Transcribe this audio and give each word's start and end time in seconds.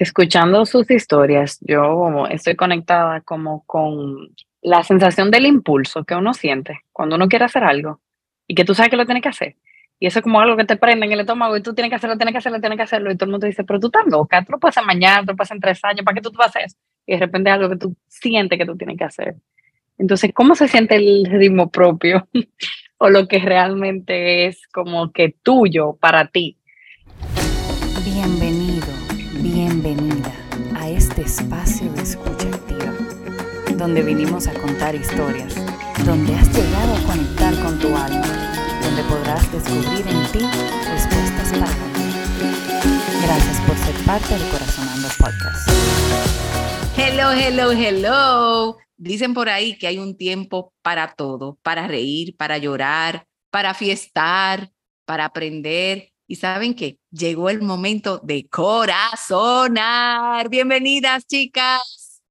Escuchando 0.00 0.64
sus 0.64 0.90
historias, 0.90 1.58
yo 1.60 2.24
estoy 2.30 2.56
conectada 2.56 3.20
como 3.20 3.64
con 3.66 4.34
la 4.62 4.82
sensación 4.82 5.30
del 5.30 5.44
impulso 5.44 6.04
que 6.04 6.14
uno 6.14 6.32
siente 6.32 6.80
cuando 6.90 7.16
uno 7.16 7.28
quiere 7.28 7.44
hacer 7.44 7.64
algo 7.64 8.00
y 8.46 8.54
que 8.54 8.64
tú 8.64 8.74
sabes 8.74 8.88
que 8.88 8.96
lo 8.96 9.04
tienes 9.04 9.22
que 9.22 9.28
hacer. 9.28 9.56
Y 9.98 10.06
eso 10.06 10.20
es 10.20 10.22
como 10.22 10.40
algo 10.40 10.56
que 10.56 10.64
te 10.64 10.76
prende 10.76 11.04
en 11.04 11.12
el 11.12 11.20
estómago 11.20 11.54
y 11.54 11.62
tú 11.62 11.74
tienes 11.74 11.90
que 11.90 11.96
hacerlo, 11.96 12.16
tienes 12.16 12.32
que 12.32 12.38
hacerlo, 12.38 12.60
tienes 12.60 12.78
que 12.78 12.82
hacerlo. 12.84 13.10
Y 13.10 13.16
todo 13.16 13.26
el 13.26 13.32
mundo 13.32 13.46
dice, 13.46 13.62
pero 13.62 13.78
tú 13.78 13.88
estás 13.88 14.06
loca, 14.06 14.42
tú 14.42 14.52
lo 14.52 14.58
puedes 14.58 14.74
hacer 14.74 14.86
mañana, 14.86 15.20
tú 15.20 15.32
lo 15.32 15.36
puedes 15.36 15.48
hacer 15.48 15.56
en 15.56 15.60
tres 15.60 15.84
años, 15.84 16.02
¿para 16.02 16.14
qué 16.14 16.22
tú, 16.22 16.30
tú 16.30 16.38
eso? 16.42 16.76
Y 17.04 17.12
de 17.12 17.18
repente 17.18 17.50
algo 17.50 17.68
que 17.68 17.76
tú 17.76 17.94
sientes 18.08 18.58
que 18.58 18.64
tú 18.64 18.78
tienes 18.78 18.96
que 18.96 19.04
hacer. 19.04 19.34
Entonces, 19.98 20.30
¿cómo 20.32 20.54
se 20.54 20.66
siente 20.66 20.96
el 20.96 21.26
ritmo 21.26 21.70
propio? 21.70 22.26
o 22.96 23.10
lo 23.10 23.28
que 23.28 23.38
realmente 23.38 24.46
es 24.46 24.66
como 24.68 25.12
que 25.12 25.34
tuyo 25.42 25.98
para 26.00 26.28
ti. 26.28 26.56
Espacio 31.30 31.88
de 31.92 32.02
escucha 32.02 32.48
activa, 32.48 32.92
donde 33.76 34.02
vinimos 34.02 34.48
a 34.48 34.52
contar 34.52 34.96
historias, 34.96 35.54
donde 36.04 36.34
has 36.34 36.48
llegado 36.52 36.96
a 36.96 37.02
conectar 37.06 37.54
con 37.62 37.78
tu 37.78 37.86
alma, 37.96 38.26
donde 38.82 39.04
podrás 39.04 39.52
descubrir 39.52 40.08
en 40.08 40.32
ti 40.32 40.40
respuestas 40.90 41.52
para 41.52 41.72
ti. 41.94 42.10
Gracias 43.22 43.60
por 43.60 43.76
ser 43.76 43.94
parte 44.04 44.34
del 44.34 44.50
Corazonando 44.50 45.08
Podcast. 45.18 45.70
Hello, 46.96 47.30
hello, 47.30 47.70
hello. 47.70 48.76
Dicen 48.96 49.32
por 49.32 49.48
ahí 49.48 49.78
que 49.78 49.86
hay 49.86 49.98
un 49.98 50.16
tiempo 50.16 50.74
para 50.82 51.14
todo, 51.14 51.60
para 51.62 51.86
reír, 51.86 52.36
para 52.36 52.58
llorar, 52.58 53.28
para 53.52 53.74
fiestar, 53.74 54.72
para 55.04 55.26
aprender. 55.26 56.10
Y 56.30 56.36
saben 56.36 56.74
que 56.74 56.96
llegó 57.10 57.50
el 57.50 57.60
momento 57.60 58.20
de 58.22 58.46
corazonar. 58.48 60.48
Bienvenidas, 60.48 61.26
chicas. 61.26 62.22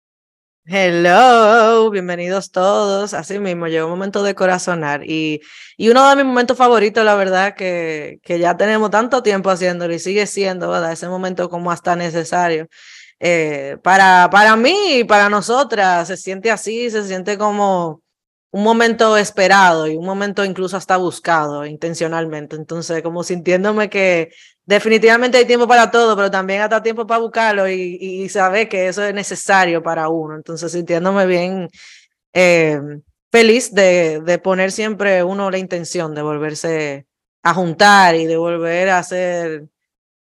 Hello, 0.63 1.89
bienvenidos 1.89 2.49
todos. 2.49 3.13
Así 3.13 3.39
mismo, 3.39 3.67
llegó 3.67 3.87
el 3.87 3.91
momento 3.91 4.23
de 4.23 4.35
corazonar. 4.35 5.03
Y, 5.03 5.41
y 5.75 5.89
uno 5.89 6.09
de 6.09 6.15
mis 6.15 6.23
momentos 6.23 6.57
favoritos, 6.57 7.03
la 7.03 7.15
verdad, 7.15 7.55
que, 7.55 8.19
que 8.23 8.39
ya 8.39 8.55
tenemos 8.55 8.89
tanto 8.89 9.21
tiempo 9.21 9.49
haciéndolo 9.49 9.93
y 9.93 9.99
sigue 9.99 10.27
siendo, 10.27 10.69
¿verdad? 10.69 10.93
Ese 10.93 11.09
momento 11.09 11.49
como 11.49 11.69
hasta 11.69 11.97
necesario 11.97 12.69
eh, 13.19 13.75
para, 13.83 14.29
para 14.31 14.55
mí 14.55 14.99
y 14.99 15.03
para 15.03 15.27
nosotras 15.27 16.07
se 16.07 16.15
siente 16.15 16.51
así, 16.51 16.89
se 16.89 17.05
siente 17.05 17.37
como 17.37 18.01
un 18.51 18.63
momento 18.63 19.15
esperado 19.17 19.87
y 19.87 19.95
un 19.95 20.05
momento 20.05 20.43
incluso 20.43 20.77
hasta 20.77 20.97
buscado 20.97 21.65
intencionalmente. 21.65 22.55
Entonces, 22.55 23.01
como 23.03 23.23
sintiéndome 23.23 23.89
que 23.89 24.31
definitivamente 24.65 25.37
hay 25.37 25.45
tiempo 25.45 25.67
para 25.67 25.91
todo, 25.91 26.15
pero 26.15 26.31
también 26.31 26.61
hasta 26.61 26.81
tiempo 26.81 27.05
para 27.05 27.21
buscarlo 27.21 27.69
y, 27.69 27.97
y 28.01 28.29
saber 28.29 28.67
que 28.69 28.87
eso 28.87 29.03
es 29.03 29.13
necesario 29.13 29.83
para 29.83 30.09
uno. 30.09 30.35
Entonces, 30.35 30.71
sintiéndome 30.71 31.25
bien 31.27 31.69
eh, 32.33 32.79
feliz 33.31 33.73
de, 33.73 34.21
de 34.21 34.39
poner 34.39 34.71
siempre 34.71 35.23
uno 35.23 35.51
la 35.51 35.57
intención 35.57 36.15
de 36.15 36.21
volverse 36.21 37.05
a 37.43 37.53
juntar 37.53 38.15
y 38.15 38.25
de 38.25 38.37
volver 38.37 38.89
a 38.89 38.99
hacer 38.99 39.65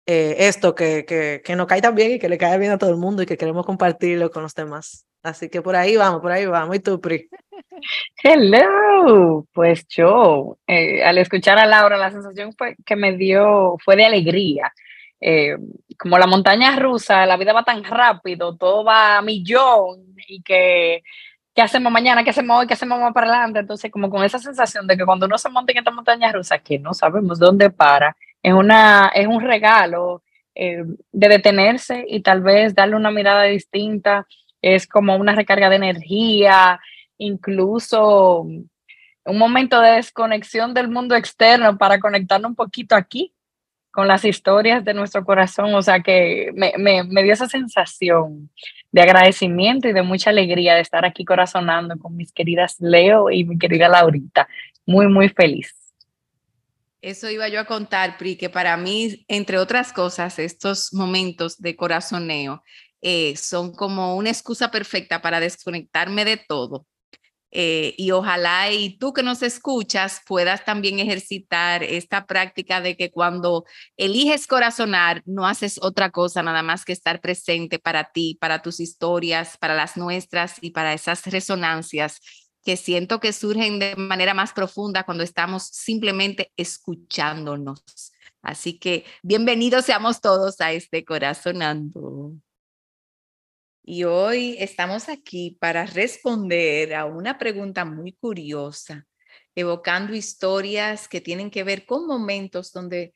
eh, 0.06 0.36
esto 0.38 0.74
que, 0.74 1.04
que, 1.04 1.42
que 1.44 1.56
nos 1.56 1.66
cae 1.66 1.82
tan 1.82 1.94
bien 1.94 2.12
y 2.12 2.18
que 2.18 2.28
le 2.28 2.38
cae 2.38 2.58
bien 2.58 2.72
a 2.72 2.78
todo 2.78 2.90
el 2.90 2.96
mundo 2.96 3.22
y 3.22 3.26
que 3.26 3.36
queremos 3.36 3.66
compartirlo 3.66 4.30
con 4.30 4.42
los 4.42 4.54
demás. 4.54 5.06
Así 5.22 5.48
que 5.48 5.62
por 5.62 5.76
ahí 5.76 5.96
vamos, 5.96 6.20
por 6.22 6.32
ahí 6.32 6.46
vamos. 6.46 6.76
¿Y 6.76 6.80
tú, 6.80 7.00
Pri? 7.00 7.28
Hello, 8.22 9.46
pues 9.52 9.86
yo, 9.88 10.58
eh, 10.66 11.02
al 11.04 11.18
escuchar 11.18 11.58
a 11.58 11.66
Laura, 11.66 11.96
la 11.96 12.10
sensación 12.10 12.52
fue, 12.52 12.76
que 12.84 12.96
me 12.96 13.16
dio 13.16 13.76
fue 13.84 13.96
de 13.96 14.06
alegría. 14.06 14.72
Eh, 15.20 15.56
como 15.98 16.18
la 16.18 16.26
montaña 16.26 16.76
rusa, 16.76 17.26
la 17.26 17.36
vida 17.36 17.52
va 17.52 17.64
tan 17.64 17.82
rápido, 17.84 18.56
todo 18.56 18.84
va 18.84 19.18
a 19.18 19.22
millón 19.22 20.14
y 20.28 20.42
que 20.42 21.02
¿qué 21.58 21.62
hacemos 21.62 21.90
mañana? 21.90 22.22
¿Qué 22.22 22.30
hacemos 22.30 22.60
hoy? 22.60 22.68
¿Qué 22.68 22.74
hacemos 22.74 23.00
más 23.00 23.12
para 23.12 23.26
adelante? 23.26 23.58
Entonces, 23.58 23.90
como 23.90 24.08
con 24.10 24.22
esa 24.22 24.38
sensación 24.38 24.86
de 24.86 24.96
que 24.96 25.04
cuando 25.04 25.26
uno 25.26 25.36
se 25.38 25.48
monta 25.48 25.72
en 25.72 25.78
esta 25.78 25.90
montaña 25.90 26.30
rusa, 26.30 26.60
que 26.60 26.78
no 26.78 26.94
sabemos 26.94 27.40
dónde 27.40 27.68
para, 27.70 28.16
es, 28.40 28.52
una, 28.52 29.10
es 29.12 29.26
un 29.26 29.40
regalo 29.40 30.22
eh, 30.54 30.84
de 31.10 31.28
detenerse 31.28 32.04
y 32.06 32.20
tal 32.22 32.42
vez 32.42 32.76
darle 32.76 32.94
una 32.94 33.10
mirada 33.10 33.42
distinta. 33.42 34.24
Es 34.62 34.86
como 34.86 35.16
una 35.16 35.34
recarga 35.34 35.68
de 35.68 35.74
energía, 35.74 36.78
incluso 37.18 38.40
un 38.40 39.38
momento 39.38 39.80
de 39.80 39.92
desconexión 39.92 40.72
del 40.72 40.88
mundo 40.88 41.14
externo 41.14 41.76
para 41.76 42.00
conectarnos 42.00 42.50
un 42.50 42.56
poquito 42.56 42.94
aquí 42.94 43.34
con 43.90 44.08
las 44.08 44.24
historias 44.24 44.84
de 44.84 44.94
nuestro 44.94 45.24
corazón. 45.24 45.74
O 45.74 45.82
sea 45.82 46.00
que 46.00 46.50
me, 46.54 46.72
me, 46.76 47.22
dio 47.22 47.32
esa 47.32 47.48
sensación 47.48 48.50
de 48.90 49.02
agradecimiento 49.02 49.88
y 49.88 49.92
de 49.92 50.02
mucha 50.02 50.30
alegría 50.30 50.74
de 50.74 50.80
estar 50.80 51.04
aquí 51.04 51.24
corazonando 51.24 51.98
con 51.98 52.16
mis 52.16 52.32
queridas 52.32 52.76
Leo 52.78 53.30
y 53.30 53.44
mi 53.44 53.58
querida 53.58 53.88
Laurita. 53.88 54.48
Muy, 54.86 55.08
muy 55.08 55.28
feliz. 55.28 55.74
Eso 57.00 57.30
iba 57.30 57.48
yo 57.48 57.60
a 57.60 57.64
contar, 57.64 58.18
Pri, 58.18 58.36
que 58.36 58.50
para 58.50 58.76
mí, 58.76 59.24
entre 59.28 59.58
otras 59.58 59.92
cosas, 59.92 60.38
estos 60.38 60.92
momentos 60.92 61.58
de 61.58 61.76
corazoneo 61.76 62.62
eh, 63.02 63.36
son 63.36 63.72
como 63.72 64.16
una 64.16 64.30
excusa 64.30 64.70
perfecta 64.70 65.22
para 65.22 65.38
desconectarme 65.38 66.24
de 66.24 66.36
todo. 66.38 66.86
Eh, 67.50 67.94
y 67.96 68.10
ojalá 68.10 68.70
y 68.70 68.98
tú 68.98 69.14
que 69.14 69.22
nos 69.22 69.42
escuchas 69.42 70.20
puedas 70.26 70.64
también 70.66 70.98
ejercitar 70.98 71.82
esta 71.82 72.26
práctica 72.26 72.82
de 72.82 72.96
que 72.96 73.10
cuando 73.10 73.64
eliges 73.96 74.46
corazonar, 74.46 75.22
no 75.24 75.46
haces 75.46 75.78
otra 75.82 76.10
cosa 76.10 76.42
nada 76.42 76.62
más 76.62 76.84
que 76.84 76.92
estar 76.92 77.20
presente 77.20 77.78
para 77.78 78.12
ti, 78.12 78.36
para 78.40 78.60
tus 78.60 78.80
historias, 78.80 79.56
para 79.56 79.74
las 79.74 79.96
nuestras 79.96 80.56
y 80.60 80.72
para 80.72 80.92
esas 80.92 81.24
resonancias 81.26 82.20
que 82.64 82.76
siento 82.76 83.18
que 83.18 83.32
surgen 83.32 83.78
de 83.78 83.96
manera 83.96 84.34
más 84.34 84.52
profunda 84.52 85.04
cuando 85.04 85.24
estamos 85.24 85.62
simplemente 85.62 86.52
escuchándonos. 86.56 88.12
Así 88.42 88.78
que 88.78 89.04
bienvenidos 89.22 89.86
seamos 89.86 90.20
todos 90.20 90.60
a 90.60 90.72
este 90.72 91.04
Corazonando. 91.04 92.34
Y 93.90 94.04
hoy 94.04 94.54
estamos 94.58 95.08
aquí 95.08 95.56
para 95.58 95.86
responder 95.86 96.94
a 96.94 97.06
una 97.06 97.38
pregunta 97.38 97.86
muy 97.86 98.12
curiosa, 98.12 99.06
evocando 99.54 100.14
historias 100.14 101.08
que 101.08 101.22
tienen 101.22 101.50
que 101.50 101.64
ver 101.64 101.86
con 101.86 102.06
momentos 102.06 102.70
donde 102.70 103.14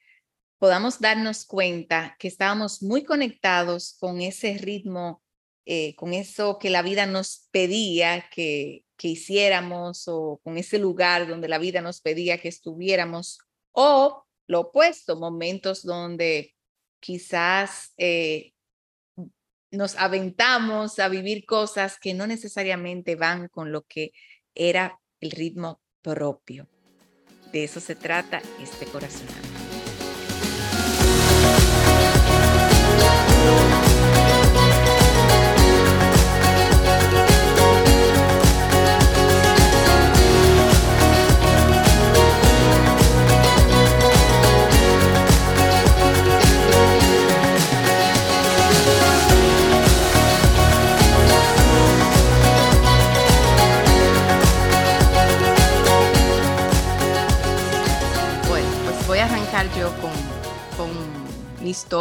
podamos 0.59 0.99
darnos 0.99 1.44
cuenta 1.44 2.16
que 2.19 2.27
estábamos 2.27 2.82
muy 2.82 3.05
conectados 3.05 3.99
con 4.00 4.22
ese 4.22 4.56
ritmo, 4.56 5.22
eh, 5.66 5.94
con 5.94 6.15
eso 6.15 6.59
que 6.59 6.71
la 6.71 6.81
vida 6.81 7.05
nos 7.05 7.49
pedía 7.50 8.31
que, 8.31 8.87
que 8.97 9.09
hiciéramos 9.09 10.09
o 10.09 10.41
con 10.43 10.56
ese 10.56 10.78
lugar 10.78 11.28
donde 11.28 11.49
la 11.49 11.59
vida 11.59 11.82
nos 11.82 12.00
pedía 12.00 12.38
que 12.38 12.49
estuviéramos 12.49 13.41
o 13.72 14.25
lo 14.47 14.61
opuesto, 14.61 15.21
momentos 15.21 15.82
donde 15.82 16.55
quizás 16.99 17.93
eh, 17.99 18.52
nos 19.72 19.97
aventamos 19.97 20.99
a 20.99 21.09
vivir 21.09 21.44
cosas 21.47 21.99
que 21.99 22.15
no 22.15 22.27
necesariamente 22.27 23.16
van 23.16 23.49
con 23.49 23.72
lo 23.72 23.83
que 23.83 24.12
era 24.55 25.00
el 25.21 25.31
ritmo 25.31 25.81
propio. 26.03 26.69
De 27.53 27.65
eso 27.65 27.81
se 27.81 27.97
trata 27.97 28.41
este 28.61 28.87
corazón. 28.87 29.27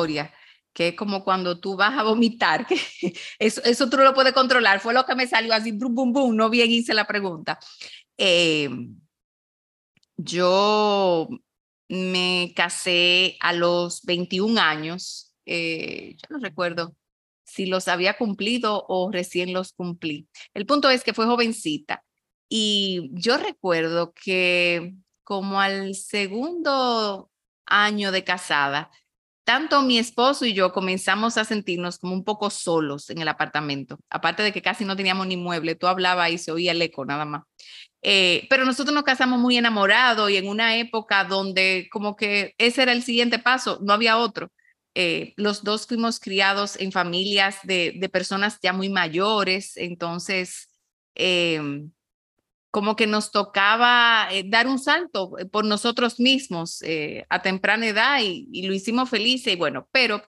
Historia, 0.01 0.33
que 0.74 0.89
es 0.89 0.95
como 0.95 1.24
cuando 1.24 1.59
tú 1.59 1.75
vas 1.75 1.98
a 1.98 2.03
vomitar, 2.03 2.65
que 2.65 2.75
eso, 3.39 3.62
eso 3.63 3.89
tú 3.89 3.98
no 3.98 4.03
lo 4.03 4.13
puedes 4.13 4.33
controlar, 4.33 4.80
fue 4.80 4.94
lo 4.94 5.06
que 5.06 5.15
me 5.15 5.27
salió 5.27 5.53
así, 5.53 5.71
bum, 5.71 5.94
bum, 5.94 6.13
bum, 6.13 6.36
no 6.36 6.50
bien 6.50 6.71
hice 6.71 6.94
la 6.94 7.06
pregunta. 7.06 7.59
Eh, 8.18 8.69
yo 10.18 11.27
me 11.89 12.53
casé 12.56 13.38
a 13.42 13.53
los 13.53 14.03
21 14.03 14.59
años, 14.59 15.33
eh, 15.45 16.15
yo 16.18 16.27
no 16.30 16.39
recuerdo 16.39 16.95
si 17.44 17.65
los 17.65 17.88
había 17.88 18.18
cumplido 18.18 18.86
o 18.88 19.12
recién 19.12 19.51
los 19.51 19.74
cumplí. 19.74 20.30
El 20.53 20.65
punto 20.65 20.89
es 20.89 21.03
que 21.03 21.13
fue 21.13 21.25
jovencita 21.25 22.03
y 22.48 23.09
yo 23.13 23.38
recuerdo 23.38 24.13
que 24.13 24.94
como 25.24 25.59
al 25.59 25.95
segundo 25.95 27.30
año 27.65 28.12
de 28.12 28.24
casada, 28.24 28.92
tanto 29.44 29.82
mi 29.82 29.98
esposo 29.98 30.46
y 30.46 30.54
yo 30.54 30.72
comenzamos 30.72 31.38
a 31.38 31.46
sentirnos 31.46 31.98
como 31.98 32.14
un 32.14 32.24
poco 32.24 32.50
solos 32.50 33.10
en 33.10 33.20
el 33.20 33.28
apartamento, 33.28 34.00
aparte 34.10 34.44
de 34.44 34.52
que 34.52 34.62
casi 34.62 34.86
no 34.86 34.96
teníamos 34.96 35.28
ni 35.28 35.38
mueble, 35.38 35.76
tú 35.76 35.88
hablabas 35.88 36.32
y 36.32 36.38
se 36.38 36.52
oía 36.52 36.72
el 36.72 36.82
eco 36.82 37.06
nada 37.06 37.26
más. 37.26 37.44
Eh, 38.04 38.48
pero 38.50 38.66
nosotros 38.66 38.94
nos 38.94 39.04
casamos 39.04 39.40
muy 39.40 39.58
enamorados 39.58 40.30
y 40.32 40.38
en 40.38 40.48
una 40.48 40.78
época 40.78 41.24
donde 41.24 41.88
como 41.92 42.16
que 42.16 42.56
ese 42.58 42.84
era 42.84 42.94
el 42.94 43.04
siguiente 43.04 43.40
paso, 43.40 43.80
no 43.82 43.94
había 43.94 44.18
otro. 44.18 44.52
Eh, 44.96 45.34
los 45.38 45.64
dos 45.64 45.88
fuimos 45.88 46.20
criados 46.20 46.80
en 46.80 46.92
familias 46.92 47.60
de, 47.64 47.94
de 47.98 48.10
personas 48.10 48.60
ya 48.62 48.74
muy 48.74 48.90
mayores, 48.90 49.78
entonces 49.78 50.70
eh, 51.16 51.62
como 52.72 52.96
que 52.96 53.06
nos 53.06 53.32
tocaba 53.32 54.30
eh, 54.32 54.44
dar 54.48 54.68
un 54.68 54.80
salto 54.80 55.38
eh, 55.38 55.46
por 55.46 55.66
nosotros 55.66 56.20
mismos 56.20 56.82
eh, 56.84 57.26
a 57.30 57.42
temprana 57.42 57.86
edad 57.88 58.20
y, 58.22 58.48
y, 58.52 58.64
lo 58.66 58.74
hicimos 58.74 59.10
felices 59.10 59.54
y 59.54 59.58
bueno, 59.58 59.88
pero 59.92 60.24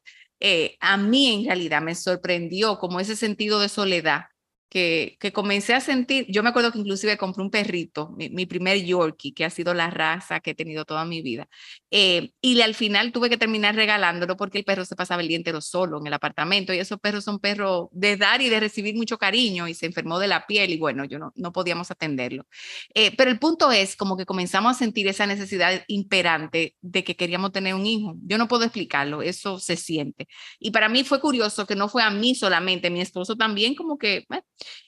a 0.82 0.98
mí 0.98 1.34
en 1.34 1.46
realidad 1.46 1.82
me 1.82 1.96
sorprendió 1.96 2.78
como 2.78 3.00
ese 3.00 3.16
sentido 3.16 3.62
de 3.62 3.70
soledad 3.70 4.26
que, 4.74 5.18
que, 5.20 5.32
comencé 5.32 5.76
a 5.76 5.82
sentir, 5.82 6.26
yo 6.30 6.42
me 6.42 6.50
acuerdo 6.50 6.72
que 6.72 6.80
inclusive 6.80 7.16
compré 7.16 7.44
un 7.44 7.52
perrito, 7.52 8.10
mi, 8.18 8.30
mi, 8.30 8.48
primer 8.48 8.84
Yorkie, 8.84 9.32
que 9.32 9.46
ha 9.46 9.52
sido 9.52 9.76
la 9.76 9.92
raza 9.92 10.40
que 10.40 10.52
he 10.52 10.56
tenido 10.56 10.84
toda 10.84 11.06
mi 11.06 11.22
vida, 11.22 11.48
eh, 11.92 12.32
y 12.42 12.60
al 12.60 12.74
final 12.74 13.12
tuve 13.12 13.30
que 13.30 13.38
terminar 13.38 13.76
regalándolo 13.76 14.36
porque 14.36 14.58
el 14.58 14.64
perro 14.66 14.84
se 14.84 14.96
pasaba 14.96 15.22
el 15.22 15.28
día 15.28 15.38
entero 15.38 15.62
solo 15.62 16.00
en 16.00 16.08
el 16.08 16.14
apartamento 16.14 16.74
y 16.74 16.80
esos 16.80 17.00
perros 17.00 17.24
son 17.24 17.38
perros 17.38 17.90
de 17.92 18.18
dar 18.18 18.42
y 18.42 18.50
de 18.50 18.60
recibir 18.60 18.96
mucho 18.96 19.20
cariño 19.20 19.68
y 19.68 19.76
se 19.76 19.86
enfermó 19.86 20.18
de 20.18 20.28
la 20.28 20.48
piel 20.48 20.72
y 20.72 20.80
bueno, 20.80 21.06
yo 21.06 21.20
no, 21.20 21.32
no 21.36 21.52
podíamos 21.52 21.92
atenderlo. 21.92 22.48
Eh, 22.96 23.16
pero 23.16 23.30
el 23.30 23.38
punto 23.38 23.72
es 23.72 23.96
como 23.96 24.18
que 24.18 24.26
comenzamos 24.26 24.76
a 24.76 24.80
sentir 24.80 25.08
esa 25.08 25.28
necesidad 25.28 25.84
imperante 25.88 26.76
de 26.82 27.04
que 27.04 27.16
queríamos 27.16 27.52
tener 27.52 27.76
un 27.76 27.86
hijo. 27.86 28.16
Yo 28.24 28.40
no 28.40 28.48
puedo 28.48 28.64
explicarlo, 28.64 29.22
eso 29.22 29.60
se 29.60 29.76
siente. 29.76 30.28
Y 30.58 30.72
para 30.72 30.90
mí 30.90 31.04
fue 31.04 31.20
curioso 31.20 31.68
que 31.68 31.76
no 31.76 31.90
fue 31.90 32.02
a 32.02 32.10
mí 32.10 32.34
solamente, 32.34 32.90
mi 32.90 33.02
esposo 33.02 33.36
también 33.36 33.76
como 33.76 34.00
que... 34.00 34.26
Eh, 34.32 34.42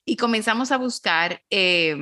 y 0.06 0.16
comenzamos 0.16 0.72
a 0.72 0.78
buscar, 0.78 1.42
eh, 1.50 1.96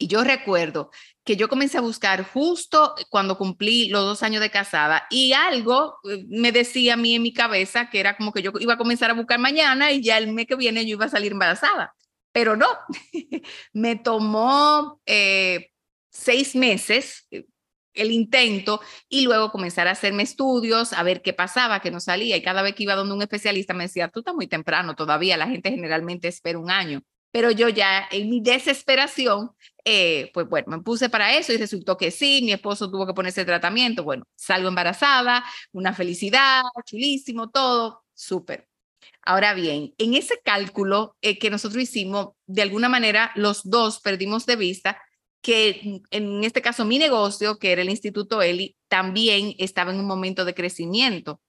y 0.00 0.06
yo 0.06 0.24
recuerdo 0.24 0.90
que 1.24 1.36
yo 1.36 1.48
comencé 1.48 1.76
a 1.76 1.82
buscar 1.82 2.24
justo 2.24 2.94
cuando 3.10 3.36
cumplí 3.36 3.90
los 3.90 4.02
dos 4.02 4.22
años 4.22 4.40
de 4.40 4.50
casada 4.50 5.06
y 5.10 5.34
algo 5.34 5.98
eh, 6.10 6.24
me 6.28 6.52
decía 6.52 6.94
a 6.94 6.96
mí 6.96 7.14
en 7.14 7.22
mi 7.22 7.34
cabeza 7.34 7.90
que 7.90 8.00
era 8.00 8.16
como 8.16 8.32
que 8.32 8.40
yo 8.40 8.50
iba 8.60 8.74
a 8.74 8.78
comenzar 8.78 9.10
a 9.10 9.14
buscar 9.14 9.38
mañana 9.38 9.92
y 9.92 10.02
ya 10.02 10.16
el 10.16 10.32
mes 10.32 10.46
que 10.46 10.56
viene 10.56 10.86
yo 10.86 10.92
iba 10.92 11.04
a 11.04 11.10
salir 11.10 11.32
embarazada. 11.32 11.94
Pero 12.32 12.56
no, 12.56 12.66
me 13.74 13.96
tomó 13.96 15.00
eh, 15.04 15.70
seis 16.10 16.56
meses 16.56 17.26
eh, 17.30 17.44
el 18.00 18.10
intento 18.10 18.80
y 19.08 19.24
luego 19.24 19.50
comenzar 19.50 19.88
a 19.88 19.92
hacerme 19.92 20.22
estudios, 20.22 20.92
a 20.92 21.02
ver 21.02 21.22
qué 21.22 21.32
pasaba, 21.32 21.80
que 21.80 21.90
no 21.90 22.00
salía. 22.00 22.36
Y 22.36 22.42
cada 22.42 22.62
vez 22.62 22.74
que 22.74 22.84
iba 22.84 22.94
donde 22.94 23.14
un 23.14 23.22
especialista 23.22 23.74
me 23.74 23.84
decía, 23.84 24.08
tú 24.08 24.20
estás 24.20 24.34
muy 24.34 24.46
temprano 24.46 24.94
todavía, 24.94 25.36
la 25.36 25.48
gente 25.48 25.70
generalmente 25.70 26.28
espera 26.28 26.58
un 26.58 26.70
año. 26.70 27.02
Pero 27.32 27.50
yo 27.52 27.68
ya 27.68 28.08
en 28.10 28.28
mi 28.28 28.40
desesperación, 28.40 29.52
eh, 29.84 30.30
pues 30.34 30.48
bueno, 30.48 30.66
me 30.68 30.82
puse 30.82 31.08
para 31.08 31.36
eso 31.36 31.52
y 31.52 31.58
resultó 31.58 31.96
que 31.96 32.10
sí, 32.10 32.40
mi 32.42 32.52
esposo 32.52 32.90
tuvo 32.90 33.06
que 33.06 33.14
ponerse 33.14 33.44
tratamiento. 33.44 34.02
Bueno, 34.02 34.24
salgo 34.34 34.68
embarazada, 34.68 35.44
una 35.72 35.94
felicidad, 35.94 36.62
chulísimo, 36.84 37.50
todo, 37.50 38.04
súper. 38.14 38.68
Ahora 39.22 39.54
bien, 39.54 39.94
en 39.98 40.14
ese 40.14 40.40
cálculo 40.44 41.16
eh, 41.20 41.38
que 41.38 41.50
nosotros 41.50 41.82
hicimos, 41.82 42.30
de 42.46 42.62
alguna 42.62 42.88
manera 42.88 43.32
los 43.36 43.62
dos 43.68 44.00
perdimos 44.00 44.46
de 44.46 44.56
vista 44.56 45.00
que 45.42 46.02
en 46.10 46.44
este 46.44 46.62
caso 46.62 46.84
mi 46.84 46.98
negocio, 46.98 47.58
que 47.58 47.72
era 47.72 47.82
el 47.82 47.90
Instituto 47.90 48.42
Eli, 48.42 48.76
también 48.88 49.54
estaba 49.58 49.92
en 49.92 49.98
un 49.98 50.06
momento 50.06 50.44
de 50.44 50.54
crecimiento. 50.54 51.40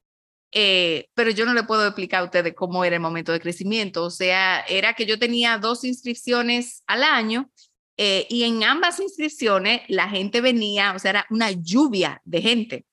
Eh, 0.54 1.08
pero 1.14 1.32
yo 1.32 1.46
no 1.46 1.54
le 1.54 1.64
puedo 1.64 1.86
explicar 1.86 2.22
a 2.22 2.26
ustedes 2.26 2.54
cómo 2.54 2.84
era 2.84 2.96
el 2.96 3.02
momento 3.02 3.32
de 3.32 3.40
crecimiento. 3.40 4.04
O 4.04 4.10
sea, 4.10 4.62
era 4.62 4.94
que 4.94 5.06
yo 5.06 5.18
tenía 5.18 5.58
dos 5.58 5.84
inscripciones 5.84 6.84
al 6.88 7.04
año 7.04 7.50
eh, 7.98 8.26
y 8.30 8.44
en 8.44 8.64
ambas 8.64 9.00
inscripciones 9.00 9.82
la 9.88 10.10
gente 10.10 10.42
venía, 10.42 10.94
o 10.96 11.00
sea, 11.00 11.12
era 11.12 11.26
una 11.30 11.52
lluvia 11.52 12.22
de 12.26 12.42
gente. 12.42 12.86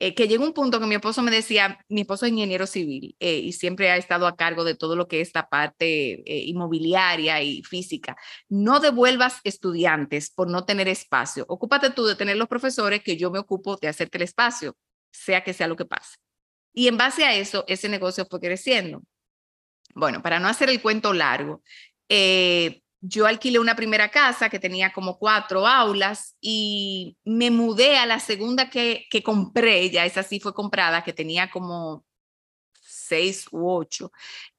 Eh, 0.00 0.14
que 0.14 0.26
llegó 0.26 0.44
un 0.44 0.52
punto 0.52 0.80
que 0.80 0.86
mi 0.86 0.96
esposo 0.96 1.22
me 1.22 1.30
decía, 1.30 1.78
mi 1.88 2.00
esposo 2.00 2.26
es 2.26 2.32
ingeniero 2.32 2.66
civil 2.66 3.14
eh, 3.20 3.38
y 3.38 3.52
siempre 3.52 3.90
ha 3.90 3.96
estado 3.96 4.26
a 4.26 4.34
cargo 4.34 4.64
de 4.64 4.74
todo 4.74 4.96
lo 4.96 5.06
que 5.06 5.20
es 5.20 5.28
esta 5.28 5.48
parte 5.48 6.22
eh, 6.26 6.44
inmobiliaria 6.46 7.40
y 7.42 7.62
física. 7.62 8.16
No 8.48 8.80
devuelvas 8.80 9.40
estudiantes 9.44 10.30
por 10.30 10.50
no 10.50 10.64
tener 10.64 10.88
espacio. 10.88 11.44
Ocúpate 11.48 11.90
tú 11.90 12.06
de 12.06 12.16
tener 12.16 12.36
los 12.36 12.48
profesores 12.48 13.02
que 13.02 13.16
yo 13.16 13.30
me 13.30 13.38
ocupo 13.38 13.76
de 13.76 13.88
hacerte 13.88 14.18
el 14.18 14.22
espacio, 14.22 14.76
sea 15.12 15.44
que 15.44 15.52
sea 15.52 15.68
lo 15.68 15.76
que 15.76 15.84
pase. 15.84 16.16
Y 16.72 16.88
en 16.88 16.96
base 16.96 17.24
a 17.24 17.34
eso, 17.34 17.64
ese 17.68 17.88
negocio 17.88 18.26
fue 18.28 18.40
creciendo. 18.40 19.02
Bueno, 19.94 20.22
para 20.22 20.40
no 20.40 20.48
hacer 20.48 20.70
el 20.70 20.82
cuento 20.82 21.12
largo, 21.12 21.62
eh, 22.08 22.82
yo 23.06 23.26
alquilé 23.26 23.58
una 23.58 23.76
primera 23.76 24.10
casa 24.10 24.48
que 24.48 24.58
tenía 24.58 24.92
como 24.92 25.18
cuatro 25.18 25.66
aulas 25.66 26.36
y 26.40 27.18
me 27.24 27.50
mudé 27.50 27.98
a 27.98 28.06
la 28.06 28.18
segunda 28.18 28.70
que, 28.70 29.06
que 29.10 29.22
compré, 29.22 29.90
ya 29.90 30.06
esa 30.06 30.22
sí 30.22 30.40
fue 30.40 30.54
comprada, 30.54 31.04
que 31.04 31.12
tenía 31.12 31.50
como 31.50 32.04
seis 32.80 33.46
u 33.50 33.68
ocho, 33.70 34.10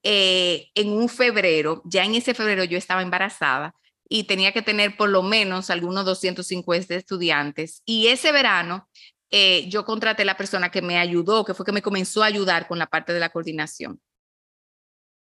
eh, 0.03 0.69
en 0.75 0.89
un 0.89 1.09
febrero, 1.09 1.81
ya 1.85 2.05
en 2.05 2.13
ese 2.13 2.35
febrero 2.35 2.63
yo 2.63 2.77
estaba 2.77 3.01
embarazada 3.01 3.73
y 4.07 4.25
tenía 4.25 4.51
que 4.53 4.61
tener 4.61 4.95
por 4.95 5.09
lo 5.09 5.23
menos 5.23 5.71
algunos 5.71 6.05
250 6.05 6.93
estudiantes. 6.93 7.81
Y 7.83 8.07
ese 8.07 8.31
verano 8.31 8.87
eh, 9.31 9.67
yo 9.69 9.85
contraté 9.85 10.23
la 10.23 10.37
persona 10.37 10.69
que 10.69 10.83
me 10.83 10.99
ayudó, 10.99 11.45
que 11.45 11.55
fue 11.55 11.65
que 11.65 11.71
me 11.71 11.81
comenzó 11.81 12.21
a 12.21 12.27
ayudar 12.27 12.67
con 12.67 12.77
la 12.77 12.85
parte 12.85 13.11
de 13.11 13.19
la 13.19 13.29
coordinación. 13.29 13.99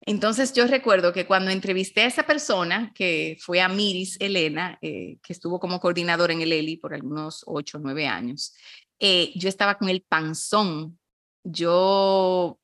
Entonces 0.09 0.53
yo 0.53 0.65
recuerdo 0.65 1.13
que 1.13 1.27
cuando 1.27 1.51
entrevisté 1.51 2.01
a 2.01 2.07
esa 2.07 2.23
persona, 2.23 2.91
que 2.95 3.37
fue 3.39 3.61
a 3.61 3.69
Miris 3.69 4.17
Elena, 4.19 4.79
eh, 4.81 5.19
que 5.21 5.33
estuvo 5.33 5.59
como 5.59 5.79
coordinadora 5.79 6.33
en 6.33 6.41
el 6.41 6.51
ELI 6.51 6.77
por 6.77 6.95
algunos 6.95 7.43
ocho 7.45 7.77
o 7.77 7.81
nueve 7.81 8.07
años, 8.07 8.55
eh, 8.97 9.31
yo 9.35 9.47
estaba 9.47 9.77
con 9.77 9.87
el 9.87 10.01
panzón. 10.01 10.97
Yo 11.43 12.59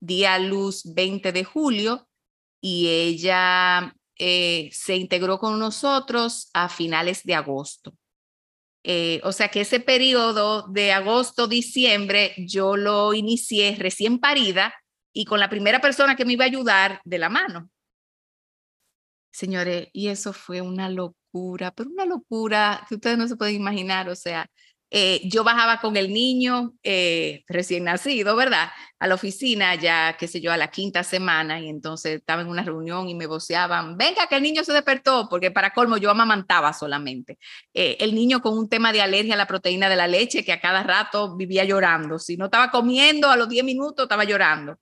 di 0.00 0.24
a 0.24 0.38
luz 0.38 0.94
20 0.94 1.32
de 1.32 1.44
julio 1.44 2.08
y 2.62 2.88
ella 2.88 3.94
eh, 4.16 4.70
se 4.72 4.96
integró 4.96 5.38
con 5.38 5.58
nosotros 5.58 6.48
a 6.54 6.70
finales 6.70 7.22
de 7.24 7.34
agosto. 7.34 7.92
O 9.24 9.32
sea 9.32 9.48
que 9.48 9.60
ese 9.60 9.78
periodo 9.78 10.66
de 10.68 10.90
agosto, 10.92 11.48
diciembre, 11.48 12.32
yo 12.38 12.78
lo 12.78 13.12
inicié 13.12 13.76
recién 13.78 14.18
parida 14.18 14.74
y 15.12 15.24
con 15.24 15.40
la 15.40 15.50
primera 15.50 15.80
persona 15.80 16.16
que 16.16 16.24
me 16.24 16.34
iba 16.34 16.44
a 16.44 16.48
ayudar 16.48 17.00
de 17.04 17.18
la 17.18 17.28
mano. 17.28 17.70
Señores, 19.30 19.88
y 19.92 20.08
eso 20.08 20.32
fue 20.32 20.60
una 20.60 20.88
locura, 20.90 21.70
pero 21.72 21.90
una 21.90 22.04
locura 22.06 22.84
que 22.88 22.96
ustedes 22.96 23.16
no 23.16 23.26
se 23.28 23.36
pueden 23.36 23.56
imaginar, 23.56 24.08
o 24.08 24.14
sea, 24.14 24.46
eh, 24.94 25.22
yo 25.24 25.42
bajaba 25.42 25.80
con 25.80 25.96
el 25.96 26.12
niño 26.12 26.74
eh, 26.82 27.44
recién 27.48 27.84
nacido, 27.84 28.36
¿verdad? 28.36 28.68
A 28.98 29.06
la 29.06 29.14
oficina 29.14 29.74
ya, 29.74 30.18
qué 30.18 30.28
sé 30.28 30.42
yo, 30.42 30.52
a 30.52 30.58
la 30.58 30.70
quinta 30.70 31.02
semana 31.02 31.58
y 31.58 31.70
entonces 31.70 32.16
estaba 32.16 32.42
en 32.42 32.48
una 32.48 32.62
reunión 32.62 33.08
y 33.08 33.14
me 33.14 33.26
voceaban, 33.26 33.96
venga 33.96 34.26
que 34.26 34.36
el 34.36 34.42
niño 34.42 34.62
se 34.64 34.74
despertó, 34.74 35.28
porque 35.30 35.50
para 35.50 35.72
colmo 35.72 35.96
yo 35.96 36.10
amamantaba 36.10 36.74
solamente. 36.74 37.38
Eh, 37.72 37.96
el 38.00 38.14
niño 38.14 38.42
con 38.42 38.58
un 38.58 38.68
tema 38.68 38.92
de 38.92 39.00
alergia 39.00 39.32
a 39.32 39.38
la 39.38 39.46
proteína 39.46 39.88
de 39.88 39.96
la 39.96 40.06
leche 40.06 40.44
que 40.44 40.52
a 40.52 40.60
cada 40.60 40.82
rato 40.82 41.36
vivía 41.36 41.64
llorando. 41.64 42.18
Si 42.18 42.36
no 42.36 42.46
estaba 42.46 42.70
comiendo, 42.70 43.30
a 43.30 43.36
los 43.38 43.48
10 43.48 43.64
minutos 43.64 44.04
estaba 44.04 44.24
llorando. 44.24 44.76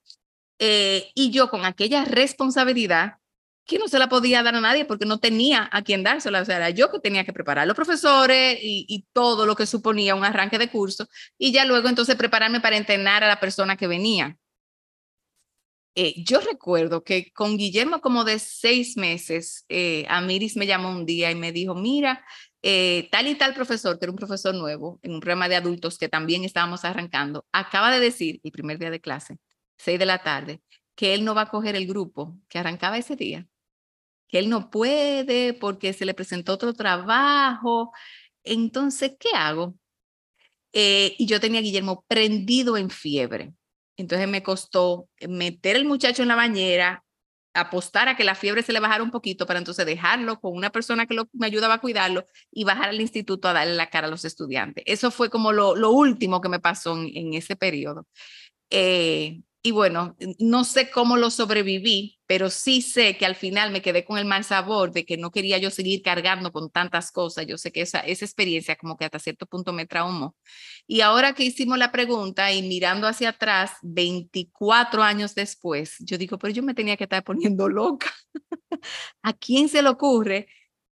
Eh, 0.60 1.10
y 1.14 1.30
yo 1.30 1.48
con 1.48 1.64
aquella 1.64 2.04
responsabilidad 2.04 3.14
que 3.64 3.78
no 3.78 3.88
se 3.88 3.98
la 3.98 4.08
podía 4.08 4.42
dar 4.42 4.54
a 4.56 4.60
nadie 4.60 4.84
porque 4.84 5.06
no 5.06 5.18
tenía 5.18 5.68
a 5.72 5.82
quien 5.82 6.02
dársela. 6.02 6.42
O 6.42 6.44
sea, 6.44 6.56
era 6.56 6.70
yo 6.70 6.90
que 6.90 7.00
tenía 7.00 7.24
que 7.24 7.32
preparar 7.32 7.62
a 7.62 7.66
los 7.66 7.76
profesores 7.76 8.58
y, 8.62 9.06
todo 9.12 9.46
lo 9.46 9.56
que 9.56 9.66
suponía 9.66 10.14
un 10.14 10.24
arranque 10.24 10.58
de 10.58 10.68
curso 10.70 11.08
y 11.38 11.52
ya 11.52 11.64
luego 11.64 11.88
entonces 11.88 12.16
prepararme 12.16 12.60
para 12.60 12.76
entrenar 12.76 13.24
a 13.24 13.28
la 13.28 13.40
persona 13.40 13.76
que 13.76 13.86
venía. 13.86 14.36
Eh, 15.96 16.14
yo 16.24 16.40
recuerdo 16.40 17.02
que 17.04 17.32
con 17.32 17.56
Guillermo 17.56 18.00
como 18.00 18.24
de 18.24 18.38
seis 18.38 18.96
meses, 18.96 19.64
eh, 19.68 20.06
Amiris 20.08 20.56
me 20.56 20.66
llamó 20.66 20.90
un 20.90 21.04
día 21.06 21.30
y 21.30 21.34
me 21.34 21.52
dijo, 21.52 21.74
mira, 21.74 22.24
eh, 22.62 23.08
tal 23.10 23.26
y 23.28 23.34
tal 23.34 23.54
profesor, 23.54 23.98
que 23.98 24.04
era 24.04 24.12
un 24.12 24.18
profesor 24.18 24.54
nuevo 24.54 25.00
en 25.02 25.14
un 25.14 25.20
programa 25.20 25.48
de 25.48 25.56
adultos 25.56 25.98
que 25.98 26.08
también 26.08 26.44
estábamos 26.44 26.84
arrancando, 26.84 27.46
acaba 27.52 27.90
de 27.90 28.00
decir, 28.00 28.40
el 28.44 28.52
primer 28.52 28.78
día 28.78 28.90
de 28.90 29.00
clase, 29.00 29.38
6 29.80 29.98
de 29.98 30.06
la 30.06 30.22
tarde, 30.22 30.60
que 30.94 31.14
él 31.14 31.24
no 31.24 31.34
va 31.34 31.42
a 31.42 31.50
coger 31.50 31.76
el 31.76 31.86
grupo 31.86 32.36
que 32.48 32.58
arrancaba 32.58 32.98
ese 32.98 33.16
día, 33.16 33.46
que 34.28 34.38
él 34.38 34.48
no 34.50 34.70
puede 34.70 35.54
porque 35.54 35.92
se 35.92 36.04
le 36.04 36.14
presentó 36.14 36.52
otro 36.54 36.74
trabajo. 36.74 37.92
Entonces, 38.44 39.12
¿qué 39.18 39.30
hago? 39.34 39.74
Eh, 40.72 41.14
y 41.18 41.26
yo 41.26 41.40
tenía 41.40 41.60
a 41.60 41.62
Guillermo 41.62 42.04
prendido 42.06 42.76
en 42.76 42.90
fiebre. 42.90 43.54
Entonces 43.96 44.28
me 44.28 44.42
costó 44.42 45.08
meter 45.28 45.76
el 45.76 45.84
muchacho 45.84 46.22
en 46.22 46.28
la 46.28 46.36
bañera, 46.36 47.04
apostar 47.54 48.08
a 48.08 48.16
que 48.16 48.24
la 48.24 48.34
fiebre 48.34 48.62
se 48.62 48.72
le 48.72 48.80
bajara 48.80 49.02
un 49.02 49.10
poquito 49.10 49.46
para 49.46 49.58
entonces 49.58 49.84
dejarlo 49.84 50.40
con 50.40 50.56
una 50.56 50.70
persona 50.70 51.06
que 51.06 51.16
me 51.32 51.46
ayudaba 51.46 51.74
a 51.74 51.80
cuidarlo 51.80 52.26
y 52.52 52.64
bajar 52.64 52.90
al 52.90 53.00
instituto 53.00 53.48
a 53.48 53.52
darle 53.52 53.74
la 53.74 53.90
cara 53.90 54.06
a 54.06 54.10
los 54.10 54.24
estudiantes. 54.24 54.84
Eso 54.86 55.10
fue 55.10 55.30
como 55.30 55.52
lo, 55.52 55.74
lo 55.74 55.90
último 55.90 56.40
que 56.40 56.48
me 56.48 56.60
pasó 56.60 56.96
en, 56.96 57.10
en 57.14 57.34
ese 57.34 57.56
periodo. 57.56 58.06
Eh, 58.70 59.40
y 59.62 59.72
bueno, 59.72 60.16
no 60.38 60.64
sé 60.64 60.90
cómo 60.90 61.18
lo 61.18 61.28
sobreviví, 61.30 62.18
pero 62.26 62.48
sí 62.48 62.80
sé 62.80 63.18
que 63.18 63.26
al 63.26 63.34
final 63.34 63.72
me 63.72 63.82
quedé 63.82 64.06
con 64.06 64.16
el 64.16 64.24
mal 64.24 64.42
sabor 64.42 64.90
de 64.90 65.04
que 65.04 65.18
no 65.18 65.30
quería 65.30 65.58
yo 65.58 65.70
seguir 65.70 66.00
cargando 66.00 66.50
con 66.50 66.70
tantas 66.70 67.12
cosas. 67.12 67.46
Yo 67.46 67.58
sé 67.58 67.70
que 67.70 67.82
esa, 67.82 68.00
esa 68.00 68.24
experiencia 68.24 68.76
como 68.76 68.96
que 68.96 69.04
hasta 69.04 69.18
cierto 69.18 69.44
punto 69.44 69.74
me 69.74 69.84
traumó. 69.86 70.34
Y 70.86 71.02
ahora 71.02 71.34
que 71.34 71.44
hicimos 71.44 71.76
la 71.76 71.92
pregunta 71.92 72.50
y 72.52 72.62
mirando 72.62 73.06
hacia 73.06 73.30
atrás, 73.30 73.72
24 73.82 75.02
años 75.02 75.34
después, 75.34 75.96
yo 76.00 76.16
digo, 76.16 76.38
pero 76.38 76.54
yo 76.54 76.62
me 76.62 76.74
tenía 76.74 76.96
que 76.96 77.04
estar 77.04 77.22
poniendo 77.22 77.68
loca. 77.68 78.10
¿A 79.22 79.32
quién 79.34 79.68
se 79.68 79.82
le 79.82 79.90
ocurre 79.90 80.46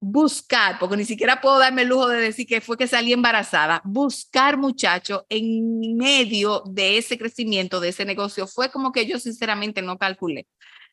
buscar, 0.07 0.77
porque 0.77 0.97
ni 0.97 1.03
siquiera 1.03 1.41
puedo 1.41 1.57
darme 1.57 1.81
el 1.81 1.87
lujo 1.87 2.07
de 2.07 2.21
decir 2.21 2.45
que 2.45 2.61
fue 2.61 2.77
que 2.77 2.85
salí 2.85 3.11
embarazada, 3.11 3.81
buscar 3.83 4.55
muchacho 4.55 5.25
en 5.29 5.97
medio 5.97 6.61
de 6.67 6.99
ese 6.99 7.17
crecimiento, 7.17 7.79
de 7.79 7.89
ese 7.89 8.05
negocio, 8.05 8.45
fue 8.45 8.69
como 8.69 8.91
que 8.91 9.07
yo 9.07 9.17
sinceramente 9.17 9.81
no 9.81 9.97
calculé. 9.97 10.45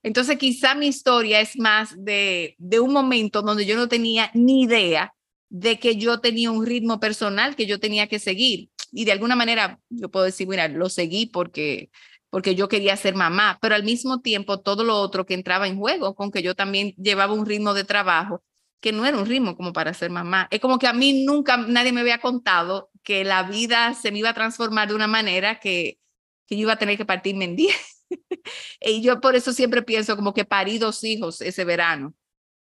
Entonces 0.03 0.39
quizá 0.39 0.75
mi 0.75 0.87
historia 0.87 1.43
es 1.43 1.59
más 1.59 1.95
de, 2.03 2.57
de 2.57 2.81
un 2.81 2.95
momento 2.95 3.43
donde 3.43 3.67
yo 3.67 3.77
no 3.77 3.87
tenía 3.87 4.31
ni 4.33 4.63
idea 4.63 5.13
de 5.51 5.79
que 5.79 5.97
yo 5.97 6.21
tenía 6.21 6.51
un 6.51 6.65
ritmo 6.65 6.99
personal 6.99 7.55
que 7.55 7.67
yo 7.67 7.79
tenía 7.79 8.07
que 8.07 8.19
seguir. 8.19 8.71
Y 8.93 9.05
de 9.05 9.13
alguna 9.13 9.37
manera 9.37 9.79
yo 9.91 10.11
puedo 10.11 10.25
decir, 10.25 10.49
mira, 10.49 10.69
lo 10.69 10.89
seguí 10.89 11.27
porque 11.27 11.91
porque 12.31 12.55
yo 12.55 12.67
quería 12.67 12.97
ser 12.97 13.15
mamá, 13.15 13.59
pero 13.61 13.75
al 13.75 13.85
mismo 13.85 14.23
tiempo 14.23 14.61
todo 14.61 14.85
lo 14.85 14.97
otro 14.97 15.27
que 15.27 15.35
entraba 15.35 15.69
en 15.69 15.77
juego, 15.77 16.15
con 16.15 16.31
que 16.31 16.43
yo 16.43 16.55
también 16.55 16.95
llevaba 16.97 17.35
un 17.35 17.45
ritmo 17.45 17.75
de 17.75 17.85
trabajo 17.85 18.43
que 18.83 18.93
no 18.93 19.07
era 19.07 19.17
un 19.17 19.27
ritmo 19.27 19.57
como 19.57 19.73
para 19.73 19.95
ser 19.95 20.11
mamá. 20.11 20.49
Es 20.51 20.61
como 20.61 20.79
que 20.79 20.89
a 20.89 20.93
mí 20.93 21.25
nunca 21.25 21.57
nadie 21.57 21.93
me 21.93 22.01
había 22.03 22.19
contado 22.19 22.91
que 23.05 23.25
la 23.25 23.45
vida 23.45 23.95
se 23.95 24.11
me 24.13 24.19
iba 24.19 24.31
a 24.31 24.35
transformar 24.35 24.89
de 24.89 24.95
una 24.95 25.07
manera 25.07 25.61
que, 25.61 25.99
que 26.47 26.57
yo 26.57 26.63
iba 26.63 26.75
a 26.75 26.79
tener 26.79 26.99
que 26.99 27.07
partirme 27.07 27.45
en 27.47 27.57
10. 27.57 27.77
y 28.81 29.03
yo 29.03 29.21
por 29.21 29.37
eso 29.37 29.53
siempre 29.53 29.83
pienso 29.83 30.17
como 30.17 30.35
que 30.35 30.45
parí 30.45 30.79
dos 30.79 31.05
hijos 31.05 31.41
ese 31.41 31.65
verano. 31.65 32.15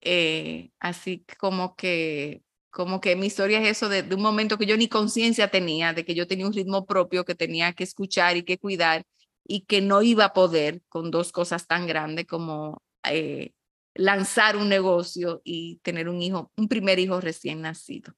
Eh, 0.02 0.70
así 0.80 1.24
como 1.38 1.76
que 1.76 2.42
como 2.70 3.00
que 3.00 3.16
mi 3.16 3.26
historia 3.26 3.60
es 3.60 3.68
eso 3.76 3.88
de, 3.88 4.02
un 4.14 4.22
momento 4.22 4.58
que 4.58 4.66
yo 4.66 4.76
ni 4.78 4.88
conciencia 4.88 5.48
tenía, 5.48 5.92
de 5.92 6.04
que 6.06 6.14
yo 6.14 6.26
tenía 6.26 6.46
un 6.46 6.54
ritmo 6.54 6.86
propio 6.86 7.24
que 7.24 7.34
tenía 7.34 7.74
que 7.74 7.84
escuchar 7.84 8.36
y 8.36 8.44
que 8.44 8.58
cuidar 8.58 9.04
y 9.44 9.62
que 9.66 9.82
no 9.82 10.02
iba 10.02 10.26
a 10.26 10.32
poder 10.32 10.82
con 10.88 11.10
dos 11.10 11.32
cosas 11.32 11.66
tan 11.66 11.86
grandes 11.86 12.26
como 12.26 12.82
eh, 13.04 13.52
lanzar 13.94 14.56
un 14.56 14.68
negocio 14.68 15.40
y 15.44 15.76
tener 15.82 16.08
un 16.08 16.22
hijo, 16.22 16.50
un 16.56 16.68
primer 16.68 16.98
hijo 16.98 17.20
recién 17.20 17.62
nacido. 17.62 18.14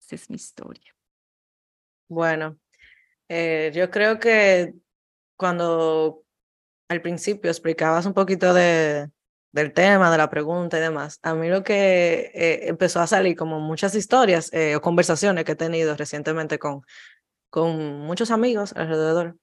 Esa 0.00 0.14
es 0.16 0.30
mi 0.30 0.36
historia. 0.36 0.94
Bueno, 2.08 2.58
eh, 3.28 3.72
yo 3.74 3.90
creo 3.90 4.18
que 4.18 4.74
cuando 5.36 6.22
al 6.88 7.02
principio 7.02 7.50
explicabas 7.50 8.06
un 8.06 8.14
poquito 8.14 8.54
de, 8.54 9.10
del 9.52 9.72
tema, 9.72 10.10
de 10.10 10.18
la 10.18 10.30
pregunta 10.30 10.78
y 10.78 10.80
demás, 10.80 11.18
a 11.22 11.34
mí 11.34 11.48
lo 11.48 11.64
que 11.64 12.30
eh, 12.34 12.68
empezó 12.68 13.00
a 13.00 13.06
salir 13.06 13.36
como 13.36 13.58
muchas 13.58 13.94
historias 13.94 14.52
eh, 14.52 14.76
o 14.76 14.80
conversaciones 14.80 15.44
que 15.44 15.52
he 15.52 15.56
tenido 15.56 15.96
recientemente 15.96 16.58
con, 16.58 16.82
con 17.50 18.00
muchos 18.00 18.30
amigos 18.30 18.72
alrededor 18.76 19.36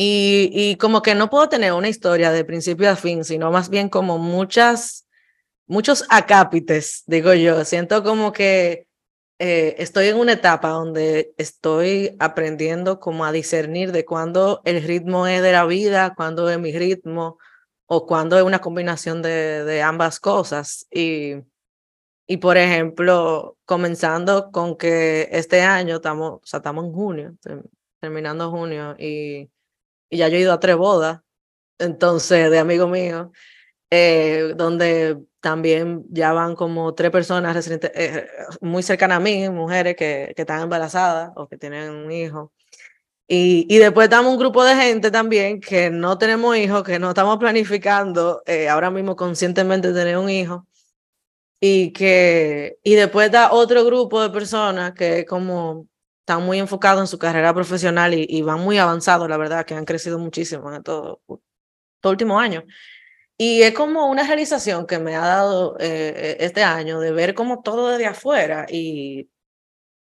y, 0.00 0.50
y, 0.52 0.76
como 0.76 1.02
que 1.02 1.16
no 1.16 1.28
puedo 1.28 1.48
tener 1.48 1.72
una 1.72 1.88
historia 1.88 2.30
de 2.30 2.44
principio 2.44 2.88
a 2.88 2.94
fin, 2.94 3.24
sino 3.24 3.50
más 3.50 3.68
bien 3.68 3.88
como 3.88 4.16
muchas, 4.18 5.08
muchos 5.66 6.04
acápites, 6.08 7.02
digo 7.08 7.34
yo. 7.34 7.64
Siento 7.64 8.04
como 8.04 8.32
que 8.32 8.86
eh, 9.40 9.74
estoy 9.78 10.06
en 10.06 10.18
una 10.18 10.34
etapa 10.34 10.68
donde 10.68 11.34
estoy 11.36 12.14
aprendiendo 12.20 13.00
como 13.00 13.24
a 13.24 13.32
discernir 13.32 13.90
de 13.90 14.04
cuándo 14.04 14.62
el 14.64 14.84
ritmo 14.84 15.26
es 15.26 15.42
de 15.42 15.50
la 15.50 15.66
vida, 15.66 16.14
cuándo 16.14 16.48
es 16.48 16.60
mi 16.60 16.70
ritmo, 16.72 17.38
o 17.86 18.06
cuándo 18.06 18.38
es 18.38 18.44
una 18.44 18.60
combinación 18.60 19.20
de, 19.20 19.64
de 19.64 19.82
ambas 19.82 20.20
cosas. 20.20 20.86
Y, 20.92 21.34
y 22.28 22.36
por 22.36 22.56
ejemplo, 22.56 23.56
comenzando 23.64 24.52
con 24.52 24.76
que 24.76 25.28
este 25.32 25.62
año 25.62 25.96
estamos, 25.96 26.34
o 26.34 26.40
sea, 26.44 26.58
estamos 26.58 26.84
en 26.84 26.92
junio, 26.92 27.36
terminando 28.00 28.50
junio, 28.52 28.94
y 28.96 29.50
y 30.10 30.18
ya 30.18 30.28
yo 30.28 30.36
he 30.36 30.40
ido 30.40 30.52
a 30.52 30.60
tres 30.60 30.76
bodas, 30.76 31.20
entonces, 31.78 32.50
de 32.50 32.58
amigo 32.58 32.88
mío, 32.88 33.32
eh, 33.90 34.54
donde 34.56 35.18
también 35.40 36.04
ya 36.10 36.32
van 36.32 36.56
como 36.56 36.94
tres 36.94 37.10
personas 37.10 37.68
eh, 37.68 38.28
muy 38.60 38.82
cercanas 38.82 39.18
a 39.18 39.20
mí, 39.20 39.48
mujeres 39.50 39.96
que, 39.96 40.32
que 40.36 40.42
están 40.42 40.62
embarazadas 40.62 41.32
o 41.36 41.48
que 41.48 41.56
tienen 41.56 41.90
un 41.90 42.12
hijo. 42.12 42.52
Y, 43.28 43.66
y, 43.68 43.78
después 43.78 44.06
estamos 44.06 44.32
un 44.32 44.38
grupo 44.38 44.64
de 44.64 44.74
gente 44.74 45.10
también 45.10 45.60
que 45.60 45.90
no 45.90 46.16
tenemos 46.18 46.56
hijos, 46.56 46.82
que 46.82 46.98
no 46.98 47.10
estamos 47.10 47.38
planificando 47.38 48.42
eh, 48.46 48.68
ahora 48.68 48.90
mismo 48.90 49.16
conscientemente 49.16 49.92
tener 49.92 50.16
un 50.18 50.30
hijo. 50.30 50.66
Y 51.60 51.92
que 51.92 52.78
y 52.84 52.94
después 52.94 53.26
está 53.26 53.52
otro 53.52 53.84
grupo 53.84 54.22
de 54.22 54.30
personas 54.30 54.92
que 54.94 55.26
como 55.26 55.88
están 56.28 56.44
muy 56.44 56.58
enfocados 56.58 57.00
en 57.00 57.06
su 57.06 57.18
carrera 57.18 57.54
profesional 57.54 58.12
y, 58.12 58.42
van 58.42 58.60
muy 58.60 58.76
avanzados, 58.76 59.30
la 59.30 59.38
verdad, 59.38 59.64
que 59.64 59.74
han 59.74 59.86
crecido 59.86 60.18
muchísimo 60.18 60.74
en 60.74 60.82
todo, 60.82 61.22
todo 62.00 62.12
último 62.12 62.38
año. 62.38 62.64
Y 63.38 63.62
es 63.62 63.72
como 63.72 64.10
una 64.10 64.26
realización 64.26 64.86
que 64.86 64.98
me 64.98 65.16
ha 65.16 65.20
dado 65.20 65.76
eh, 65.80 66.36
este 66.40 66.62
año 66.62 67.00
de 67.00 67.12
ver 67.12 67.34
como 67.34 67.62
todo 67.62 67.92
desde 67.92 68.06
afuera 68.06 68.66
y, 68.68 69.30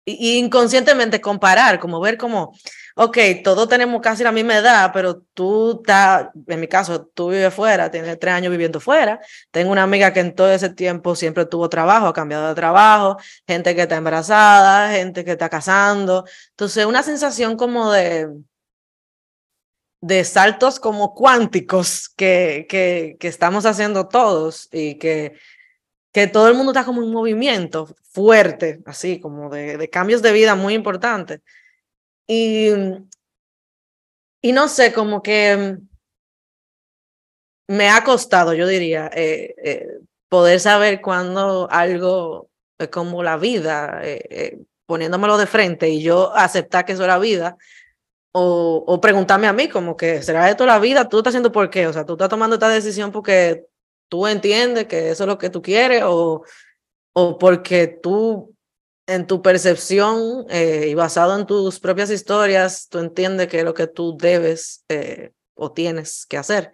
y, 0.03 0.37
inconscientemente 0.39 1.21
comparar, 1.21 1.79
como 1.79 2.01
ver 2.01 2.17
como, 2.17 2.53
ok, 3.01 3.17
todos 3.45 3.69
tenemos 3.69 4.01
casi 4.01 4.23
la 4.25 4.31
misma 4.33 4.57
edad, 4.57 4.91
pero 4.93 5.21
tú 5.33 5.79
estás, 5.79 6.27
en 6.47 6.59
mi 6.59 6.67
caso, 6.67 7.05
tú 7.13 7.29
vives 7.29 7.53
fuera, 7.53 7.89
tienes 7.89 8.19
tres 8.19 8.33
años 8.33 8.51
viviendo 8.51 8.81
fuera. 8.81 9.21
Tengo 9.51 9.71
una 9.71 9.83
amiga 9.83 10.11
que 10.11 10.19
en 10.19 10.35
todo 10.35 10.51
ese 10.51 10.69
tiempo 10.69 11.15
siempre 11.15 11.45
tuvo 11.45 11.69
trabajo, 11.69 12.07
ha 12.07 12.13
cambiado 12.13 12.49
de 12.49 12.55
trabajo, 12.55 13.17
gente 13.47 13.73
que 13.73 13.83
está 13.83 13.95
embarazada, 13.95 14.91
gente 14.91 15.23
que 15.23 15.31
está 15.31 15.47
casando. 15.47 16.25
Entonces, 16.49 16.85
una 16.85 17.01
sensación 17.01 17.55
como 17.55 17.89
de, 17.89 18.27
de 20.01 20.23
saltos 20.25 20.77
como 20.77 21.13
cuánticos 21.13 22.09
que, 22.09 22.65
que, 22.67 23.15
que 23.17 23.27
estamos 23.29 23.65
haciendo 23.65 24.09
todos 24.09 24.67
y 24.73 24.95
que 24.95 25.35
que 26.11 26.27
todo 26.27 26.47
el 26.47 26.55
mundo 26.55 26.71
está 26.71 26.83
como 26.85 27.03
en 27.03 27.11
movimiento 27.11 27.87
fuerte, 28.11 28.81
así 28.87 29.19
como 29.19 29.49
de, 29.51 29.77
de 29.77 29.89
cambios 29.91 30.23
de 30.23 30.31
vida 30.31 30.55
muy 30.55 30.73
importantes. 30.73 31.41
Y, 32.31 32.69
y 34.43 34.51
no 34.51 34.67
sé, 34.67 34.93
como 34.93 35.23
que 35.23 35.77
me 37.67 37.89
ha 37.89 38.03
costado, 38.03 38.53
yo 38.53 38.67
diría, 38.67 39.09
eh, 39.15 39.55
eh, 39.57 39.87
poder 40.29 40.59
saber 40.59 41.01
cuándo 41.01 41.67
algo 41.71 42.51
es 42.77 42.89
como 42.89 43.23
la 43.23 43.37
vida, 43.37 44.01
eh, 44.03 44.59
poniéndomelo 44.85 45.39
de 45.39 45.47
frente 45.47 45.89
y 45.89 46.03
yo 46.03 46.31
aceptar 46.35 46.85
que 46.85 46.93
eso 46.93 47.01
es 47.01 47.07
la 47.07 47.17
vida, 47.17 47.57
o, 48.31 48.83
o, 48.85 49.01
preguntarme 49.01 49.47
a 49.47 49.53
mí 49.53 49.67
como 49.67 49.97
que, 49.97 50.21
¿será 50.21 50.51
esto 50.51 50.67
la 50.67 50.77
vida? 50.77 51.09
¿Tú 51.09 51.17
estás 51.17 51.31
haciendo 51.31 51.51
por 51.51 51.71
qué? 51.71 51.87
O 51.87 51.93
sea, 51.93 52.05
tú 52.05 52.13
estás 52.13 52.29
tomando 52.29 52.57
esta 52.57 52.69
decisión 52.69 53.11
porque 53.11 53.65
tú 54.07 54.27
entiendes 54.27 54.85
que 54.85 55.09
eso 55.09 55.23
es 55.23 55.27
lo 55.27 55.39
que 55.39 55.49
tú 55.49 55.63
quieres 55.63 56.03
o, 56.05 56.43
o 57.13 57.37
porque 57.39 57.87
tú 57.87 58.55
en 59.09 59.25
tu 59.25 59.41
percepción 59.41 60.45
eh, 60.49 60.87
y 60.89 60.93
basado 60.93 61.37
en 61.37 61.47
tus 61.47 61.79
propias 61.79 62.11
historias, 62.11 62.87
tú 62.89 62.99
entiendes 62.99 63.47
que 63.47 63.59
es 63.59 63.65
lo 63.65 63.73
que 63.73 63.87
tú 63.87 64.15
debes 64.15 64.85
eh, 64.87 65.31
o 65.55 65.71
tienes 65.71 66.27
que 66.27 66.37
hacer. 66.37 66.73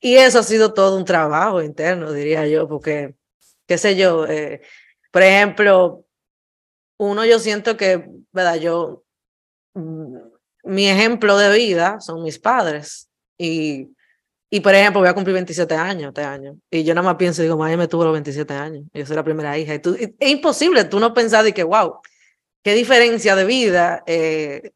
Y 0.00 0.14
eso 0.14 0.38
ha 0.38 0.42
sido 0.44 0.72
todo 0.72 0.96
un 0.96 1.04
trabajo 1.04 1.60
interno, 1.60 2.12
diría 2.12 2.46
yo, 2.46 2.68
porque, 2.68 3.14
qué 3.66 3.78
sé 3.78 3.96
yo, 3.96 4.26
eh, 4.26 4.62
por 5.10 5.22
ejemplo, 5.22 6.04
uno 6.98 7.24
yo 7.24 7.40
siento 7.40 7.76
que, 7.76 8.08
¿verdad? 8.30 8.56
Yo, 8.56 9.04
mm, 9.74 10.16
mi 10.64 10.88
ejemplo 10.88 11.36
de 11.36 11.52
vida 11.52 11.98
son 12.00 12.22
mis 12.22 12.38
padres 12.38 13.10
y 13.36 13.88
y 14.50 14.60
por 14.60 14.74
ejemplo, 14.74 15.00
voy 15.00 15.08
a 15.08 15.14
cumplir 15.14 15.34
27 15.34 15.74
años 15.76 16.08
este 16.08 16.22
año. 16.22 16.56
Y 16.70 16.82
yo 16.82 16.92
nada 16.92 17.06
más 17.06 17.16
pienso, 17.16 17.40
digo, 17.40 17.56
madre 17.56 17.76
me 17.76 17.86
tuvo 17.86 18.04
los 18.04 18.12
27 18.12 18.52
años. 18.52 18.84
Yo 18.92 19.06
soy 19.06 19.14
la 19.14 19.22
primera 19.22 19.56
hija. 19.56 19.74
Y 19.74 19.78
tú, 19.78 19.96
es 19.96 20.28
imposible 20.28 20.84
tú 20.84 20.98
no 20.98 21.14
pensar 21.14 21.44
de 21.44 21.54
que, 21.54 21.62
wow, 21.62 22.00
qué 22.62 22.74
diferencia 22.74 23.36
de 23.36 23.44
vida 23.44 24.02
eh, 24.06 24.72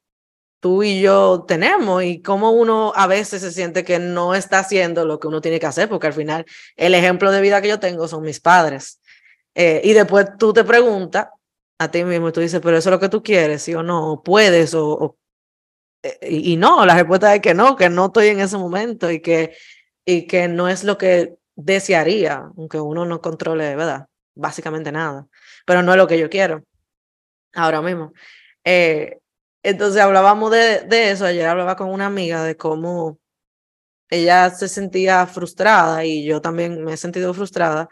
tú 0.61 0.83
y 0.83 1.01
yo 1.01 1.45
tenemos 1.47 2.05
y 2.05 2.23
cómo 2.23 2.53
uno 2.53 2.93
a 2.97 3.07
veces 3.07 3.43
se 3.43 3.53
siente 3.53 3.85
que 3.85 3.99
no 3.99 4.35
está 4.35 4.61
haciendo 4.61 5.05
lo 5.05 5.21
que 5.21 5.27
uno 5.29 5.41
tiene 5.41 5.61
que 5.61 5.67
hacer, 5.67 5.89
porque 5.89 6.07
al 6.07 6.15
final 6.15 6.47
el 6.77 6.95
ejemplo 6.95 7.31
de 7.31 7.43
vida 7.43 7.61
que 7.61 7.69
yo 7.69 7.81
tengo 7.81 8.09
son 8.09 8.23
mis 8.23 8.41
padres. 8.41 9.01
Eh, 9.55 9.83
y 9.85 9.93
después 9.93 10.27
tú 10.39 10.53
te 10.53 10.65
preguntas 10.65 11.29
a 11.79 11.91
ti 11.91 12.05
mismo 12.05 12.29
y 12.29 12.33
tú 12.33 12.41
dices, 12.41 12.61
pero 12.63 12.79
eso 12.79 12.89
es 12.89 12.93
lo 12.93 13.01
que 13.01 13.09
tú 13.09 13.23
quieres, 13.23 13.63
sí 13.63 13.75
o 13.75 13.83
no, 13.83 14.13
o 14.13 14.23
puedes, 14.23 14.73
o, 14.73 15.05
eh, 15.05 15.24
y, 16.23 16.57
no, 16.57 16.85
la 16.87 16.95
respuesta 16.95 17.35
es 17.35 17.41
que 17.41 17.55
no, 17.55 17.77
que 17.77 17.89
no 17.89 18.07
estoy 18.07 18.29
en 18.29 18.41
ese 18.41 18.59
momento 18.59 19.11
y 19.11 19.21
que 19.21 19.57
y 20.07 20.27
que 20.27 20.49
no 20.49 20.69
es 20.69 20.85
lo 20.85 20.99
que 20.99 21.37
desearía, 21.57 22.51
aunque 22.57 22.79
uno 22.81 23.05
no 23.07 23.21
controle, 23.21 23.75
¿verdad? 23.77 24.07
Básicamente 24.35 24.93
nada, 24.93 25.27
pero 25.67 25.83
no 25.83 25.93
es 25.93 25.99
lo 25.99 26.07
que 26.07 26.19
yo 26.19 26.29
quiero 26.29 26.63
ahora 27.55 27.83
mismo. 27.83 28.13
Eh, 28.65 29.19
entonces 29.63 30.01
hablábamos 30.03 30.51
de, 30.51 30.81
de 30.83 31.11
eso, 31.13 31.27
ayer 31.27 31.47
hablaba 31.47 31.77
con 31.77 31.91
una 31.91 32.07
amiga 32.07 32.45
de 32.45 32.57
cómo 32.57 33.19
ella 34.11 34.51
se 34.51 34.69
sentía 34.69 35.27
frustrada 35.27 36.05
y 36.05 36.25
yo 36.25 36.41
también 36.41 36.85
me 36.85 36.95
he 36.95 36.97
sentido 36.97 37.35
frustrada 37.35 37.89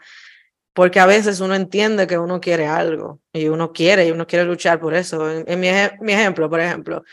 porque 0.73 0.99
a 0.99 1.05
veces 1.05 1.39
uno 1.39 1.55
entiende 1.55 2.07
que 2.07 2.17
uno 2.17 2.41
quiere 2.41 2.65
algo 2.65 3.21
y 3.31 3.47
uno 3.47 3.71
quiere 3.71 4.07
y 4.07 4.11
uno 4.11 4.25
quiere 4.27 4.45
luchar 4.45 4.79
por 4.79 4.95
eso. 4.95 5.29
En, 5.29 5.59
mi, 5.59 5.67
ejemplo, 5.69 6.49
por 6.49 6.59
ejemplo, 6.59 7.03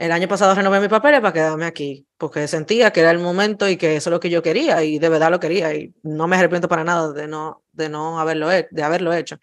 el 0.00 0.12
año 0.12 0.28
pasado 0.28 0.54
renové 0.54 0.80
mis 0.80 0.88
papeles 0.88 1.20
para 1.20 1.34
quedarme 1.34 1.66
aquí, 1.66 2.06
porque 2.16 2.48
sentía 2.48 2.90
que 2.90 3.00
era 3.00 3.10
el 3.10 3.18
momento 3.18 3.68
y 3.68 3.76
que 3.76 3.96
eso 3.96 4.08
es 4.08 4.12
lo 4.12 4.18
que 4.18 4.30
yo 4.30 4.42
quería 4.42 4.82
y 4.82 4.98
de 4.98 5.08
verdad 5.10 5.30
lo 5.30 5.38
quería 5.38 5.74
y 5.74 5.94
no 6.02 6.26
me 6.26 6.36
arrepiento 6.36 6.68
para 6.68 6.84
nada 6.84 7.12
de 7.12 7.28
no, 7.28 7.62
de 7.72 7.90
no 7.90 8.18
haberlo, 8.18 8.48
de 8.48 8.82
haberlo 8.82 9.12
hecho. 9.12 9.38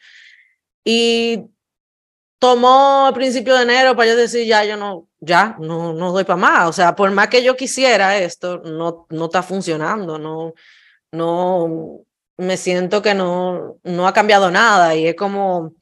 Y 0.84 1.44
tomó 2.40 3.10
el 3.10 3.14
principio 3.14 3.56
de 3.56 3.64
enero 3.64 3.96
para 3.96 4.10
yo 4.10 4.16
decir, 4.16 4.48
ya, 4.48 4.66
yo 4.66 4.78
no, 4.78 5.08
ya, 5.20 5.56
no, 5.60 5.94
no 5.94 6.12
doy 6.12 6.24
para 6.24 6.38
más. 6.38 6.70
O 6.70 6.74
sea, 6.74 6.96
por 6.96 7.12
más 7.12 7.28
que 7.28 7.44
yo 7.44 7.56
quisiera 7.56 8.18
esto, 8.18 8.58
no, 8.66 9.06
no 9.12 9.26
está 9.26 9.44
funcionando, 9.44 10.18
no, 10.18 10.56
no, 11.12 12.00
me 12.38 12.58
siento 12.58 13.04
que 13.04 13.14
no, 13.14 13.78
no 13.84 14.08
ha 14.08 14.14
cambiado 14.14 14.50
nada 14.50 14.96
y 14.96 15.06
es 15.06 15.16
como, 15.16 15.74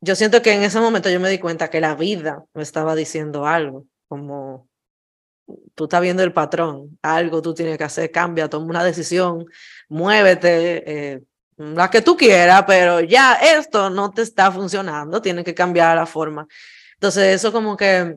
yo 0.00 0.16
siento 0.16 0.42
que 0.42 0.52
en 0.52 0.62
ese 0.62 0.80
momento 0.80 1.10
yo 1.10 1.20
me 1.20 1.30
di 1.30 1.38
cuenta 1.38 1.70
que 1.70 1.80
la 1.80 1.94
vida 1.94 2.44
me 2.54 2.62
estaba 2.62 2.94
diciendo 2.94 3.46
algo, 3.46 3.86
como 4.08 4.68
tú 5.74 5.84
estás 5.84 6.00
viendo 6.00 6.22
el 6.22 6.32
patrón, 6.32 6.98
algo 7.02 7.42
tú 7.42 7.54
tienes 7.54 7.78
que 7.78 7.84
hacer, 7.84 8.10
cambia, 8.10 8.48
toma 8.48 8.66
una 8.66 8.84
decisión, 8.84 9.46
muévete, 9.88 11.12
eh, 11.12 11.22
la 11.56 11.90
que 11.90 12.00
tú 12.00 12.16
quieras, 12.16 12.64
pero 12.66 13.00
ya 13.00 13.34
esto 13.34 13.90
no 13.90 14.10
te 14.10 14.22
está 14.22 14.50
funcionando, 14.50 15.20
tiene 15.20 15.44
que 15.44 15.54
cambiar 15.54 15.96
la 15.96 16.06
forma. 16.06 16.46
Entonces 16.94 17.34
eso 17.34 17.52
como 17.52 17.76
que 17.76 18.16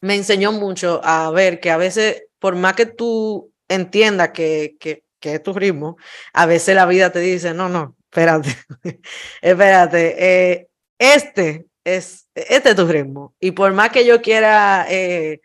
me 0.00 0.16
enseñó 0.16 0.52
mucho 0.52 1.00
a 1.04 1.30
ver 1.30 1.60
que 1.60 1.70
a 1.70 1.76
veces, 1.76 2.24
por 2.38 2.56
más 2.56 2.74
que 2.74 2.86
tú 2.86 3.52
entiendas 3.68 4.30
que, 4.30 4.76
que 4.80 5.04
que 5.20 5.34
es 5.34 5.42
tu 5.42 5.52
ritmo, 5.52 5.96
a 6.32 6.46
veces 6.46 6.74
la 6.74 6.86
vida 6.86 7.12
te 7.12 7.20
dice, 7.20 7.54
no, 7.54 7.68
no, 7.68 7.96
espérate, 8.10 8.56
espérate, 9.42 10.16
eh, 10.18 10.69
este 11.00 11.66
es, 11.84 12.28
este 12.34 12.70
es 12.70 12.76
tu 12.76 12.86
ritmo. 12.86 13.34
Y 13.40 13.50
por 13.50 13.72
más 13.72 13.90
que 13.90 14.04
yo 14.04 14.22
quiera 14.22 14.86
eh, 14.88 15.40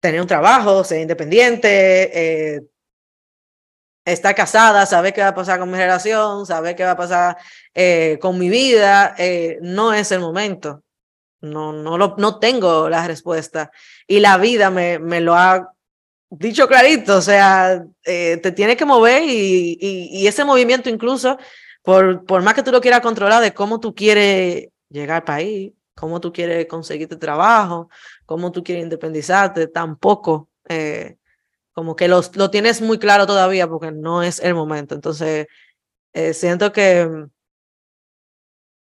tener 0.00 0.20
un 0.20 0.26
trabajo, 0.28 0.84
ser 0.84 1.00
independiente, 1.00 2.54
eh, 2.54 2.62
estar 4.04 4.34
casada, 4.34 4.86
saber 4.86 5.12
qué 5.12 5.22
va 5.22 5.28
a 5.28 5.34
pasar 5.34 5.58
con 5.58 5.70
mi 5.70 5.78
relación, 5.78 6.46
saber 6.46 6.76
qué 6.76 6.84
va 6.84 6.92
a 6.92 6.96
pasar 6.96 7.36
con 8.20 8.38
mi 8.38 8.50
vida, 8.50 9.16
no 9.62 9.92
es 9.92 10.12
el 10.12 10.20
momento. 10.20 10.84
No, 11.40 11.72
no, 11.72 11.98
lo, 11.98 12.14
no 12.18 12.38
tengo 12.38 12.88
la 12.88 13.06
respuesta. 13.06 13.70
Y 14.06 14.20
la 14.20 14.38
vida 14.38 14.70
me, 14.70 14.98
me 14.98 15.20
lo 15.20 15.34
ha 15.34 15.74
dicho 16.30 16.66
clarito, 16.66 17.18
o 17.18 17.22
sea, 17.22 17.84
eh, 18.04 18.38
te 18.42 18.52
tienes 18.52 18.76
que 18.76 18.84
mover 18.84 19.22
y, 19.24 19.78
y, 19.80 20.26
ese 20.26 20.44
movimiento 20.44 20.88
incluso, 20.88 21.38
por, 21.82 22.24
por 22.24 22.42
más 22.42 22.54
que 22.54 22.62
tú 22.62 22.72
lo 22.72 22.80
quieras 22.80 23.00
controlar 23.00 23.42
de 23.42 23.54
cómo 23.54 23.78
tú 23.78 23.94
quieres 23.94 24.68
llegar 24.94 25.16
al 25.16 25.24
país, 25.24 25.72
cómo 25.94 26.20
tú 26.20 26.32
quieres 26.32 26.66
conseguirte 26.66 27.16
trabajo, 27.16 27.88
cómo 28.26 28.52
tú 28.52 28.64
quieres 28.64 28.84
independizarte, 28.84 29.66
tampoco, 29.68 30.48
eh, 30.68 31.16
como 31.72 31.96
que 31.96 32.08
los, 32.08 32.36
lo 32.36 32.50
tienes 32.50 32.80
muy 32.80 32.98
claro 32.98 33.26
todavía 33.26 33.68
porque 33.68 33.92
no 33.92 34.22
es 34.22 34.40
el 34.40 34.54
momento. 34.54 34.94
Entonces, 34.94 35.46
eh, 36.12 36.34
siento 36.34 36.72
que, 36.72 37.26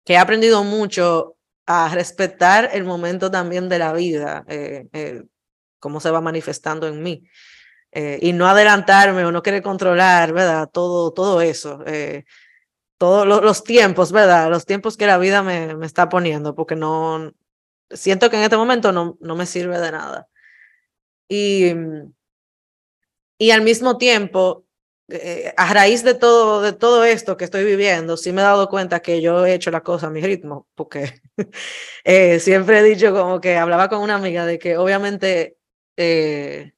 que 0.06 0.14
he 0.14 0.18
aprendido 0.18 0.64
mucho 0.64 1.38
a 1.66 1.90
respetar 1.90 2.70
el 2.74 2.84
momento 2.84 3.32
también 3.32 3.70
de 3.70 3.80
la 3.80 3.94
vida 3.94 4.46
cómo 5.80 6.00
se 6.00 6.12
va 6.12 6.22
manifestando 6.22 6.88
en 6.88 7.02
mí. 7.02 7.24
Eh, 7.94 8.20
y 8.22 8.32
no 8.32 8.48
adelantarme 8.48 9.26
o 9.26 9.32
no 9.34 9.42
querer 9.42 9.62
controlar, 9.62 10.32
¿verdad? 10.32 10.70
Todo, 10.72 11.12
todo 11.12 11.42
eso. 11.42 11.84
Eh, 13.02 13.06
todos 13.26 13.26
los 13.26 13.64
tiempos, 13.64 14.12
¿verdad? 14.12 14.50
Los 14.50 14.66
tiempos 14.66 14.96
que 14.96 15.08
la 15.08 15.18
vida 15.18 15.42
me, 15.42 15.76
me, 15.76 15.86
está 15.86 16.08
poniendo, 16.08 16.54
porque 16.56 16.76
no, 16.76 17.34
siento 17.90 18.30
que 18.30 18.38
en 18.38 18.44
este 18.44 18.58
momento 18.58 18.92
no, 18.92 19.18
no 19.20 19.36
me 19.36 19.46
sirve 19.46 19.80
de 19.80 19.92
nada. 19.92 20.28
Y, 21.28 21.74
y 23.40 23.52
al 23.52 23.62
mismo 23.64 23.98
tiempo, 23.98 24.66
eh, 25.10 25.54
a 25.58 25.74
raíz 25.74 26.04
de 26.04 26.14
todo, 26.14 26.62
de 26.62 26.74
todo 26.74 27.04
esto 27.04 27.38
que 27.38 27.46
estoy 27.46 27.66
viviendo, 27.66 28.18
sí 28.18 28.32
me 28.34 28.42
he 28.42 28.44
dado 28.46 28.70
cuenta 28.70 29.02
que 29.02 29.22
yo 29.22 29.46
he 29.46 29.54
hecho 29.56 29.72
la 29.72 29.82
cosa 29.82 30.08
a 30.08 30.12
mi 30.12 30.22
ritmo, 30.22 30.68
porque 30.76 31.22
siempre 32.40 32.80
he 32.80 32.84
dicho 32.84 33.14
como 33.14 33.42
que 33.42 33.58
hablaba 33.58 33.90
con 33.90 34.02
una 34.02 34.16
amiga 34.16 34.46
de 34.46 34.60
que 34.60 34.78
obviamente 34.78 35.58
eh, 35.98 36.74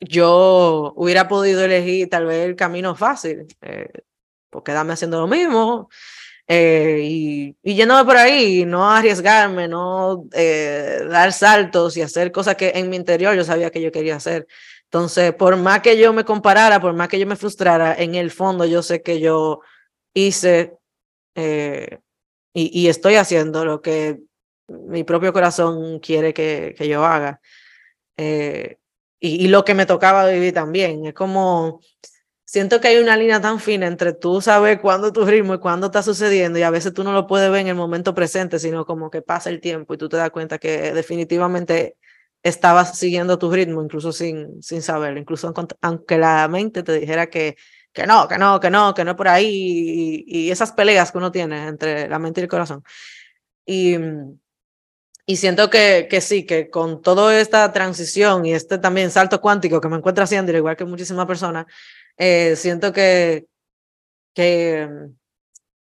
yo 0.00 0.92
hubiera 0.96 1.28
podido 1.28 1.64
elegir 1.64 2.08
tal 2.08 2.26
vez 2.26 2.46
el 2.46 2.56
camino 2.56 2.94
fácil, 2.96 3.46
eh, 4.48 4.50
por 4.50 4.62
quedarme 4.62 4.92
haciendo 4.92 5.20
lo 5.20 5.26
mismo 5.26 5.88
eh, 6.46 7.00
y, 7.02 7.56
y, 7.62 7.74
yéndome 7.74 8.04
por 8.04 8.16
ahí, 8.16 8.64
no 8.64 8.90
arriesgarme, 8.90 9.68
no 9.68 10.24
eh, 10.32 11.02
dar 11.08 11.32
saltos 11.32 11.96
y 11.96 12.02
hacer 12.02 12.32
cosas 12.32 12.56
que 12.56 12.72
en 12.74 12.88
mi 12.88 12.96
interior 12.96 13.34
yo 13.36 13.44
sabía 13.44 13.70
que 13.70 13.82
yo 13.82 13.92
quería 13.92 14.16
hacer. 14.16 14.46
Entonces, 14.84 15.34
por 15.34 15.56
más 15.56 15.80
que 15.80 15.98
yo 15.98 16.12
me 16.14 16.24
comparara, 16.24 16.80
por 16.80 16.94
más 16.94 17.08
que 17.08 17.18
yo 17.18 17.26
me 17.26 17.36
frustrara, 17.36 17.94
en 17.94 18.14
el 18.14 18.30
fondo 18.30 18.64
yo 18.64 18.82
sé 18.82 19.02
que 19.02 19.20
yo 19.20 19.60
hice 20.14 20.74
y, 22.54 22.82
y, 22.82 22.88
estoy 22.88 23.14
haciendo 23.16 23.64
lo 23.64 23.80
que 23.82 24.18
mi 24.68 25.04
propio 25.04 25.32
corazón 25.32 25.98
quiere 26.00 26.34
que, 26.34 26.74
que 26.76 26.88
yo 26.88 27.04
haga. 27.04 27.40
Eh, 28.16 28.78
y, 29.20 29.44
y, 29.44 29.48
lo 29.48 29.64
que 29.64 29.74
me 29.74 29.86
tocaba 29.86 30.28
vivir 30.28 30.52
también. 30.52 31.06
Es 31.06 31.14
como, 31.14 31.80
siento 32.48 32.80
que 32.80 32.88
hay 32.88 32.96
una 32.96 33.14
línea 33.14 33.42
tan 33.42 33.60
fina 33.60 33.86
entre 33.86 34.14
tú 34.14 34.40
saber 34.40 34.80
cuándo 34.80 35.12
tu 35.12 35.26
ritmo 35.26 35.52
y 35.52 35.58
cuándo 35.58 35.88
está 35.88 36.02
sucediendo 36.02 36.58
y 36.58 36.62
a 36.62 36.70
veces 36.70 36.94
tú 36.94 37.04
no 37.04 37.12
lo 37.12 37.26
puedes 37.26 37.50
ver 37.50 37.60
en 37.60 37.68
el 37.68 37.74
momento 37.74 38.14
presente, 38.14 38.58
sino 38.58 38.86
como 38.86 39.10
que 39.10 39.20
pasa 39.20 39.50
el 39.50 39.60
tiempo 39.60 39.92
y 39.92 39.98
tú 39.98 40.08
te 40.08 40.16
das 40.16 40.30
cuenta 40.30 40.56
que 40.58 40.94
definitivamente 40.94 41.98
estabas 42.42 42.98
siguiendo 42.98 43.38
tu 43.38 43.52
ritmo, 43.52 43.82
incluso 43.82 44.12
sin, 44.12 44.62
sin 44.62 44.80
saberlo, 44.80 45.20
incluso 45.20 45.52
aunque 45.82 46.16
la 46.16 46.48
mente 46.48 46.82
te 46.82 46.98
dijera 46.98 47.26
que, 47.28 47.56
que 47.92 48.06
no, 48.06 48.26
que 48.26 48.38
no, 48.38 48.58
que 48.60 48.70
no, 48.70 48.94
que 48.94 49.04
no 49.04 49.14
por 49.14 49.28
ahí 49.28 50.24
y, 50.26 50.46
y 50.46 50.50
esas 50.50 50.72
peleas 50.72 51.12
que 51.12 51.18
uno 51.18 51.30
tiene 51.30 51.66
entre 51.68 52.08
la 52.08 52.18
mente 52.18 52.40
y 52.40 52.44
el 52.44 52.48
corazón. 52.48 52.82
Y, 53.66 53.94
y 55.26 55.36
siento 55.36 55.68
que, 55.68 56.06
que 56.08 56.22
sí, 56.22 56.46
que 56.46 56.70
con 56.70 57.02
toda 57.02 57.38
esta 57.38 57.70
transición 57.70 58.46
y 58.46 58.54
este 58.54 58.78
también 58.78 59.10
salto 59.10 59.42
cuántico 59.42 59.82
que 59.82 59.88
me 59.90 59.98
encuentro 59.98 60.24
haciendo, 60.24 60.56
igual 60.56 60.78
que 60.78 60.86
muchísimas 60.86 61.26
personas, 61.26 61.66
eh, 62.18 62.56
siento 62.56 62.92
que, 62.92 63.46
que 64.34 64.88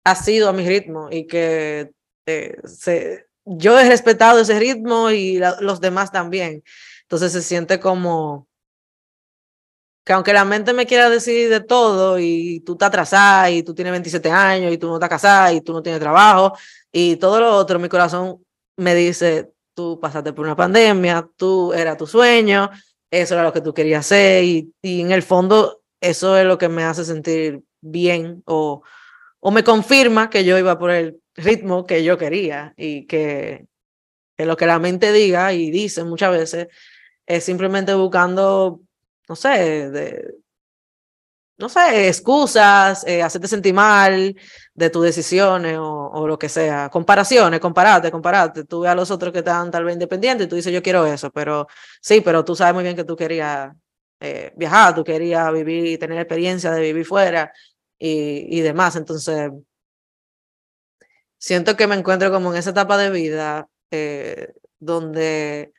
ha 0.04 0.14
sido 0.14 0.48
a 0.48 0.52
mi 0.52 0.66
ritmo 0.66 1.08
y 1.10 1.26
que 1.26 1.90
eh, 2.26 2.56
se, 2.64 3.26
yo 3.44 3.78
he 3.78 3.88
respetado 3.88 4.40
ese 4.40 4.58
ritmo 4.58 5.10
y 5.10 5.40
los 5.60 5.80
demás 5.80 6.12
también. 6.12 6.62
Entonces 7.02 7.32
se 7.32 7.42
siente 7.42 7.80
como 7.80 8.48
que 10.04 10.12
aunque 10.12 10.32
la 10.32 10.44
mente 10.44 10.72
me 10.72 10.86
quiera 10.86 11.10
decir 11.10 11.48
de 11.48 11.60
todo 11.60 12.18
y 12.20 12.60
tú 12.60 12.72
estás 12.72 12.88
atrasada 12.88 13.50
y 13.50 13.64
tú 13.64 13.74
tienes 13.74 13.90
27 13.90 14.30
años 14.30 14.72
y 14.72 14.78
tú 14.78 14.86
no 14.86 14.94
estás 14.94 15.08
casada 15.08 15.52
y 15.52 15.60
tú 15.60 15.72
no 15.72 15.82
tienes 15.82 16.00
trabajo 16.00 16.56
y 16.92 17.16
todo 17.16 17.40
lo 17.40 17.56
otro, 17.56 17.80
mi 17.80 17.88
corazón 17.88 18.44
me 18.76 18.94
dice, 18.94 19.52
tú 19.74 19.98
pasaste 20.00 20.32
por 20.32 20.46
una 20.46 20.54
pandemia, 20.54 21.28
tú 21.36 21.72
era 21.72 21.96
tu 21.96 22.06
sueño, 22.06 22.70
eso 23.10 23.34
era 23.34 23.42
lo 23.42 23.52
que 23.52 23.60
tú 23.60 23.74
querías 23.74 24.06
hacer 24.06 24.44
y, 24.44 24.72
y 24.80 25.00
en 25.00 25.10
el 25.10 25.24
fondo 25.24 25.82
eso 26.00 26.36
es 26.36 26.46
lo 26.46 26.58
que 26.58 26.68
me 26.68 26.84
hace 26.84 27.04
sentir 27.04 27.62
bien 27.80 28.42
o, 28.46 28.82
o 29.40 29.50
me 29.50 29.64
confirma 29.64 30.30
que 30.30 30.44
yo 30.44 30.58
iba 30.58 30.78
por 30.78 30.90
el 30.90 31.20
ritmo 31.34 31.86
que 31.86 32.04
yo 32.04 32.18
quería 32.18 32.74
y 32.76 33.06
que, 33.06 33.66
que 34.36 34.46
lo 34.46 34.56
que 34.56 34.66
la 34.66 34.78
mente 34.78 35.12
diga 35.12 35.52
y 35.52 35.70
dice 35.70 36.04
muchas 36.04 36.32
veces 36.32 36.68
es 37.26 37.44
simplemente 37.44 37.94
buscando, 37.94 38.80
no 39.28 39.36
sé, 39.36 39.90
de, 39.90 40.34
no 41.58 41.68
sé, 41.68 42.08
excusas, 42.08 43.04
eh, 43.06 43.22
hacerte 43.22 43.48
sentir 43.48 43.72
mal 43.74 44.36
de 44.74 44.90
tus 44.90 45.02
decisiones 45.04 45.78
o, 45.78 46.10
o, 46.10 46.28
lo 46.28 46.38
que 46.38 46.48
sea. 46.48 46.90
Comparaciones, 46.90 47.60
comparate, 47.60 48.10
comparate. 48.10 48.64
Tú 48.64 48.80
ves 48.80 48.90
a 48.90 48.94
los 48.94 49.10
otros 49.10 49.32
que 49.32 49.38
están 49.38 49.70
tal 49.70 49.84
vez 49.84 49.94
independientes 49.94 50.46
y 50.46 50.50
tú 50.50 50.56
dices, 50.56 50.72
yo 50.72 50.82
quiero 50.82 51.06
eso, 51.06 51.30
pero 51.30 51.66
sí, 52.00 52.20
pero 52.20 52.44
tú 52.44 52.54
sabes 52.54 52.74
muy 52.74 52.84
bien 52.84 52.96
que 52.96 53.04
tú 53.04 53.16
querías 53.16 53.72
eh, 54.20 54.52
viajar, 54.56 54.94
tú 54.94 55.04
querías 55.04 55.52
vivir 55.52 55.86
y 55.86 55.98
tener 55.98 56.18
experiencia 56.18 56.70
de 56.70 56.80
vivir 56.80 57.04
fuera 57.04 57.52
y, 57.98 58.58
y 58.58 58.60
demás. 58.60 58.96
Entonces, 58.96 59.50
siento 61.38 61.76
que 61.76 61.86
me 61.86 61.94
encuentro 61.94 62.30
como 62.30 62.52
en 62.52 62.58
esa 62.58 62.70
etapa 62.70 62.96
de 62.98 63.10
vida 63.10 63.68
eh, 63.90 64.52
donde 64.78 65.72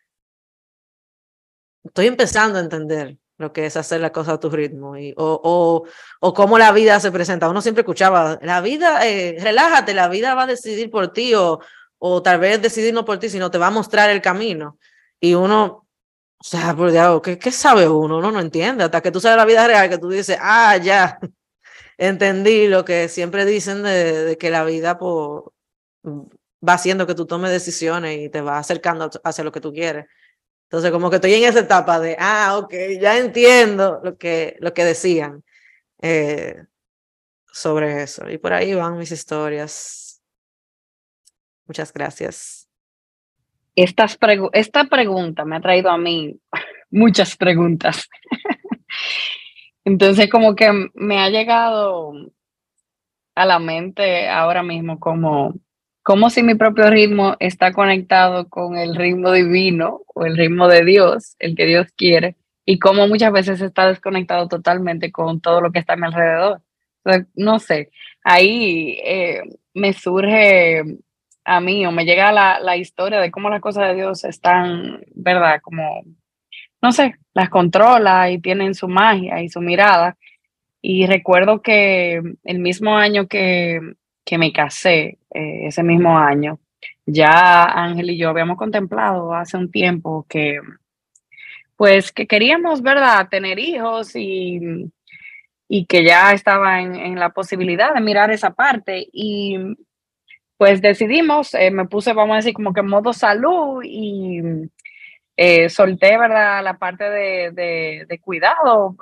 estoy 1.83 2.07
empezando 2.07 2.59
a 2.59 2.61
entender 2.61 3.17
lo 3.37 3.53
que 3.53 3.65
es 3.65 3.77
hacer 3.77 4.01
la 4.01 4.11
cosa 4.11 4.33
a 4.33 4.39
tu 4.39 4.49
ritmo 4.49 4.97
y, 4.97 5.13
o, 5.15 5.39
o, 5.43 5.83
o 6.21 6.33
cómo 6.33 6.57
la 6.57 6.71
vida 6.71 6.99
se 6.99 7.11
presenta. 7.11 7.49
Uno 7.49 7.61
siempre 7.61 7.81
escuchaba, 7.81 8.39
la 8.41 8.61
vida, 8.61 9.07
eh, 9.07 9.37
relájate, 9.39 9.93
la 9.93 10.07
vida 10.07 10.33
va 10.33 10.43
a 10.43 10.47
decidir 10.47 10.89
por 10.89 11.13
ti 11.13 11.35
o, 11.35 11.59
o 11.99 12.21
tal 12.23 12.39
vez 12.39 12.61
decidir 12.61 12.93
no 12.93 13.05
por 13.05 13.19
ti, 13.19 13.29
sino 13.29 13.51
te 13.51 13.57
va 13.57 13.67
a 13.67 13.71
mostrar 13.71 14.09
el 14.09 14.21
camino. 14.21 14.79
Y 15.19 15.35
uno, 15.35 15.86
o 16.39 16.43
sea, 16.43 16.75
por 16.75 16.91
Dios, 16.91 17.21
¿qué, 17.23 17.39
¿qué, 17.39 17.51
sabe 17.51 17.87
uno? 17.89 18.17
Uno 18.19 18.31
no 18.31 18.39
entiende. 18.39 18.83
Hasta 18.83 19.01
que 19.01 19.11
tú 19.11 19.19
sabes 19.19 19.37
la 19.37 19.45
vida 19.45 19.65
real, 19.67 19.89
que 19.89 19.97
tú 19.97 20.09
dices, 20.09 20.37
ah, 20.39 20.77
ya, 20.77 21.19
entendí 21.97 22.67
lo 22.67 22.85
que 22.85 23.09
siempre 23.09 23.45
dicen 23.45 23.83
de, 23.83 24.37
que 24.39 24.49
la 24.51 24.63
vida 24.65 24.97
por, 24.99 25.53
va 26.05 26.73
haciendo 26.73 27.07
que 27.07 27.15
tú 27.15 27.25
tomes 27.27 27.51
decisiones 27.51 28.19
y 28.19 28.29
te 28.29 28.41
va 28.41 28.59
acercando 28.59 29.09
hacia 29.23 29.43
lo 29.43 29.51
que 29.51 29.61
tú 29.61 29.73
quieres. 29.73 30.05
Entonces, 30.69 30.91
como 30.91 31.09
que 31.09 31.17
estoy 31.17 31.33
en 31.35 31.45
esa 31.45 31.61
etapa 31.61 31.99
de, 31.99 32.17
ah, 32.19 32.57
ok, 32.59 32.73
ya 33.01 33.17
entiendo 33.17 34.01
lo 34.03 34.17
que, 34.17 34.57
lo 34.59 34.73
que 34.73 34.85
decían 34.85 35.43
eh, 36.01 36.65
sobre 37.51 38.03
eso. 38.03 38.29
Y 38.29 38.37
por 38.37 38.53
ahí 38.53 38.75
van 38.75 38.97
mis 38.97 39.11
historias. 39.11 40.21
Muchas 41.67 41.93
gracias. 41.93 42.66
Esta 43.77 44.83
pregunta 44.89 45.45
me 45.45 45.55
ha 45.55 45.61
traído 45.61 45.89
a 45.89 45.97
mí 45.97 46.35
muchas 46.91 47.37
preguntas. 47.37 48.09
Entonces, 49.85 50.29
como 50.29 50.55
que 50.55 50.89
me 50.95 51.19
ha 51.19 51.29
llegado 51.29 52.11
a 53.35 53.45
la 53.45 53.59
mente 53.59 54.27
ahora 54.27 54.63
mismo 54.63 54.99
como 54.99 55.53
como 56.07 56.29
si 56.29 56.41
mi 56.41 56.55
propio 56.55 56.89
ritmo 56.89 57.35
está 57.37 57.73
conectado 57.73 58.47
con 58.47 58.77
el 58.77 58.95
ritmo 58.95 59.29
divino 59.33 60.03
o 60.15 60.23
el 60.23 60.37
ritmo 60.37 60.69
de 60.69 60.85
Dios, 60.85 61.35
el 61.37 61.53
que 61.53 61.65
Dios 61.65 61.87
quiere, 61.97 62.37
y 62.65 62.79
cómo 62.79 63.09
muchas 63.09 63.33
veces 63.33 63.59
está 63.59 63.87
desconectado 63.87 64.47
totalmente 64.47 65.11
con 65.11 65.41
todo 65.41 65.59
lo 65.59 65.73
que 65.73 65.79
está 65.79 65.93
a 65.93 65.97
mi 65.97 66.05
alrededor. 66.05 66.61
no 67.35 67.59
sé, 67.59 67.91
ahí 68.23 68.97
eh, 69.03 69.41
me 69.73 69.91
surge 69.91 70.83
a 71.47 71.59
mí 71.59 71.85
o 71.85 71.91
me 71.91 72.05
llega 72.05 72.31
la, 72.31 72.59
la 72.59 72.77
historia 72.77 73.19
de 73.19 73.31
cómo 73.31 73.49
las 73.49 73.61
cosas 73.61 73.87
de 73.89 73.95
Dios 73.95 74.23
están, 74.23 75.01
¿verdad? 75.15 75.59
Como, 75.61 76.03
no 76.81 76.91
sé, 76.91 77.15
las 77.33 77.49
controla 77.49 78.29
y 78.29 78.39
tienen 78.39 78.75
su 78.75 78.87
magia 78.87 79.41
y 79.41 79.49
su 79.49 79.61
mirada. 79.61 80.17
Y 80.81 81.07
recuerdo 81.07 81.61
que 81.61 82.21
el 82.43 82.59
mismo 82.59 82.97
año 82.97 83.27
que 83.27 83.81
que 84.27 84.37
me 84.37 84.51
casé 84.51 85.19
eh, 85.33 85.67
ese 85.67 85.83
mismo 85.83 86.19
año, 86.19 86.59
ya 87.05 87.63
Ángel 87.63 88.09
y 88.09 88.17
yo 88.17 88.29
habíamos 88.29 88.57
contemplado 88.57 89.33
hace 89.33 89.55
un 89.55 89.71
tiempo 89.71 90.25
que, 90.27 90.59
pues, 91.77 92.11
que 92.11 92.27
queríamos, 92.27 92.81
¿verdad?, 92.81 93.29
tener 93.29 93.57
hijos 93.57 94.15
y, 94.17 94.59
y 95.69 95.85
que 95.85 96.03
ya 96.03 96.33
estaba 96.33 96.81
en, 96.81 97.17
la 97.17 97.29
posibilidad 97.29 97.93
de 97.93 98.01
mirar 98.01 98.29
esa 98.29 98.53
parte. 98.53 99.07
Y 99.13 99.57
pues 100.57 100.81
decidimos, 100.81 101.53
eh, 101.53 101.71
me 101.71 101.85
puse, 101.85 102.13
vamos 102.13 102.33
a 102.33 102.37
decir, 102.37 102.53
como 102.53 102.73
que 102.73 102.81
modo 102.81 103.13
salud 103.13 103.81
y 103.83 104.41
eh, 105.35 105.69
solté, 105.69 106.17
¿verdad?, 106.17 106.63
la 106.63 106.77
parte 106.77 107.03
de, 107.09 107.51
de, 108.07 108.19
cuidado 108.19 108.95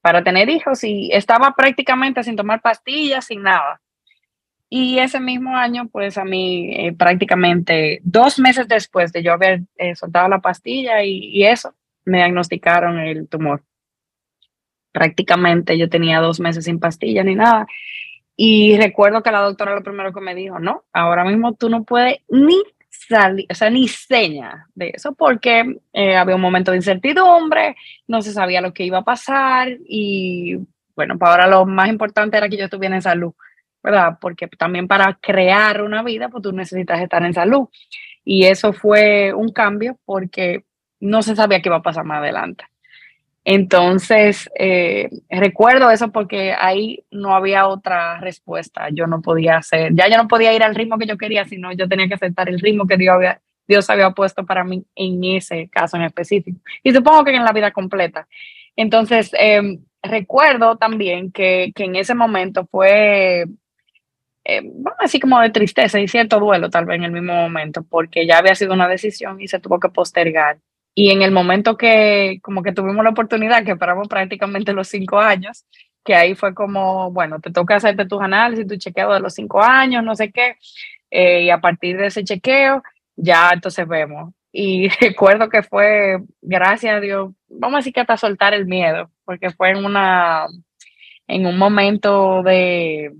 para 0.00 0.22
tener 0.22 0.50
hijos 0.50 0.84
y 0.84 1.10
estaba 1.12 1.54
prácticamente 1.56 2.22
sin 2.22 2.36
tomar 2.36 2.60
pastillas, 2.60 3.26
sin 3.26 3.42
nada. 3.42 3.80
Y 4.76 4.98
ese 4.98 5.20
mismo 5.20 5.56
año, 5.56 5.88
pues 5.88 6.18
a 6.18 6.24
mí 6.24 6.68
eh, 6.74 6.92
prácticamente 6.92 8.00
dos 8.02 8.40
meses 8.40 8.66
después 8.66 9.12
de 9.12 9.22
yo 9.22 9.32
haber 9.32 9.62
eh, 9.76 9.94
soltado 9.94 10.28
la 10.28 10.40
pastilla 10.40 11.04
y, 11.04 11.44
eso, 11.44 11.74
me 12.04 12.18
diagnosticaron 12.18 12.98
el 12.98 13.28
tumor. 13.28 13.62
Prácticamente 14.90 15.78
yo 15.78 15.88
tenía 15.88 16.18
dos 16.18 16.40
meses 16.40 16.64
sin 16.64 16.80
pastilla 16.80 17.22
ni 17.22 17.36
nada. 17.36 17.66
Y 18.36 18.76
recuerdo 18.76 19.22
que 19.22 19.30
la 19.30 19.40
doctora 19.40 19.74
lo 19.74 19.82
primero 19.82 20.12
que 20.12 20.20
me 20.20 20.34
dijo, 20.34 20.58
no, 20.58 20.84
ahora 20.92 21.24
mismo 21.24 21.54
tú 21.54 21.68
no 21.68 21.84
puedes 21.84 22.18
ni 22.28 22.60
salir, 22.90 23.46
o 23.50 23.54
sea, 23.54 23.70
ni 23.70 23.88
seña 23.88 24.66
de 24.74 24.92
eso, 24.94 25.14
porque 25.14 25.78
eh, 25.92 26.16
había 26.16 26.34
un 26.34 26.40
momento 26.40 26.70
de 26.70 26.78
incertidumbre, 26.78 27.76
no 28.08 28.22
se 28.22 28.32
sabía 28.32 28.60
lo 28.60 28.72
que 28.72 28.84
iba 28.84 28.98
a 28.98 29.04
pasar 29.04 29.68
y 29.86 30.58
bueno, 30.96 31.18
para 31.18 31.32
ahora 31.32 31.46
lo 31.48 31.66
más 31.66 31.88
importante 31.88 32.36
era 32.36 32.48
que 32.48 32.56
yo 32.56 32.64
estuviera 32.64 32.94
en 32.94 33.02
salud. 33.02 33.34
¿verdad? 33.84 34.16
Porque 34.18 34.48
también 34.48 34.88
para 34.88 35.12
crear 35.20 35.82
una 35.82 36.02
vida, 36.02 36.30
pues 36.30 36.42
tú 36.42 36.52
necesitas 36.52 37.02
estar 37.02 37.22
en 37.22 37.34
salud. 37.34 37.68
Y 38.24 38.46
eso 38.46 38.72
fue 38.72 39.34
un 39.34 39.52
cambio 39.52 39.98
porque 40.06 40.64
no 41.00 41.20
se 41.20 41.36
sabía 41.36 41.60
qué 41.60 41.68
iba 41.68 41.76
a 41.76 41.82
pasar 41.82 42.04
más 42.04 42.20
adelante. 42.20 42.64
Entonces, 43.44 44.50
eh, 44.58 45.10
recuerdo 45.28 45.90
eso 45.90 46.10
porque 46.10 46.54
ahí 46.58 47.04
no 47.10 47.34
había 47.34 47.66
otra 47.66 48.18
respuesta. 48.20 48.88
Yo 48.90 49.06
no 49.06 49.20
podía 49.20 49.58
hacer, 49.58 49.94
ya 49.94 50.08
yo 50.08 50.16
no 50.16 50.28
podía 50.28 50.54
ir 50.54 50.62
al 50.62 50.74
ritmo 50.74 50.98
que 50.98 51.06
yo 51.06 51.18
quería, 51.18 51.44
sino 51.44 51.72
yo 51.72 51.88
tenía 51.88 52.08
que 52.08 52.14
aceptar 52.14 52.48
el 52.48 52.60
ritmo 52.60 52.86
que 52.86 52.96
Dios 52.96 53.14
había, 53.14 53.40
Dios 53.68 53.90
había 53.90 54.10
puesto 54.12 54.46
para 54.46 54.64
mí 54.64 54.84
en 54.94 55.24
ese 55.24 55.68
caso 55.68 55.96
en 55.96 56.04
específico. 56.04 56.58
Y 56.82 56.92
supongo 56.92 57.24
que 57.24 57.34
en 57.34 57.44
la 57.44 57.52
vida 57.52 57.70
completa. 57.70 58.26
Entonces, 58.76 59.30
eh, 59.38 59.78
recuerdo 60.02 60.76
también 60.76 61.30
que, 61.30 61.72
que, 61.74 61.84
en 61.84 61.96
ese 61.96 62.14
momento 62.14 62.66
fue 62.70 63.46
eh, 64.44 64.62
así 64.98 65.20
como 65.20 65.40
de 65.40 65.50
tristeza 65.50 65.98
y 66.00 66.08
cierto 66.08 66.38
duelo 66.38 66.68
tal 66.68 66.84
vez 66.84 66.96
en 66.96 67.04
el 67.04 67.12
mismo 67.12 67.34
momento, 67.34 67.82
porque 67.82 68.26
ya 68.26 68.38
había 68.38 68.54
sido 68.54 68.74
una 68.74 68.88
decisión 68.88 69.40
y 69.40 69.48
se 69.48 69.58
tuvo 69.58 69.80
que 69.80 69.88
postergar. 69.88 70.58
Y 70.94 71.10
en 71.10 71.22
el 71.22 71.32
momento 71.32 71.76
que 71.76 72.38
como 72.42 72.62
que 72.62 72.72
tuvimos 72.72 73.04
la 73.04 73.10
oportunidad, 73.10 73.64
que 73.64 73.72
esperamos 73.72 74.08
prácticamente 74.08 74.72
los 74.72 74.88
cinco 74.88 75.18
años, 75.18 75.66
que 76.04 76.14
ahí 76.14 76.34
fue 76.34 76.54
como, 76.54 77.10
bueno, 77.10 77.40
te 77.40 77.50
toca 77.50 77.76
hacerte 77.76 78.06
tus 78.06 78.20
análisis, 78.22 78.66
tu 78.66 78.76
chequeo 78.76 79.12
de 79.12 79.20
los 79.20 79.34
cinco 79.34 79.62
años, 79.62 80.04
no 80.04 80.14
sé 80.14 80.30
qué, 80.30 80.56
eh, 81.10 81.42
y 81.44 81.50
a 81.50 81.60
partir 81.60 81.96
de 81.96 82.06
ese 82.06 82.24
chequeo, 82.24 82.82
ya 83.16 83.50
entonces 83.52 83.88
vemos. 83.88 84.32
Y 84.52 84.88
recuerdo 85.00 85.48
que 85.48 85.62
fue, 85.62 86.18
gracias 86.42 86.96
a 86.96 87.00
Dios, 87.00 87.32
vamos 87.48 87.76
a 87.76 87.78
decir 87.78 87.92
que 87.92 88.00
hasta 88.00 88.16
soltar 88.16 88.54
el 88.54 88.66
miedo, 88.66 89.10
porque 89.24 89.50
fue 89.50 89.70
en 89.70 89.84
una, 89.84 90.46
en 91.26 91.46
un 91.46 91.58
momento 91.58 92.42
de, 92.42 93.12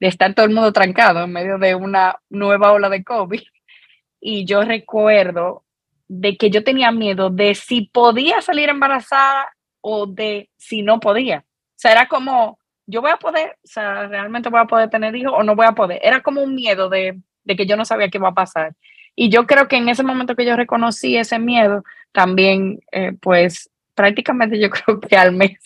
de 0.00 0.08
estar 0.08 0.34
todo 0.34 0.46
el 0.46 0.54
mundo 0.54 0.72
trancado 0.72 1.24
en 1.24 1.32
medio 1.32 1.58
de 1.58 1.74
una 1.74 2.20
nueva 2.30 2.72
ola 2.72 2.88
de 2.88 3.04
COVID. 3.04 3.42
Y 4.20 4.44
yo 4.44 4.62
recuerdo 4.62 5.64
de 6.12 6.36
que 6.36 6.50
yo 6.50 6.64
tenía 6.64 6.90
miedo 6.90 7.30
de 7.30 7.54
si 7.54 7.82
podía 7.82 8.42
salir 8.42 8.68
embarazada 8.68 9.48
o 9.80 10.06
de 10.06 10.50
si 10.56 10.82
no 10.82 10.98
podía. 10.98 11.44
O 11.46 11.76
sea, 11.76 11.92
era 11.92 12.08
como, 12.08 12.58
yo 12.84 13.00
voy 13.00 13.12
a 13.12 13.16
poder, 13.16 13.56
o 13.62 13.66
sea, 13.66 14.08
realmente 14.08 14.48
voy 14.48 14.60
a 14.60 14.64
poder 14.64 14.90
tener 14.90 15.14
hijos 15.14 15.32
o 15.36 15.44
no 15.44 15.54
voy 15.54 15.66
a 15.66 15.72
poder. 15.72 16.00
Era 16.02 16.20
como 16.20 16.42
un 16.42 16.56
miedo 16.56 16.88
de, 16.88 17.20
de 17.44 17.56
que 17.56 17.64
yo 17.64 17.76
no 17.76 17.84
sabía 17.84 18.08
qué 18.08 18.18
iba 18.18 18.28
a 18.28 18.34
pasar. 18.34 18.74
Y 19.14 19.28
yo 19.28 19.46
creo 19.46 19.68
que 19.68 19.76
en 19.76 19.88
ese 19.88 20.02
momento 20.02 20.34
que 20.34 20.44
yo 20.44 20.56
reconocí 20.56 21.16
ese 21.16 21.38
miedo, 21.38 21.84
también, 22.10 22.80
eh, 22.90 23.12
pues 23.20 23.70
prácticamente 23.94 24.58
yo 24.58 24.68
creo 24.70 24.98
que 24.98 25.16
al 25.16 25.30
mes 25.30 25.60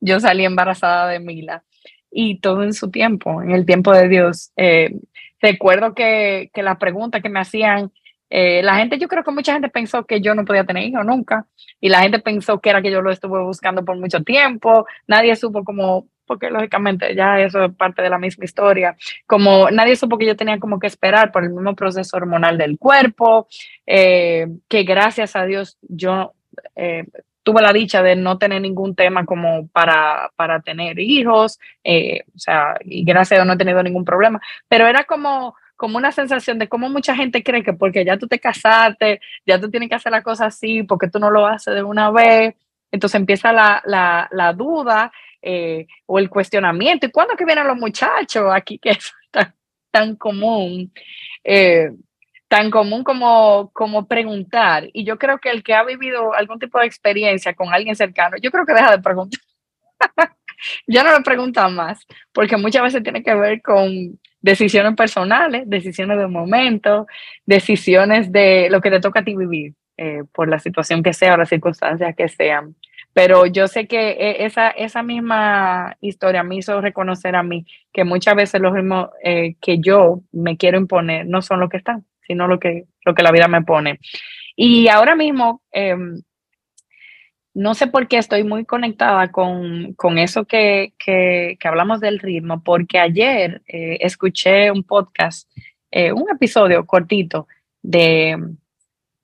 yo 0.00 0.20
salí 0.20 0.44
embarazada 0.44 1.08
de 1.08 1.18
Mila 1.18 1.64
y 2.10 2.40
todo 2.40 2.62
en 2.62 2.74
su 2.74 2.90
tiempo, 2.90 3.40
en 3.40 3.52
el 3.52 3.64
tiempo 3.64 3.90
de 3.90 4.08
Dios. 4.10 4.52
Eh, 4.56 4.90
recuerdo 5.40 5.94
que, 5.94 6.50
que 6.52 6.62
la 6.62 6.78
pregunta 6.78 7.22
que 7.22 7.30
me 7.30 7.40
hacían, 7.40 7.90
eh, 8.34 8.62
la 8.62 8.76
gente, 8.76 8.98
yo 8.98 9.08
creo 9.08 9.22
que 9.22 9.30
mucha 9.30 9.52
gente 9.52 9.68
pensó 9.68 10.06
que 10.06 10.22
yo 10.22 10.34
no 10.34 10.46
podía 10.46 10.64
tener 10.64 10.84
hijos 10.84 11.04
nunca, 11.04 11.44
y 11.82 11.90
la 11.90 12.00
gente 12.00 12.18
pensó 12.18 12.62
que 12.62 12.70
era 12.70 12.80
que 12.80 12.90
yo 12.90 13.02
lo 13.02 13.10
estuve 13.10 13.42
buscando 13.42 13.84
por 13.84 13.98
mucho 13.98 14.22
tiempo, 14.22 14.86
nadie 15.06 15.36
supo 15.36 15.62
como, 15.62 16.06
porque 16.24 16.48
lógicamente 16.48 17.14
ya 17.14 17.38
eso 17.38 17.66
es 17.66 17.74
parte 17.74 18.00
de 18.00 18.08
la 18.08 18.16
misma 18.16 18.46
historia, 18.46 18.96
como 19.26 19.70
nadie 19.70 19.96
supo 19.96 20.16
que 20.16 20.24
yo 20.24 20.34
tenía 20.34 20.58
como 20.58 20.78
que 20.78 20.86
esperar 20.86 21.30
por 21.30 21.44
el 21.44 21.50
mismo 21.50 21.76
proceso 21.76 22.16
hormonal 22.16 22.56
del 22.56 22.78
cuerpo, 22.78 23.48
eh, 23.86 24.46
que 24.66 24.84
gracias 24.84 25.36
a 25.36 25.44
Dios 25.44 25.76
yo 25.82 26.32
tuve 27.42 27.60
la 27.60 27.74
dicha 27.74 28.02
de 28.02 28.16
no 28.16 28.38
tener 28.38 28.62
ningún 28.62 28.94
tema 28.94 29.26
como 29.26 29.68
para, 29.68 30.30
para 30.36 30.60
tener 30.60 30.98
hijos, 30.98 31.58
eh, 31.84 32.22
o 32.34 32.38
sea, 32.38 32.76
y 32.80 33.04
gracias 33.04 33.32
a 33.32 33.34
Dios 33.42 33.46
no 33.46 33.54
he 33.54 33.58
tenido 33.58 33.82
ningún 33.82 34.06
problema, 34.06 34.40
pero 34.68 34.86
era 34.86 35.04
como, 35.04 35.54
como 35.82 35.98
una 35.98 36.12
sensación 36.12 36.60
de 36.60 36.68
cómo 36.68 36.88
mucha 36.88 37.12
gente 37.16 37.42
cree 37.42 37.64
que 37.64 37.72
porque 37.72 38.04
ya 38.04 38.16
tú 38.16 38.28
te 38.28 38.38
casaste, 38.38 39.20
ya 39.44 39.60
tú 39.60 39.68
tienes 39.68 39.88
que 39.88 39.96
hacer 39.96 40.12
la 40.12 40.22
cosa 40.22 40.46
así, 40.46 40.84
porque 40.84 41.08
tú 41.08 41.18
no 41.18 41.28
lo 41.28 41.44
haces 41.44 41.74
de 41.74 41.82
una 41.82 42.08
vez, 42.12 42.54
entonces 42.92 43.18
empieza 43.18 43.52
la, 43.52 43.82
la, 44.30 44.52
duda 44.52 45.10
eh, 45.42 45.88
o 46.06 46.20
el 46.20 46.30
cuestionamiento, 46.30 47.06
¿y 47.06 47.10
cuándo 47.10 47.34
que 47.34 47.44
vienen 47.44 47.66
los 47.66 47.76
muchachos 47.76 48.44
aquí 48.54 48.78
que 48.78 48.90
es 48.90 49.12
tan, 49.32 49.52
tan 49.90 50.14
común? 50.14 50.92
Eh, 51.42 51.90
tan 52.46 52.70
común 52.70 53.02
como, 53.02 53.72
como 53.72 54.06
preguntar. 54.06 54.88
Y 54.92 55.02
yo 55.04 55.18
creo 55.18 55.40
que 55.40 55.50
el 55.50 55.64
que 55.64 55.74
ha 55.74 55.82
vivido 55.82 56.32
algún 56.32 56.60
tipo 56.60 56.78
de 56.78 56.86
experiencia 56.86 57.54
con 57.54 57.74
alguien 57.74 57.96
cercano, 57.96 58.36
yo 58.40 58.52
creo 58.52 58.64
que 58.64 58.74
deja 58.74 58.92
de 58.92 59.02
preguntar. 59.02 59.40
ya 60.86 61.02
no 61.02 61.12
le 61.12 61.24
preguntan 61.24 61.74
más, 61.74 62.06
porque 62.32 62.56
muchas 62.56 62.84
veces 62.84 63.02
tiene 63.02 63.24
que 63.24 63.34
ver 63.34 63.60
con 63.62 64.16
decisiones 64.42 64.94
personales, 64.94 65.62
decisiones 65.66 66.18
de 66.18 66.26
momento, 66.26 67.06
decisiones 67.46 68.30
de 68.32 68.68
lo 68.70 68.80
que 68.80 68.90
te 68.90 69.00
toca 69.00 69.20
a 69.20 69.24
ti 69.24 69.36
vivir, 69.36 69.74
eh, 69.96 70.22
por 70.32 70.48
la 70.48 70.58
situación 70.58 71.02
que 71.02 71.12
sea 71.12 71.34
o 71.34 71.36
las 71.36 71.48
circunstancias 71.48 72.14
que 72.16 72.28
sean. 72.28 72.74
pero 73.14 73.44
yo 73.46 73.68
sé 73.68 73.86
que 73.86 74.12
e, 74.12 74.44
esa, 74.46 74.70
esa 74.70 75.02
misma 75.02 75.96
historia 76.00 76.42
me 76.42 76.56
hizo 76.56 76.80
reconocer 76.80 77.36
a 77.36 77.42
mí 77.42 77.66
que 77.92 78.04
muchas 78.04 78.34
veces 78.34 78.60
los 78.60 78.72
ritmos 78.72 79.10
eh, 79.22 79.54
que 79.60 79.78
yo 79.78 80.22
me 80.32 80.56
quiero 80.56 80.78
imponer 80.78 81.26
no 81.26 81.42
son 81.42 81.60
lo 81.60 81.68
que 81.68 81.76
están, 81.76 82.06
sino 82.26 82.48
lo 82.48 82.58
que, 82.58 82.84
lo 83.04 83.14
que 83.14 83.22
la 83.22 83.32
vida 83.32 83.48
me 83.48 83.62
pone. 83.62 84.00
Y 84.56 84.88
ahora 84.88 85.14
mismo, 85.14 85.62
em, 85.72 86.22
no 87.54 87.74
sé 87.74 87.86
por 87.86 88.08
qué 88.08 88.18
estoy 88.18 88.44
muy 88.44 88.64
conectada 88.64 89.30
con, 89.30 89.92
con 89.94 90.18
eso 90.18 90.44
que, 90.44 90.94
que, 90.98 91.56
que, 91.60 91.68
hablamos 91.68 92.00
del 92.00 92.18
ritmo, 92.18 92.62
porque 92.62 92.98
ayer 92.98 93.62
eh, 93.66 93.98
escuché 94.00 94.70
un 94.70 94.84
podcast, 94.84 95.50
eh, 95.90 96.12
un 96.12 96.30
episodio 96.30 96.86
cortito 96.86 97.46
de 97.82 98.38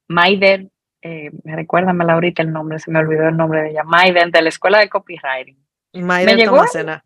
Maider, 0.09 0.69
eh, 1.01 1.31
recuérdame 1.45 2.05
ahorita 2.11 2.43
el 2.43 2.53
nombre, 2.53 2.79
se 2.79 2.91
me 2.91 2.99
olvidó 2.99 3.29
el 3.29 3.37
nombre 3.37 3.63
de 3.63 3.71
ella, 3.71 3.85
Maider, 3.85 4.31
de 4.31 4.43
la 4.43 4.49
Escuela 4.49 4.79
de 4.79 4.89
Copywriting. 4.89 5.57
Maider 5.95 6.45
Tomacena. 6.45 7.05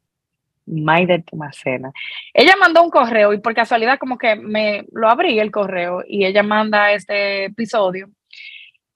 Maider 0.66 1.22
Tomacena. 1.22 1.92
Ella 2.34 2.54
mandó 2.58 2.82
un 2.82 2.90
correo 2.90 3.32
y 3.32 3.38
por 3.38 3.54
casualidad 3.54 3.98
como 3.98 4.18
que 4.18 4.34
me 4.34 4.86
lo 4.92 5.08
abrí 5.08 5.38
el 5.38 5.50
correo 5.50 6.02
y 6.06 6.24
ella 6.24 6.42
manda 6.42 6.92
este 6.92 7.46
episodio 7.46 8.08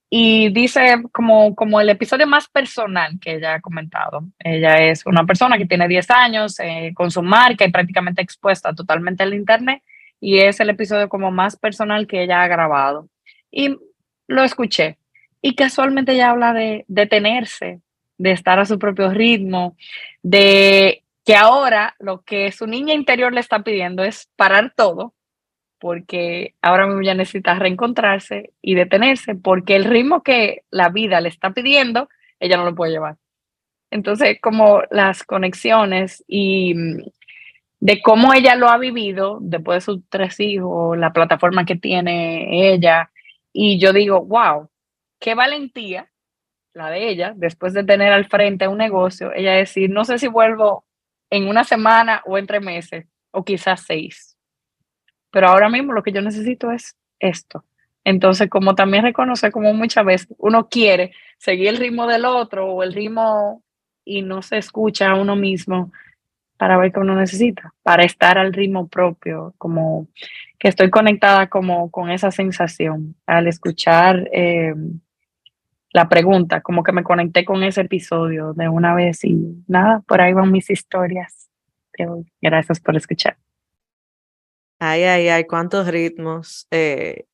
y 0.08 0.50
dice 0.50 1.02
como, 1.12 1.54
como 1.54 1.80
el 1.80 1.88
episodio 1.88 2.26
más 2.26 2.48
personal 2.48 3.18
que 3.20 3.34
ella 3.36 3.54
ha 3.54 3.60
comentado. 3.60 4.24
Ella 4.38 4.76
es 4.76 5.04
una 5.04 5.24
persona 5.24 5.58
que 5.58 5.66
tiene 5.66 5.88
10 5.88 6.10
años 6.10 6.60
eh, 6.60 6.92
con 6.94 7.10
su 7.10 7.22
marca 7.22 7.64
y 7.64 7.72
prácticamente 7.72 8.22
expuesta 8.22 8.72
totalmente 8.72 9.24
al 9.24 9.34
Internet 9.34 9.82
y 10.20 10.38
es 10.38 10.60
el 10.60 10.70
episodio 10.70 11.08
como 11.08 11.30
más 11.30 11.56
personal 11.56 12.06
que 12.06 12.22
ella 12.22 12.42
ha 12.42 12.48
grabado. 12.48 13.08
Y 13.50 13.76
lo 14.28 14.42
escuché. 14.42 14.98
Y 15.42 15.54
casualmente 15.54 16.12
ella 16.12 16.30
habla 16.30 16.52
de 16.52 16.84
detenerse, 16.88 17.80
de 18.18 18.32
estar 18.32 18.58
a 18.58 18.64
su 18.64 18.78
propio 18.78 19.10
ritmo, 19.10 19.76
de 20.22 21.02
que 21.24 21.34
ahora 21.34 21.94
lo 21.98 22.22
que 22.22 22.52
su 22.52 22.66
niña 22.66 22.94
interior 22.94 23.32
le 23.32 23.40
está 23.40 23.62
pidiendo 23.62 24.04
es 24.04 24.28
parar 24.36 24.72
todo, 24.76 25.14
porque 25.78 26.54
ahora 26.62 26.86
mismo 26.86 27.02
ya 27.02 27.14
necesita 27.14 27.54
reencontrarse 27.54 28.52
y 28.62 28.74
detenerse, 28.74 29.34
porque 29.34 29.76
el 29.76 29.84
ritmo 29.84 30.22
que 30.22 30.62
la 30.70 30.88
vida 30.88 31.20
le 31.20 31.28
está 31.28 31.50
pidiendo, 31.50 32.08
ella 32.40 32.56
no 32.56 32.64
lo 32.64 32.74
puede 32.74 32.92
llevar. 32.92 33.16
Entonces, 33.90 34.38
como 34.40 34.82
las 34.90 35.22
conexiones 35.24 36.24
y 36.26 36.74
mm, 36.74 37.02
de 37.80 38.02
cómo 38.02 38.32
ella 38.34 38.56
lo 38.56 38.68
ha 38.68 38.78
vivido 38.78 39.38
después 39.40 39.76
de 39.76 39.92
sus 39.92 40.08
tres 40.08 40.40
hijos, 40.40 40.98
la 40.98 41.12
plataforma 41.12 41.64
que 41.64 41.76
tiene 41.76 42.72
ella, 42.72 43.10
y 43.52 43.78
yo 43.80 43.92
digo, 43.92 44.24
wow, 44.24 44.68
qué 45.20 45.34
valentía 45.34 46.10
la 46.74 46.90
de 46.90 47.08
ella, 47.08 47.32
después 47.36 47.72
de 47.72 47.84
tener 47.84 48.12
al 48.12 48.26
frente 48.26 48.68
un 48.68 48.78
negocio, 48.78 49.32
ella 49.32 49.52
decir, 49.52 49.90
no 49.90 50.04
sé 50.04 50.18
si 50.18 50.28
vuelvo 50.28 50.84
en 51.30 51.48
una 51.48 51.64
semana 51.64 52.22
o 52.26 52.38
entre 52.38 52.60
meses, 52.60 53.06
o 53.30 53.44
quizás 53.44 53.82
seis. 53.86 54.25
Pero 55.30 55.48
ahora 55.48 55.68
mismo 55.68 55.92
lo 55.92 56.02
que 56.02 56.12
yo 56.12 56.22
necesito 56.22 56.70
es 56.70 56.96
esto. 57.18 57.64
Entonces, 58.04 58.48
como 58.48 58.74
también 58.74 59.02
reconoce 59.02 59.50
como 59.50 59.74
muchas 59.74 60.04
veces 60.04 60.28
uno 60.38 60.68
quiere 60.68 61.12
seguir 61.38 61.68
el 61.68 61.78
ritmo 61.78 62.06
del 62.06 62.24
otro 62.24 62.66
o 62.66 62.82
el 62.82 62.92
ritmo 62.92 63.62
y 64.04 64.22
no 64.22 64.42
se 64.42 64.58
escucha 64.58 65.10
a 65.10 65.16
uno 65.16 65.34
mismo 65.34 65.90
para 66.56 66.78
ver 66.78 66.92
qué 66.92 67.00
uno 67.00 67.16
necesita, 67.16 67.74
para 67.82 68.04
estar 68.04 68.38
al 68.38 68.52
ritmo 68.52 68.88
propio, 68.88 69.54
como 69.58 70.06
que 70.58 70.68
estoy 70.68 70.88
conectada 70.90 71.48
como 71.48 71.90
con 71.90 72.10
esa 72.10 72.30
sensación 72.30 73.14
al 73.26 73.46
escuchar 73.46 74.28
eh, 74.32 74.74
la 75.92 76.08
pregunta, 76.08 76.60
como 76.60 76.82
que 76.82 76.92
me 76.92 77.02
conecté 77.02 77.44
con 77.44 77.62
ese 77.62 77.82
episodio 77.82 78.52
de 78.54 78.68
una 78.68 78.94
vez 78.94 79.24
y 79.24 79.64
nada, 79.66 80.00
por 80.06 80.20
ahí 80.20 80.32
van 80.32 80.52
mis 80.52 80.70
historias. 80.70 81.48
Gracias 82.40 82.80
por 82.80 82.96
escuchar. 82.96 83.36
Ay, 84.80 85.04
ay, 85.04 85.28
ay, 85.28 85.46
cuántos 85.46 85.86
ritmos. 85.88 86.66
Eh, 86.70 87.26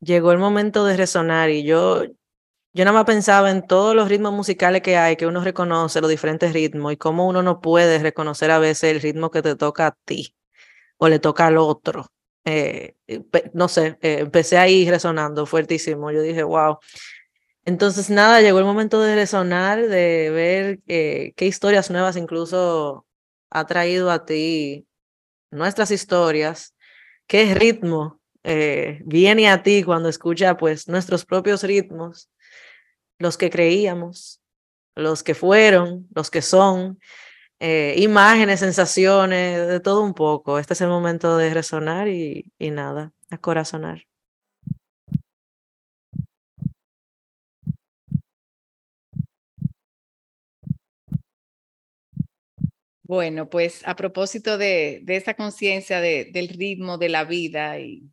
llegó 0.00 0.32
el 0.32 0.38
momento 0.38 0.84
de 0.84 0.96
resonar 0.96 1.50
y 1.50 1.64
yo, 1.64 2.04
yo 2.74 2.84
nada 2.86 2.92
más 2.92 3.04
pensaba 3.06 3.50
en 3.50 3.66
todos 3.66 3.94
los 3.96 4.08
ritmos 4.08 4.32
musicales 4.34 4.82
que 4.82 4.96
hay, 4.98 5.16
que 5.16 5.26
uno 5.26 5.42
reconoce, 5.44 6.00
los 6.00 6.10
diferentes 6.10 6.52
ritmos 6.54 6.92
y 6.94 6.96
cómo 6.96 7.28
uno 7.28 7.42
no 7.42 7.60
puede 7.60 7.98
reconocer 8.00 8.50
a 8.50 8.58
veces 8.60 8.92
el 8.96 9.02
ritmo 9.02 9.30
que 9.30 9.42
te 9.42 9.56
toca 9.56 9.88
a 9.88 9.96
ti 10.06 10.34
o 10.98 11.08
le 11.08 11.18
toca 11.20 11.46
al 11.48 11.58
otro. 11.58 12.06
Eh, 12.46 12.96
no 13.54 13.68
sé, 13.68 13.98
eh, 14.02 14.18
empecé 14.20 14.58
ahí 14.58 14.90
resonando 14.90 15.46
fuertísimo. 15.46 16.12
Yo 16.12 16.22
dije, 16.22 16.42
wow. 16.44 16.78
Entonces, 17.64 18.10
nada, 18.10 18.40
llegó 18.42 18.58
el 18.60 18.64
momento 18.66 19.00
de 19.00 19.14
resonar, 19.16 19.86
de 19.88 20.30
ver 20.30 20.80
qué 20.86 21.46
historias 21.46 21.90
nuevas 21.90 22.16
incluso 22.16 23.06
ha 23.50 23.66
traído 23.66 24.10
a 24.10 24.24
ti 24.26 24.86
nuestras 25.54 25.90
historias, 25.90 26.74
qué 27.26 27.54
ritmo 27.54 28.20
viene 29.06 29.48
a 29.48 29.62
ti 29.62 29.82
cuando 29.82 30.10
escucha 30.10 30.58
pues 30.58 30.86
nuestros 30.86 31.24
propios 31.24 31.62
ritmos, 31.62 32.28
los 33.18 33.38
que 33.38 33.48
creíamos, 33.48 34.42
los 34.94 35.22
que 35.22 35.34
fueron, 35.34 36.06
los 36.14 36.30
que 36.30 36.42
son, 36.42 36.98
eh, 37.60 37.94
imágenes, 37.98 38.60
sensaciones, 38.60 39.66
de 39.66 39.80
todo 39.80 40.02
un 40.02 40.14
poco. 40.14 40.58
Este 40.58 40.74
es 40.74 40.80
el 40.80 40.88
momento 40.88 41.36
de 41.36 41.52
resonar 41.54 42.08
y, 42.08 42.52
y 42.58 42.70
nada, 42.70 43.12
a 43.30 43.38
corazonar. 43.38 44.04
Bueno, 53.14 53.48
pues 53.48 53.86
a 53.86 53.94
propósito 53.94 54.58
de, 54.58 55.04
esa 55.06 55.34
conciencia 55.34 56.00
de, 56.00 56.30
del 56.32 56.48
ritmo 56.48 56.98
de 56.98 57.08
la 57.08 57.22
vida 57.24 57.78
y 57.78 58.10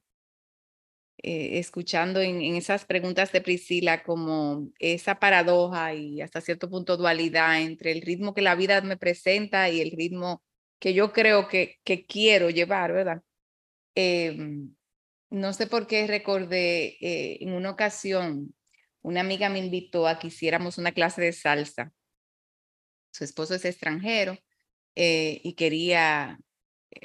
eh, 1.23 1.57
escuchando 1.57 2.21
en, 2.21 2.39
esas 2.55 2.85
preguntas 2.85 3.31
de 3.31 3.41
Priscila 3.41 4.03
como 4.03 4.69
esa 4.77 5.15
paradoja 5.19 5.95
y 5.95 6.21
hasta 6.21 6.39
cierto 6.39 6.69
punto 6.69 6.97
dualidad 6.97 7.61
entre 7.63 7.91
el 7.91 8.03
ritmo 8.03 8.35
que 8.35 8.43
la 8.43 8.53
vida 8.53 8.79
me 8.81 8.95
presenta 8.95 9.69
y 9.71 9.81
el 9.81 9.89
ritmo 9.89 10.43
que 10.79 10.93
yo 10.93 11.11
creo 11.13 11.47
que, 11.47 11.79
que 11.83 12.05
quiero 12.05 12.51
llevar, 12.51 12.93
¿verdad? 12.93 13.23
Em, 13.95 14.75
no 15.31 15.53
sé 15.53 15.65
por 15.65 15.87
qué 15.87 16.05
recordé 16.05 16.97
eh, 17.01 17.39
en 17.41 17.53
una 17.53 17.71
ocasión, 17.71 18.53
una 19.01 19.21
amiga 19.21 19.49
me 19.49 19.59
invitó 19.59 20.07
a 20.07 20.19
que 20.19 20.27
hiciéramos 20.27 20.77
una 20.77 20.91
clase 20.91 21.21
de 21.21 21.33
salsa. 21.33 21.91
Su 23.11 23.23
esposo 23.23 23.55
es 23.55 23.65
extranjero 23.65 24.37
eh, 24.95 25.41
y 25.43 25.53
quería 25.53 26.39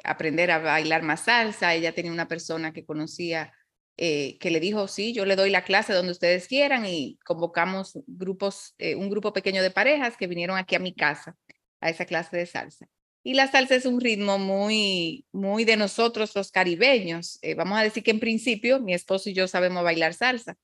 aprender 0.05 0.51
a 0.51 0.59
bailar 0.59 1.03
más 1.03 1.25
salsa. 1.25 1.75
Ella 1.75 1.92
tenía 1.92 2.12
una 2.12 2.29
persona 2.29 2.72
que 2.72 2.85
conocía 2.85 3.53
eh, 3.99 4.37
que 4.40 4.51
le 4.51 4.61
dijo, 4.61 4.88
sí, 4.88 5.14
yo 5.14 5.25
le 5.25 5.37
doy 5.37 5.49
la 5.49 5.64
clase 5.64 5.94
donde 5.94 6.12
ustedes 6.12 6.49
quieran 6.49 6.85
y 6.85 7.18
convocamos 7.25 7.99
grupos, 8.07 8.75
eh, 8.79 8.94
un 8.94 9.09
grupo 9.09 9.33
pequeño 9.33 9.62
de 9.62 9.70
parejas 9.70 10.18
que 10.18 10.27
vinieron 10.27 10.59
aquí 10.59 10.75
a 10.75 10.81
mi 10.81 10.94
casa 10.94 11.35
a 11.81 11.88
esa 11.88 12.05
clase 12.05 12.37
de 12.37 12.44
salsa. 12.44 12.87
Y 13.22 13.35
la 13.35 13.51
salsa 13.51 13.75
es 13.75 13.87
un 13.87 14.01
ritmo 14.01 14.38
muy, 14.38 15.25
muy 15.33 15.64
de 15.64 15.77
nosotros 15.77 16.35
los 16.35 16.51
caribeños. 16.51 17.38
Eh, 17.42 17.55
vamos 17.55 17.79
a 17.79 17.83
decir 17.83 18.03
que 18.03 18.11
en 18.11 18.20
principio 18.20 18.81
mi 18.81 18.92
esposo 18.92 19.31
y 19.31 19.35
yo 19.35 19.49
sabemos 19.49 19.83
bailar 19.83 20.14
salsa, 20.14 20.57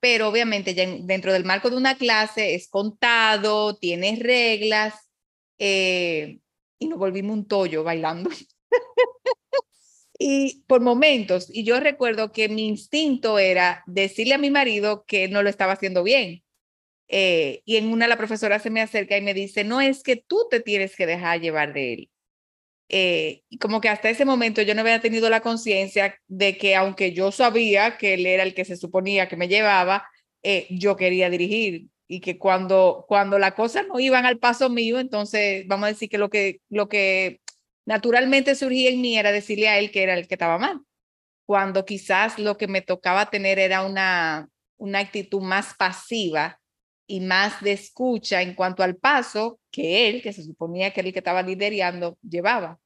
pero 0.00 0.28
obviamente 0.28 0.74
ya 0.74 0.86
dentro 1.00 1.32
del 1.32 1.44
marco 1.44 1.70
de 1.70 1.76
una 1.76 1.96
clase 1.96 2.54
es 2.54 2.68
contado, 2.68 3.76
tiene 3.78 4.18
reglas 4.20 5.07
y 5.58 6.86
nos 6.86 6.98
volvimos 6.98 7.36
un 7.36 7.48
tollo 7.48 7.84
bailando. 7.84 8.30
Y 10.18 10.64
por 10.66 10.80
momentos, 10.80 11.48
y 11.48 11.64
yo 11.64 11.78
recuerdo 11.78 12.32
que 12.32 12.48
mi 12.48 12.66
instinto 12.66 13.38
era 13.38 13.84
decirle 13.86 14.34
a 14.34 14.38
mi 14.38 14.50
marido 14.50 15.04
que 15.06 15.28
no 15.28 15.42
lo 15.42 15.48
estaba 15.48 15.74
haciendo 15.74 16.02
bien. 16.02 16.42
Eh, 17.08 17.62
y 17.64 17.76
en 17.76 17.92
una 17.92 18.08
la 18.08 18.18
profesora 18.18 18.58
se 18.58 18.70
me 18.70 18.80
acerca 18.82 19.16
y 19.16 19.22
me 19.22 19.34
dice, 19.34 19.64
no 19.64 19.80
es 19.80 20.02
que 20.02 20.16
tú 20.16 20.46
te 20.50 20.60
tienes 20.60 20.96
que 20.96 21.06
dejar 21.06 21.40
llevar 21.40 21.72
de 21.72 21.94
él. 21.94 22.10
Eh, 22.90 23.44
como 23.60 23.80
que 23.80 23.88
hasta 23.90 24.10
ese 24.10 24.24
momento 24.24 24.62
yo 24.62 24.74
no 24.74 24.80
había 24.80 25.00
tenido 25.00 25.30
la 25.30 25.40
conciencia 25.40 26.18
de 26.26 26.56
que 26.58 26.74
aunque 26.74 27.12
yo 27.12 27.32
sabía 27.32 27.98
que 27.98 28.14
él 28.14 28.26
era 28.26 28.42
el 28.42 28.54
que 28.54 28.64
se 28.64 28.76
suponía 28.76 29.28
que 29.28 29.36
me 29.36 29.48
llevaba, 29.48 30.08
eh, 30.42 30.66
yo 30.70 30.96
quería 30.96 31.30
dirigir 31.30 31.88
y 32.08 32.20
que 32.20 32.38
cuando, 32.38 33.04
cuando 33.06 33.38
las 33.38 33.52
cosas 33.52 33.86
no 33.86 34.00
iban 34.00 34.24
al 34.24 34.38
paso 34.38 34.70
mío, 34.70 34.98
entonces 34.98 35.66
vamos 35.68 35.84
a 35.84 35.92
decir 35.92 36.08
que 36.08 36.18
lo 36.18 36.30
que, 36.30 36.62
lo 36.70 36.88
que 36.88 37.42
naturalmente 37.84 38.54
surgía 38.54 38.90
en 38.90 39.02
mí 39.02 39.18
era 39.18 39.30
decirle 39.30 39.68
a 39.68 39.78
él 39.78 39.90
que 39.90 40.02
era 40.02 40.14
el 40.14 40.26
que 40.26 40.34
estaba 40.34 40.58
mal, 40.58 40.80
cuando 41.46 41.84
quizás 41.84 42.38
lo 42.38 42.56
que 42.56 42.66
me 42.66 42.80
tocaba 42.80 43.30
tener 43.30 43.58
era 43.58 43.84
una, 43.84 44.48
una 44.78 45.00
actitud 45.00 45.42
más 45.42 45.74
pasiva 45.74 46.58
y 47.06 47.20
más 47.20 47.60
de 47.62 47.72
escucha 47.72 48.42
en 48.42 48.54
cuanto 48.54 48.82
al 48.82 48.96
paso 48.96 49.60
que 49.70 50.08
él, 50.08 50.22
que 50.22 50.32
se 50.32 50.44
suponía 50.44 50.92
que 50.92 51.00
era 51.00 51.08
el 51.08 51.12
que 51.12 51.20
estaba 51.20 51.42
liderando, 51.42 52.18
llevaba. 52.22 52.80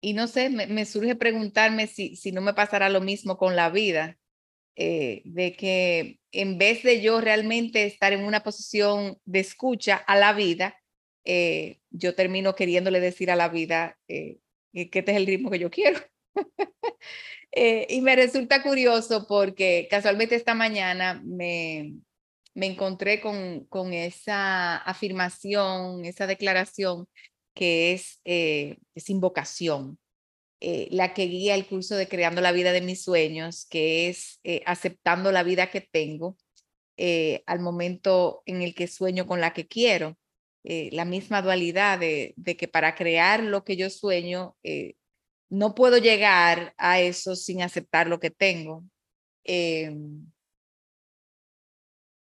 Y 0.00 0.12
no 0.12 0.26
sé, 0.28 0.48
me, 0.48 0.84
surge 0.84 1.16
preguntarme 1.16 1.86
si, 1.86 2.16
si 2.16 2.30
no 2.30 2.40
me 2.40 2.54
pasará 2.54 2.88
lo 2.88 3.00
mismo 3.00 3.36
con 3.36 3.56
la 3.56 3.68
vida. 3.68 4.16
Eh, 4.80 5.22
de 5.24 5.54
que 5.54 6.20
en 6.30 6.56
vez 6.56 6.84
de 6.84 7.00
yo 7.00 7.20
realmente 7.20 7.84
estar 7.84 8.12
en 8.12 8.22
una 8.22 8.44
posición 8.44 9.18
de 9.24 9.40
escucha 9.40 9.96
a 9.96 10.14
la 10.14 10.32
vida, 10.32 10.78
eh, 11.24 11.80
yo 11.90 12.14
termino 12.14 12.54
queriéndole 12.54 13.00
decir 13.00 13.32
a 13.32 13.36
la 13.36 13.48
vida 13.48 13.98
que 14.06 14.38
este 14.72 15.10
es 15.10 15.16
el 15.16 15.26
ritmo 15.26 15.50
que 15.50 15.58
yo 15.58 15.68
quiero. 15.68 15.98
y 17.88 18.00
me 18.02 18.14
resulta 18.14 18.62
curioso 18.62 19.26
porque 19.26 19.88
casualmente 19.90 20.36
esta 20.36 20.54
mañana 20.54 21.20
me, 21.24 21.94
me 22.54 22.66
encontré 22.66 23.20
con, 23.20 23.64
con 23.64 23.92
esa 23.92 24.76
afirmación, 24.76 26.04
esa 26.04 26.28
declaración 26.28 27.08
que 27.52 27.94
es, 27.94 28.20
es 28.24 29.10
invocación. 29.10 29.98
Eh, 30.60 30.88
la 30.90 31.14
que 31.14 31.26
guía 31.26 31.54
el 31.54 31.66
curso 31.66 31.94
de 31.96 32.08
Creando 32.08 32.40
la 32.40 32.50
vida 32.52 32.72
de 32.72 32.80
mis 32.80 33.02
sueños, 33.02 33.66
que 33.70 34.08
es 34.08 34.40
eh, 34.42 34.62
aceptando 34.66 35.30
la 35.30 35.44
vida 35.44 35.70
que 35.70 35.80
tengo 35.80 36.36
eh, 36.96 37.44
al 37.46 37.60
momento 37.60 38.42
en 38.44 38.62
el 38.62 38.74
que 38.74 38.88
sueño 38.88 39.26
con 39.26 39.40
la 39.40 39.52
que 39.52 39.66
quiero. 39.68 40.18
la 40.64 41.04
misma 41.06 41.40
dualidad 41.40 41.98
de, 41.98 42.34
que 42.58 42.68
para 42.68 42.94
crear 42.94 43.42
lo 43.42 43.64
que 43.64 43.76
yo 43.76 43.88
sueño, 43.88 44.54
no 45.50 45.74
puedo 45.74 45.98
llegar 45.98 46.74
a 46.76 47.00
eso 47.00 47.36
sin 47.36 47.62
aceptar 47.62 48.06
lo 48.06 48.18
que 48.20 48.30
tengo. 48.30 48.84
Em, 49.44 50.30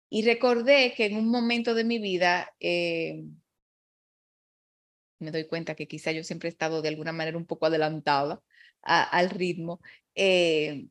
y 0.10 0.24
recordé 0.24 0.94
que 0.96 1.06
en 1.06 1.18
un 1.18 1.30
momento 1.30 1.74
de 1.74 1.84
mi 1.84 2.00
vida, 2.00 2.54
em, 2.60 3.36
me 5.20 5.32
doy 5.32 5.46
cuenta 5.48 5.76
que 5.76 5.88
quizá 5.88 6.12
yo 6.12 6.24
siempre 6.24 6.50
he 6.50 6.52
estado 6.52 6.82
de 6.82 6.90
alguna 6.90 7.12
manera 7.12 7.38
un 7.38 7.46
poco 7.46 7.66
adelantada 7.66 8.42
al 8.82 9.30
ritmo. 9.30 9.82
Eh, 10.16 10.88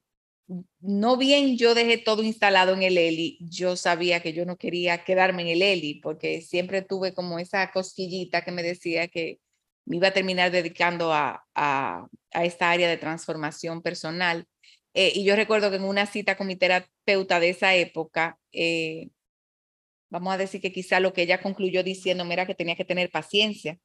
no 0.80 1.16
bien 1.16 1.56
yo 1.58 1.74
dejé 1.74 1.98
todo 1.98 2.22
instalado 2.22 2.72
en 2.72 2.82
el 2.82 2.96
ELI, 2.96 3.38
yo 3.40 3.76
sabía 3.76 4.20
que 4.20 4.32
yo 4.32 4.46
no 4.46 4.56
quería 4.56 5.04
quedarme 5.04 5.42
en 5.42 5.48
el 5.48 5.62
ELI 5.62 6.00
porque 6.00 6.40
siempre 6.40 6.82
tuve 6.82 7.12
como 7.14 7.38
esa 7.38 7.70
cosquillita 7.70 8.42
que 8.42 8.52
me 8.52 8.62
decía 8.62 9.08
que 9.08 9.40
me 9.84 9.96
iba 9.96 10.08
a 10.08 10.12
terminar 10.12 10.50
dedicando 10.50 11.12
a, 11.12 11.44
a, 11.54 12.08
esta 12.32 12.70
área 12.70 12.88
de 12.88 12.98
transformación 12.98 13.82
personal. 13.82 14.46
Eh, 14.94 15.12
y 15.14 15.24
yo 15.24 15.36
recuerdo 15.36 15.70
que 15.70 15.76
en 15.76 15.84
una 15.84 16.06
cita 16.06 16.36
con 16.36 16.46
mi 16.46 16.56
terapeuta 16.56 17.40
de 17.40 17.50
esa 17.50 17.74
época, 17.74 18.38
eh, 18.52 19.08
vamos 20.10 20.34
a 20.34 20.38
decir 20.38 20.60
que 20.60 20.72
quizá 20.72 21.00
lo 21.00 21.12
que 21.12 21.22
ella 21.22 21.40
concluyó 21.40 21.82
diciéndome 21.82 22.34
era 22.34 22.46
que 22.46 22.54
tenía 22.54 22.76
que 22.76 22.84
tener 22.84 23.10
paciencia, 23.10 23.78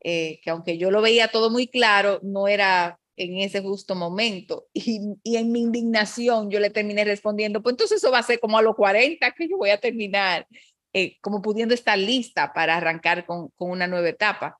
eh, 0.00 0.40
que 0.42 0.50
aunque 0.50 0.78
yo 0.78 0.90
lo 0.90 1.02
veía 1.02 1.28
todo 1.28 1.50
muy 1.50 1.68
claro, 1.68 2.20
no 2.22 2.48
era 2.48 2.98
en 3.16 3.38
ese 3.38 3.60
justo 3.62 3.94
momento. 3.94 4.66
Y, 4.72 5.36
en 5.36 5.52
mi 5.52 5.60
indignación 5.60 6.50
yo 6.50 6.60
le 6.60 6.70
terminé 6.70 7.04
respondiendo, 7.04 7.62
pues 7.62 7.74
entonces 7.74 7.98
eso 7.98 8.10
va 8.10 8.18
a 8.18 8.22
ser 8.22 8.40
como 8.40 8.58
a 8.58 8.62
los 8.62 8.76
40 8.76 9.32
que 9.32 9.48
yo 9.48 9.56
voy 9.56 9.70
a 9.70 9.80
terminar, 9.80 10.46
eh, 10.92 11.16
como 11.20 11.42
pudiendo 11.42 11.74
estar 11.74 11.98
lista 11.98 12.52
para 12.52 12.76
arrancar 12.76 13.26
con, 13.26 13.48
con 13.56 13.70
una 13.70 13.86
nueva 13.86 14.08
etapa. 14.08 14.58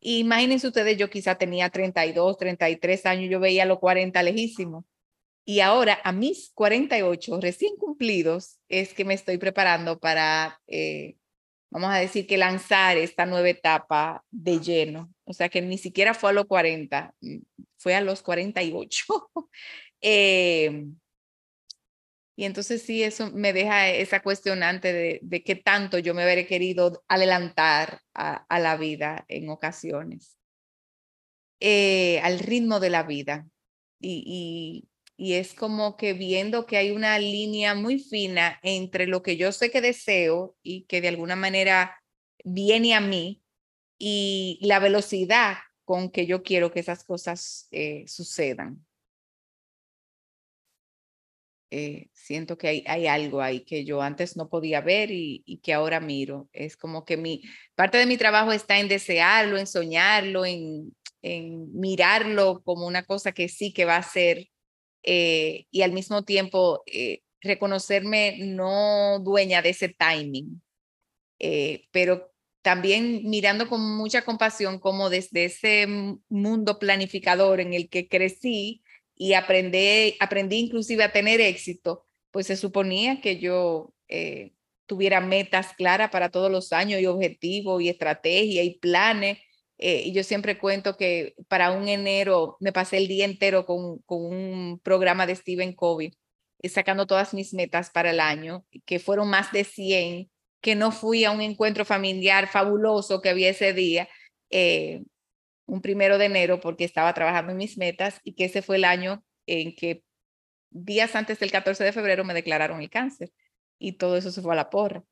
imagínense 0.00 0.68
ustedes, 0.68 0.96
yo 0.96 1.10
quizá 1.10 1.36
tenía 1.36 1.70
32, 1.70 2.36
33 2.38 3.06
años, 3.06 3.30
yo 3.30 3.40
veía 3.40 3.64
a 3.64 3.66
los 3.66 3.78
40 3.78 4.22
lejísimos. 4.22 4.84
Y 5.44 5.60
ahora, 5.60 5.98
a 6.04 6.12
mis 6.12 6.52
48 6.54 7.40
recién 7.40 7.76
cumplidos, 7.76 8.58
es 8.68 8.92
que 8.92 9.04
me 9.06 9.14
estoy 9.14 9.38
preparando 9.38 9.98
para 9.98 10.60
eh, 10.66 11.16
vamos 11.70 11.90
a 11.90 11.98
decir 11.98 12.26
que 12.26 12.36
lanzar 12.38 12.96
esta 12.96 13.26
nueva 13.26 13.48
etapa 13.48 14.24
de 14.30 14.58
lleno. 14.60 15.12
O 15.24 15.32
sea 15.32 15.48
que 15.48 15.62
ni 15.62 15.78
siquiera 15.78 16.14
fue 16.14 16.30
a 16.30 16.32
los 16.32 16.46
40, 16.46 17.14
mm, 17.20 17.38
fue 17.76 17.94
a 17.94 18.00
los 18.00 18.22
48. 18.22 19.04
eh, 20.00 20.86
y 22.36 22.44
entonces 22.44 22.82
sí, 22.82 23.02
eso 23.02 23.32
me 23.32 23.52
deja 23.52 23.88
esa 23.90 24.20
cuestionante 24.22 24.92
de, 24.92 25.18
de 25.22 25.42
qué 25.42 25.56
tanto 25.56 25.98
yo 25.98 26.14
me 26.14 26.24
hubiera 26.24 26.46
querido 26.46 27.02
adelantar 27.08 28.00
a, 28.14 28.46
a 28.48 28.60
la 28.60 28.76
vida 28.76 29.24
en 29.26 29.48
ocasiones, 29.50 30.38
eh, 31.58 32.20
al 32.20 32.38
ritmo 32.38 32.78
de 32.78 32.90
la 32.90 33.02
vida. 33.02 33.46
Y, 34.00 34.22
y 34.24 34.88
es 35.18 35.52
como 35.52 35.96
que 35.96 36.12
viendo 36.12 36.64
que 36.64 36.76
hay 36.76 36.92
una 36.92 37.18
línea 37.18 37.74
muy 37.74 37.98
fina 37.98 38.60
entre 38.62 39.08
lo 39.08 39.22
que 39.22 39.36
yo 39.36 39.50
sé 39.50 39.70
que 39.70 39.80
deseo 39.80 40.56
y 40.62 40.84
que 40.84 41.00
de 41.00 41.08
alguna 41.08 41.34
manera 41.34 42.00
viene 42.44 42.94
a 42.94 43.00
mí 43.00 43.42
y 43.98 44.60
la 44.62 44.78
velocidad 44.78 45.56
con 45.84 46.10
que 46.10 46.26
yo 46.26 46.44
quiero 46.44 46.70
que 46.70 46.80
esas 46.80 47.02
cosas 47.02 47.66
eh, 47.72 48.04
sucedan. 48.06 48.86
Eh, 51.70 52.08
siento 52.12 52.56
que 52.56 52.68
hay, 52.68 52.84
hay, 52.86 53.06
algo 53.08 53.42
ahí 53.42 53.60
que 53.64 53.84
yo 53.84 54.00
antes 54.00 54.36
no 54.36 54.48
podía 54.48 54.80
ver 54.80 55.10
y, 55.10 55.42
y, 55.44 55.58
que 55.58 55.74
ahora 55.74 56.00
miro. 56.00 56.48
Es 56.52 56.76
como 56.76 57.04
que 57.04 57.16
mi 57.18 57.42
parte 57.74 57.98
de 57.98 58.06
mi 58.06 58.16
trabajo 58.16 58.52
está 58.52 58.78
en 58.78 58.88
desearlo, 58.88 59.58
en 59.58 59.66
soñarlo, 59.66 60.46
en, 60.46 60.96
en 61.22 61.72
mirarlo 61.74 62.62
como 62.62 62.86
una 62.86 63.02
cosa 63.04 63.32
que 63.32 63.48
sí 63.48 63.72
que 63.72 63.84
va 63.84 63.96
a 63.96 64.02
ser 64.02 64.48
eh, 65.10 65.64
y 65.70 65.80
al 65.80 65.92
mismo 65.92 66.22
tiempo 66.22 66.82
eh, 66.84 67.22
reconocerme 67.40 68.36
no 68.40 69.18
dueña 69.20 69.62
de 69.62 69.70
ese 69.70 69.88
timing, 69.88 70.60
eh, 71.38 71.86
pero 71.92 72.30
también 72.60 73.22
mirando 73.24 73.70
con 73.70 73.80
mucha 73.96 74.20
compasión 74.20 74.78
como 74.78 75.08
desde 75.08 75.46
ese 75.46 75.86
mundo 76.28 76.78
planificador 76.78 77.60
en 77.60 77.72
el 77.72 77.88
que 77.88 78.06
crecí 78.06 78.82
y 79.14 79.32
aprendí, 79.32 80.14
aprendí 80.20 80.58
inclusive 80.58 81.04
a 81.04 81.12
tener 81.12 81.40
éxito, 81.40 82.04
pues 82.30 82.46
se 82.46 82.56
suponía 82.56 83.22
que 83.22 83.38
yo 83.38 83.94
tuviera 84.84 85.22
metas 85.22 85.72
claras 85.72 86.10
para 86.10 86.28
todos 86.28 86.50
los 86.50 86.74
años 86.74 87.00
y 87.00 87.06
objetivos 87.06 87.80
y 87.80 87.88
estrategia 87.88 88.62
y 88.62 88.78
planes 88.78 89.38
eh, 89.78 90.02
y 90.04 90.12
yo 90.12 90.24
siempre 90.24 90.58
cuento 90.58 90.96
que 90.96 91.34
para 91.48 91.70
un 91.72 91.88
enero 91.88 92.56
me 92.60 92.72
pasé 92.72 92.98
el 92.98 93.08
día 93.08 93.24
entero 93.24 93.64
con, 93.64 93.98
con 94.00 94.24
un 94.24 94.80
programa 94.82 95.26
de 95.26 95.36
Stephen 95.36 95.72
Covey, 95.74 96.12
eh, 96.60 96.68
sacando 96.68 97.06
todas 97.06 97.32
mis 97.34 97.54
metas 97.54 97.90
para 97.90 98.10
el 98.10 98.20
año, 98.20 98.66
que 98.84 98.98
fueron 98.98 99.30
más 99.30 99.52
de 99.52 99.64
100, 99.64 100.30
que 100.60 100.74
no 100.74 100.90
fui 100.92 101.24
a 101.24 101.30
un 101.30 101.40
encuentro 101.40 101.84
familiar 101.84 102.48
fabuloso 102.48 103.20
que 103.22 103.28
había 103.30 103.50
ese 103.50 103.72
día, 103.72 104.08
eh, 104.50 105.02
un 105.66 105.80
primero 105.80 106.18
de 106.18 106.26
enero, 106.26 106.60
porque 106.60 106.84
estaba 106.84 107.14
trabajando 107.14 107.52
en 107.52 107.58
mis 107.58 107.78
metas 107.78 108.20
y 108.24 108.34
que 108.34 108.46
ese 108.46 108.62
fue 108.62 108.76
el 108.76 108.84
año 108.84 109.24
en 109.46 109.76
que 109.76 110.02
días 110.70 111.14
antes 111.14 111.38
del 111.38 111.52
14 111.52 111.84
de 111.84 111.92
febrero 111.92 112.24
me 112.24 112.34
declararon 112.34 112.80
el 112.80 112.90
cáncer 112.90 113.32
y 113.78 113.92
todo 113.92 114.16
eso 114.16 114.30
se 114.30 114.42
fue 114.42 114.52
a 114.52 114.56
la 114.56 114.70
porra. 114.70 115.04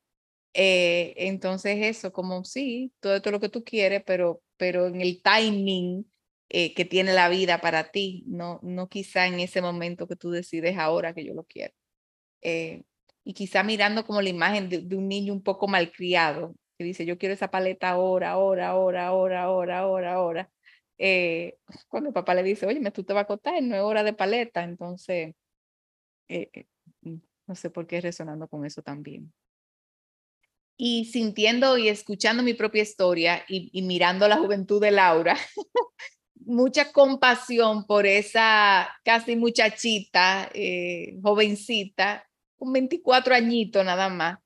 Eh, 0.54 1.14
entonces 1.18 1.78
eso, 1.82 2.12
como 2.12 2.44
sí, 2.44 2.92
todo 3.00 3.16
es 3.16 3.26
lo 3.26 3.40
que 3.40 3.48
tú 3.50 3.62
quieres, 3.64 4.02
pero, 4.06 4.42
pero 4.56 4.86
en 4.86 5.00
el 5.00 5.22
timing 5.22 6.10
eh, 6.48 6.74
que 6.74 6.84
tiene 6.84 7.12
la 7.12 7.28
vida 7.28 7.60
para 7.60 7.90
ti, 7.90 8.24
no, 8.26 8.60
no 8.62 8.88
quizá 8.88 9.26
en 9.26 9.40
ese 9.40 9.62
momento 9.62 10.06
que 10.06 10.16
tú 10.16 10.30
decides 10.30 10.78
ahora 10.78 11.14
que 11.14 11.24
yo 11.24 11.34
lo 11.34 11.44
quiero. 11.44 11.74
Eh, 12.42 12.84
y 13.24 13.34
quizá 13.34 13.62
mirando 13.64 14.04
como 14.06 14.22
la 14.22 14.30
imagen 14.30 14.68
de, 14.68 14.96
un 14.96 15.08
niño 15.08 15.32
un 15.32 15.42
poco 15.42 15.68
malcriado, 15.68 16.54
que 16.78 16.84
dice, 16.84 17.06
yo 17.06 17.18
quiero 17.18 17.34
esa 17.34 17.50
paleta 17.50 17.90
ahora, 17.90 18.32
ahora, 18.32 18.68
ahora, 18.68 19.06
ahora, 19.06 19.42
ahora, 19.42 19.78
ahora, 19.80 20.12
ahora. 20.14 20.50
cuando 21.88 22.08
el 22.10 22.14
papá 22.14 22.34
le 22.34 22.42
dice, 22.42 22.66
oye, 22.66 22.80
tú 22.92 23.04
te 23.04 23.12
vas 23.12 23.22
a 23.22 23.24
acostar, 23.24 23.62
no 23.62 23.76
es 23.76 23.82
hora 23.82 24.02
de 24.04 24.12
paleta, 24.12 24.62
entonces, 24.64 25.34
mm, 26.28 27.16
no 27.46 27.54
sé 27.54 27.70
por 27.70 27.86
qué 27.86 28.00
resonando 28.00 28.48
con 28.48 28.64
eso 28.64 28.82
también 28.82 29.32
y 30.76 31.06
sintiendo 31.06 31.78
y 31.78 31.88
escuchando 31.88 32.42
mi 32.42 32.54
propia 32.54 32.82
historia 32.82 33.44
y, 33.48 33.82
mirando 33.82 34.28
la 34.28 34.36
juventud 34.36 34.80
de 34.80 34.90
Laura, 34.90 35.36
mucha 36.34 36.92
compasión 36.92 37.86
por 37.86 38.06
esa 38.06 38.88
casi 39.04 39.36
muchachita, 39.36 40.50
eh, 40.52 41.18
jovencita, 41.22 42.28
un 42.58 42.72
24 42.72 43.34
añitos 43.34 43.84
nada 43.84 44.08
más, 44.08 44.38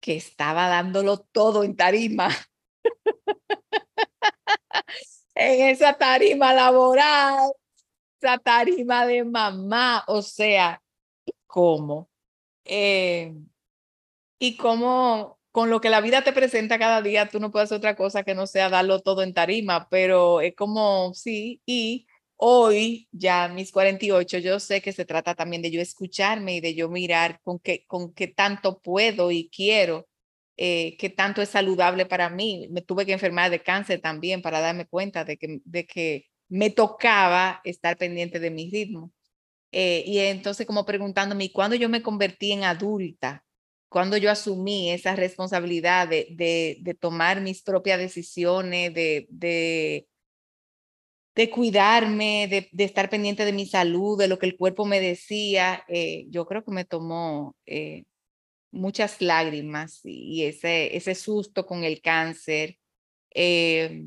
que 0.00 0.16
estaba 0.16 0.68
dándolo 0.68 1.18
todo 1.18 1.64
en 1.64 1.76
tarima. 1.76 2.28
en 5.34 5.68
esa 5.68 5.94
tarima 5.94 6.52
laboral, 6.52 7.52
esa 8.20 8.38
tarima 8.38 9.06
de 9.06 9.24
mamá, 9.24 10.04
o 10.06 10.22
sea, 10.22 10.82
¿cómo? 11.46 12.10
Eh, 12.64 13.34
y 14.38 14.56
cómo 14.56 15.38
con 15.54 15.70
lo 15.70 15.80
que 15.80 15.88
la 15.88 16.00
vida 16.00 16.24
te 16.24 16.32
presenta 16.32 16.80
cada 16.80 17.00
día, 17.00 17.28
tú 17.28 17.38
no 17.38 17.52
puedes 17.52 17.70
otra 17.70 17.94
cosa 17.94 18.24
que 18.24 18.34
no 18.34 18.48
sea 18.48 18.70
darlo 18.70 18.98
todo 19.02 19.22
en 19.22 19.32
tarima, 19.32 19.88
pero 19.88 20.40
es 20.40 20.56
como, 20.56 21.14
sí, 21.14 21.62
y 21.64 22.08
hoy, 22.34 23.08
ya 23.12 23.46
mis 23.46 23.70
48, 23.70 24.38
yo 24.38 24.58
sé 24.58 24.82
que 24.82 24.92
se 24.92 25.04
trata 25.04 25.36
también 25.36 25.62
de 25.62 25.70
yo 25.70 25.80
escucharme 25.80 26.56
y 26.56 26.60
de 26.60 26.74
yo 26.74 26.88
mirar 26.88 27.40
con 27.44 27.60
qué, 27.60 27.84
con 27.86 28.12
qué 28.14 28.26
tanto 28.26 28.80
puedo 28.80 29.30
y 29.30 29.48
quiero, 29.48 30.08
eh, 30.56 30.96
qué 30.98 31.08
tanto 31.08 31.40
es 31.40 31.50
saludable 31.50 32.04
para 32.06 32.30
mí. 32.30 32.66
Me 32.72 32.82
tuve 32.82 33.06
que 33.06 33.12
enfermar 33.12 33.48
de 33.52 33.62
cáncer 33.62 34.00
también 34.00 34.42
para 34.42 34.58
darme 34.58 34.86
cuenta 34.86 35.24
de 35.24 35.36
que, 35.36 35.60
de 35.64 35.86
que 35.86 36.26
me 36.48 36.70
tocaba 36.70 37.60
estar 37.62 37.96
pendiente 37.96 38.40
de 38.40 38.50
mi 38.50 38.70
ritmo. 38.72 39.12
Eh, 39.70 40.02
y 40.04 40.18
entonces 40.18 40.66
como 40.66 40.84
preguntándome, 40.84 41.52
¿cuándo 41.52 41.76
yo 41.76 41.88
me 41.88 42.02
convertí 42.02 42.50
en 42.50 42.64
adulta? 42.64 43.44
¿Cuándo 43.88 44.16
yo 44.16 44.30
asumí 44.30 44.90
esa 44.90 45.14
responsabilidad 45.14 46.08
de, 46.08 46.96
tomar 47.00 47.40
mis 47.40 47.62
propias 47.62 47.98
decisiones, 47.98 48.92
de, 48.92 50.08
cuidarme, 51.52 52.48
de, 52.48 52.84
estar 52.84 53.08
pendiente 53.10 53.44
de 53.44 53.52
mi 53.52 53.66
salud, 53.66 54.18
de 54.18 54.28
lo 54.28 54.38
que 54.38 54.46
el 54.46 54.56
cuerpo 54.56 54.84
me 54.84 55.00
decía? 55.00 55.84
Eh, 55.88 56.26
yo 56.30 56.46
creo 56.46 56.64
que 56.64 56.72
me 56.72 56.84
tomó 56.84 57.56
eh, 57.66 58.04
muchas 58.74 59.20
lágrimas 59.22 60.00
y 60.04 60.44
ese, 60.44 61.14
susto 61.14 61.66
con 61.66 61.84
el 61.84 62.02
cáncer. 62.02 62.78
Eh, 63.30 64.06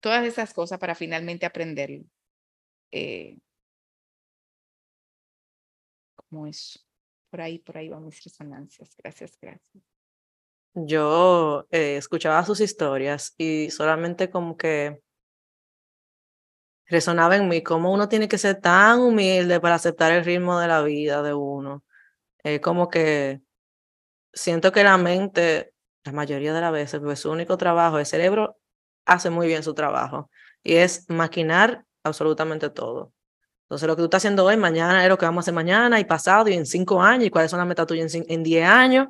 todas 0.00 0.24
esas 0.26 0.54
cosas 0.54 0.78
para 0.78 0.94
finalmente 0.94 1.46
aprenderlo. 1.46 2.04
Eh, 2.92 3.38
como 6.14 6.46
eso. 6.46 6.85
Por 7.30 7.40
ahí, 7.40 7.58
por 7.58 7.76
ahí 7.76 7.88
van 7.88 8.04
mis 8.04 8.22
resonancias. 8.22 8.94
Gracias, 8.96 9.38
gracias. 9.40 9.84
Yo 10.74 11.66
eh, 11.70 11.96
escuchaba 11.96 12.44
sus 12.44 12.60
historias 12.60 13.34
y 13.38 13.70
solamente 13.70 14.28
como 14.30 14.56
que 14.56 15.00
resonaba 16.86 17.36
en 17.36 17.48
mí 17.48 17.62
cómo 17.62 17.92
uno 17.92 18.08
tiene 18.08 18.28
que 18.28 18.38
ser 18.38 18.60
tan 18.60 19.00
humilde 19.00 19.60
para 19.60 19.76
aceptar 19.76 20.12
el 20.12 20.24
ritmo 20.24 20.58
de 20.58 20.68
la 20.68 20.82
vida 20.82 21.22
de 21.22 21.34
uno. 21.34 21.84
Es 22.42 22.60
como 22.60 22.88
que 22.88 23.40
siento 24.32 24.72
que 24.72 24.84
la 24.84 24.98
mente, 24.98 25.72
la 26.04 26.12
mayoría 26.12 26.52
de 26.54 26.60
las 26.60 26.72
veces, 26.72 27.00
pues 27.00 27.20
su 27.20 27.30
único 27.30 27.56
trabajo, 27.56 27.98
el 27.98 28.06
cerebro 28.06 28.58
hace 29.06 29.30
muy 29.30 29.46
bien 29.46 29.62
su 29.62 29.74
trabajo 29.74 30.30
y 30.62 30.74
es 30.76 31.08
maquinar 31.08 31.84
absolutamente 32.04 32.70
todo. 32.70 33.12
Entonces, 33.66 33.88
lo 33.88 33.96
que 33.96 34.00
tú 34.00 34.04
estás 34.04 34.20
haciendo 34.20 34.44
hoy, 34.44 34.56
mañana 34.56 35.02
es 35.02 35.08
lo 35.08 35.18
que 35.18 35.26
vamos 35.26 35.42
a 35.42 35.44
hacer 35.44 35.54
mañana 35.54 35.98
y 35.98 36.04
pasado 36.04 36.48
y 36.48 36.54
en 36.54 36.66
cinco 36.66 37.02
años 37.02 37.26
y 37.26 37.30
cuáles 37.30 37.50
son 37.50 37.58
las 37.58 37.66
metas 37.66 37.86
tuyas 37.86 38.14
en, 38.14 38.24
en 38.28 38.44
diez 38.44 38.64
años. 38.64 39.08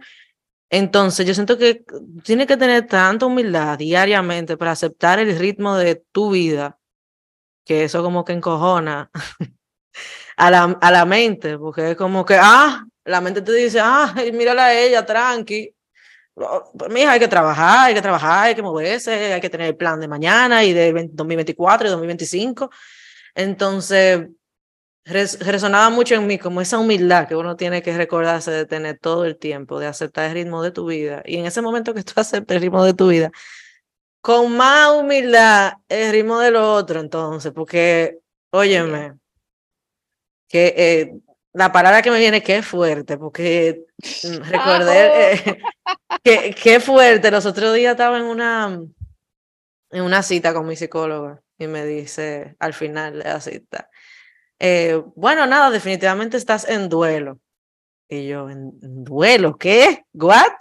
Entonces, 0.71 1.27
yo 1.27 1.35
siento 1.35 1.59
que 1.59 1.85
tienes 2.25 2.47
que 2.47 2.57
tener 2.57 2.87
tanta 2.87 3.27
humildad 3.27 3.79
diariamente 3.79 4.57
para 4.57 4.73
aceptar 4.73 5.19
el 5.19 5.39
ritmo 5.39 5.77
de 5.77 5.97
tu 6.11 6.31
vida, 6.31 6.79
que 7.65 7.85
eso 7.85 8.03
como 8.03 8.25
que 8.25 8.33
encojona 8.33 9.11
a 10.37 10.51
la, 10.51 10.63
a 10.81 10.91
la 10.91 11.05
mente, 11.05 11.59
porque 11.59 11.91
es 11.91 11.97
como 11.97 12.25
que, 12.25 12.39
ah, 12.41 12.87
la 13.05 13.21
mente 13.21 13.43
te 13.43 13.53
dice, 13.53 13.79
ah, 13.83 14.15
mírala 14.33 14.67
a 14.67 14.75
ella, 14.75 15.05
tranqui, 15.05 15.77
pues, 16.35 16.91
mija, 16.91 17.13
hay 17.13 17.21
que 17.21 17.29
trabajar, 17.29 17.89
hay 17.89 17.95
que 17.95 18.03
trabajar, 18.03 18.49
hay 18.49 18.55
que 18.55 18.63
moverse, 18.63 19.35
hay 19.35 19.41
que 19.41 19.51
tener 19.51 19.69
el 19.69 19.77
plan 19.77 19.99
de 20.01 20.09
mañana 20.09 20.65
y 20.65 20.73
de 20.75 21.09
2024 21.13 21.87
y 21.87 21.91
2025. 21.91 22.71
Entonces, 23.35 24.29
resonaba 25.07 25.89
mucho 25.91 26.17
en 26.17 26.27
mí 26.27 26.37
como 26.37 26.61
esa 26.61 26.79
humildad 26.79 27.29
que 27.29 27.37
uno 27.37 27.57
tiene 27.57 27.81
que 27.81 27.97
recordarse 27.97 28.51
de 28.51 28.67
tener 28.67 28.99
todo 28.99 29.25
el 29.25 29.37
tiempo, 29.37 29.79
de 29.79 29.87
aceptar 29.87 30.27
el 30.27 30.35
ritmo 30.35 30.63
de 30.63 30.73
tu 30.73 30.87
vida. 30.87 31.23
Y 31.25 31.37
en 31.37 31.47
ese 31.47 31.63
momento 31.63 31.95
que 31.95 32.03
tú 32.03 32.13
aceptas 32.17 32.57
el 32.57 32.63
ritmo 32.63 32.85
de 32.85 32.95
tu 32.95 33.09
vida, 33.09 33.31
con 34.21 34.57
más 34.57 34.93
humildad 34.93 35.75
el 35.89 36.13
ritmo 36.13 36.41
del 36.41 36.57
otro, 36.57 37.01
entonces, 37.01 37.53
porque, 37.53 38.19
óyeme, 38.51 39.15
que 40.49 40.75
eh, 40.77 41.13
la 41.53 41.71
palabra 41.71 42.03
que 42.03 42.11
me 42.11 42.19
viene 42.19 42.43
que 42.43 42.57
es 42.57 42.67
fuerte, 42.67 43.17
porque 43.17 43.87
mm, 44.25 44.43
recordé 44.51 45.35
eh, 45.35 45.59
que, 46.25 46.55
que 46.55 46.81
fuerte. 46.81 47.31
Los 47.31 47.47
otros 47.47 47.75
días 47.75 47.93
estaba 47.93 48.19
en 48.19 48.25
una, 48.25 48.81
en 49.91 50.03
una 50.03 50.23
cita 50.23 50.53
con 50.53 50.67
mi 50.67 50.75
psicóloga 50.75 51.41
y 51.59 51.69
me 51.69 51.85
dice 51.87 52.57
al 52.59 52.75
final 52.75 53.19
de 53.19 53.25
la 53.25 53.41
cita, 53.41 53.89
eh, 54.59 55.03
bueno, 55.15 55.47
nada, 55.47 55.71
definitivamente 55.71 56.37
estás 56.37 56.69
en 56.69 56.89
duelo. 56.89 57.39
Y 58.09 58.29
yo, 58.29 58.49
¿en, 58.51 58.73
duelo? 59.05 59.57
¿Qué? 59.59 60.05
¿What? 60.13 60.53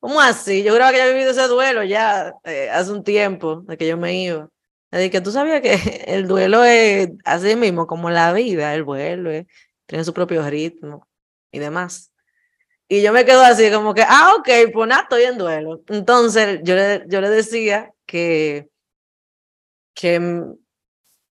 ¿Cómo 0.00 0.20
así? 0.20 0.62
Yo 0.62 0.74
creo 0.74 0.90
que 0.90 0.98
ya 0.98 1.06
he 1.06 1.12
vivido 1.12 1.30
ese 1.30 1.48
duelo 1.48 1.82
ya 1.82 2.34
eh, 2.44 2.68
hace 2.70 2.92
un 2.92 3.04
tiempo 3.04 3.62
de 3.62 3.76
que 3.76 3.86
yo 3.86 3.96
me 3.96 4.14
iba. 4.22 4.48
Así 4.90 5.10
que 5.10 5.20
tú 5.20 5.32
sabías 5.32 5.60
que 5.60 5.74
el 6.06 6.28
duelo 6.28 6.64
es 6.64 7.10
así 7.24 7.56
mismo 7.56 7.86
como 7.86 8.10
la 8.10 8.32
vida, 8.32 8.74
el 8.74 8.84
vuelve, 8.84 9.46
tiene 9.86 10.04
su 10.04 10.12
propio 10.14 10.48
ritmo 10.48 11.08
y 11.52 11.58
demás. 11.58 12.12
Y 12.88 13.02
yo 13.02 13.12
me 13.12 13.24
quedo 13.24 13.42
así 13.42 13.70
como 13.72 13.94
que, 13.94 14.02
ah, 14.06 14.34
ok, 14.38 14.48
pues 14.72 14.88
nada, 14.88 15.02
estoy 15.02 15.22
en 15.24 15.38
duelo. 15.38 15.82
Entonces 15.88 16.60
yo 16.64 16.74
le, 16.74 17.04
yo 17.08 17.20
le 17.20 17.30
decía 17.30 17.92
que, 18.06 18.68
que 19.94 20.44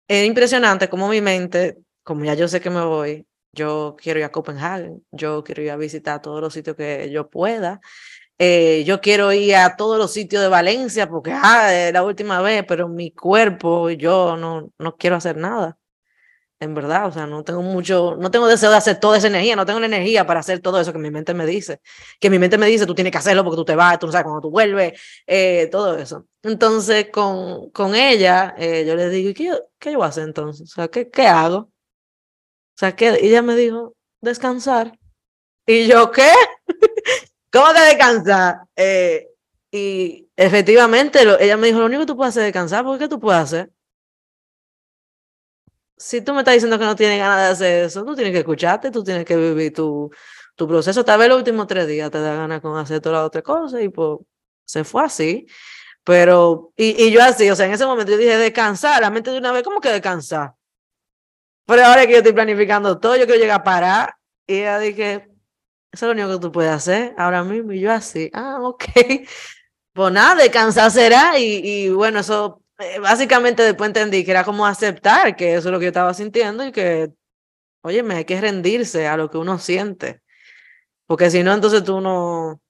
es 0.09 0.27
impresionante 0.27 0.89
como 0.89 1.09
mi 1.09 1.21
mente, 1.21 1.79
como 2.03 2.25
ya 2.25 2.35
yo 2.35 2.49
sé 2.49 2.61
que 2.61 2.71
me 2.71 2.85
voy, 2.85 3.27
yo 3.53 3.97
quiero 4.01 4.21
ir 4.21 4.25
a 4.25 4.33
Copenhague, 4.33 4.93
yo 5.13 5.45
quiero 5.45 5.63
ir 5.63 5.71
a 5.71 5.77
visitar 5.77 6.21
todos 6.21 6.41
los 6.41 6.53
sitios 6.53 6.77
que 6.77 7.11
yo 7.11 7.31
pueda. 7.31 7.81
Eh, 8.39 8.83
yo 8.85 9.01
quiero 9.01 9.33
ir 9.33 9.55
a 9.57 9.77
todos 9.77 9.97
los 9.97 10.13
sitios 10.13 10.43
de 10.43 10.49
Valencia 10.49 11.09
porque 11.09 11.33
ah, 11.33 11.73
es 11.73 11.93
la 11.93 12.03
última 12.03 12.43
vez, 12.43 12.65
pero 12.67 12.89
mi 12.89 13.13
cuerpo, 13.13 13.91
yo 13.91 14.37
no, 14.37 14.71
no 14.79 14.97
quiero 14.97 15.17
hacer 15.17 15.37
nada 15.37 15.79
en 16.61 16.75
verdad, 16.75 17.07
o 17.07 17.13
sea, 17.13 17.27
no 17.27 17.43
tengo 17.45 17.63
mucho, 17.63 18.17
no 18.19 18.31
tengo 18.31 18.47
deseo 18.47 18.71
de 18.71 18.77
hacer 18.77 19.01
toda 19.01 19.19
esa 19.19 19.27
energía, 19.27 19.57
no 19.57 19.67
tengo 19.67 19.81
la 19.81 19.87
energía 19.87 20.27
para 20.27 20.41
hacer 20.41 20.61
todo 20.61 20.81
eso 20.81 20.93
que 20.93 20.99
mi 20.99 21.11
mente 21.11 21.35
me 21.35 21.47
dice, 21.47 21.81
que 22.21 22.31
mi 22.31 22.39
mente 22.39 22.59
me 22.59 22.67
dice, 22.67 22.87
tú 22.87 22.95
tienes 22.95 23.11
que 23.11 23.19
hacerlo 23.19 23.45
porque 23.45 23.57
tú 23.57 23.65
te 23.65 23.75
vas, 23.75 23.99
tú 23.99 24.07
no 24.07 24.13
sabes 24.13 24.25
cuando 24.25 24.41
tú 24.41 24.51
vuelves, 24.51 25.01
eh, 25.27 25.69
todo 25.71 25.99
eso. 25.99 26.27
Entonces, 26.43 27.09
con, 27.11 27.71
con 27.71 27.95
ella, 27.95 28.55
eh, 28.59 28.85
yo 28.87 28.95
le 28.97 29.11
digo, 29.11 29.33
¿qué 29.35 29.45
yo, 29.45 29.61
¿qué 29.79 29.93
yo 29.93 29.99
voy 29.99 30.07
a 30.07 30.09
hacer 30.09 30.25
entonces? 30.25 30.71
O 30.73 30.75
sea, 30.75 30.89
¿qué, 30.89 31.11
qué 31.11 31.27
hago? 31.27 31.59
O 31.59 31.71
sea, 32.77 32.97
que 32.97 33.09
ella 33.21 33.43
me 33.43 33.57
dijo, 33.57 33.95
descansar. 34.21 34.99
Y 35.67 35.87
yo, 35.87 36.11
¿qué? 36.11 36.31
¿Cómo 37.53 37.73
que 37.73 37.81
descansar? 37.81 38.63
Eh, 38.77 39.29
y 39.71 40.29
efectivamente, 40.37 41.21
ella 41.41 41.57
me 41.57 41.69
dijo, 41.69 41.81
lo 41.81 41.87
único 41.87 42.03
que 42.03 42.07
tú 42.07 42.17
puedes 42.17 42.31
hacer 42.31 42.43
es 42.43 42.47
descansar, 42.49 42.85
porque 42.85 43.05
¿qué 43.05 43.09
tú 43.09 43.21
puedes 43.21 43.43
hacer? 43.43 43.71
Si 45.97 46.21
tú 46.21 46.33
me 46.33 46.41
estás 46.41 46.55
diciendo 46.55 46.79
que 46.79 46.85
no 46.85 46.97
tienes 46.97 47.19
ganas 47.19 47.39
de 47.39 47.47
hacer 47.53 47.85
eso, 47.85 48.05
tú 48.05 48.15
tienes 48.15 48.33
que 48.33 48.41
escucharte, 48.41 48.91
tú 48.91 49.05
tienes 49.05 49.25
que 49.25 49.37
vivir 49.37 49.73
tu, 49.73 50.11
tu 50.55 50.69
proceso. 50.69 51.05
Tal 51.05 51.19
vez 51.19 51.29
los 51.29 51.39
últimos 51.39 51.67
tres 51.67 51.87
días 51.87 52.11
te 52.11 52.21
da 52.21 52.35
ganas 52.35 52.61
con 52.61 52.77
hacer 52.79 53.01
toda 53.01 53.17
la 53.17 53.25
otra 53.25 53.43
cosa 53.43 53.81
y 53.81 53.89
pues 53.89 54.19
se 54.65 54.85
fue 54.85 55.05
así. 55.05 55.47
Pero, 56.05 56.73
y, 56.77 57.05
y 57.05 57.11
yo 57.11 57.23
así, 57.23 57.49
o 57.51 57.57
sea, 57.57 57.67
en 57.67 57.73
ese 57.73 57.87
momento 57.87 58.13
yo 58.13 58.19
dije 58.19 58.37
descansar, 58.37 59.01
la 59.01 59.11
mente 59.11 59.31
de 59.31 59.39
una 59.39 59.53
vez, 59.53 59.63
¿cómo 59.63 59.81
que 59.81 59.91
descansar? 59.91 60.55
Pero 61.67 61.85
ahora 61.85 62.07
que 62.07 62.13
yo 62.13 62.19
estoy 62.19 62.33
planificando 62.33 62.99
todo, 62.99 63.17
yo 63.17 63.25
quiero 63.27 63.41
llegar 63.41 63.61
a 63.61 63.65
parar 63.65 64.17
y 64.47 64.59
ella 64.59 64.79
dije, 64.79 65.31
eso 65.91 66.07
es 66.07 66.17
lo 66.17 66.23
único 66.23 66.39
que 66.39 66.47
tú 66.47 66.53
puedes 66.53 66.73
hacer 66.73 67.15
ahora 67.17 67.43
mismo. 67.45 67.73
Y 67.73 67.81
yo 67.81 67.93
así, 67.93 68.31
ah, 68.35 68.59
ok. 68.63 68.85
Pues 69.95 70.13
nada, 70.13 70.43
descansar 70.43 70.91
será. 70.91 71.39
Y, 71.39 71.61
y 71.63 71.89
bueno, 71.91 72.19
eso 72.19 72.64
básicamente 73.01 73.63
después 73.63 73.89
entendí 73.89 74.25
que 74.25 74.31
era 74.31 74.45
como 74.45 74.67
aceptar 74.67 75.37
que 75.37 75.55
eso 75.55 75.69
es 75.69 75.73
lo 75.73 75.79
que 75.79 75.87
yo 75.87 75.91
estaba 75.91 76.15
sintiendo 76.15 76.65
y 76.67 76.73
que, 76.73 77.13
oye, 77.83 78.03
me 78.03 78.17
hay 78.17 78.25
que 78.25 78.41
rendirse 78.41 79.07
a 79.07 79.17
lo 79.17 79.31
que 79.31 79.39
uno 79.39 79.59
siente. 79.59 80.23
Porque 81.07 81.31
si 81.31 81.43
no, 81.43 81.53
entonces 81.53 81.85
tú 81.85 82.01
no, 82.01 82.61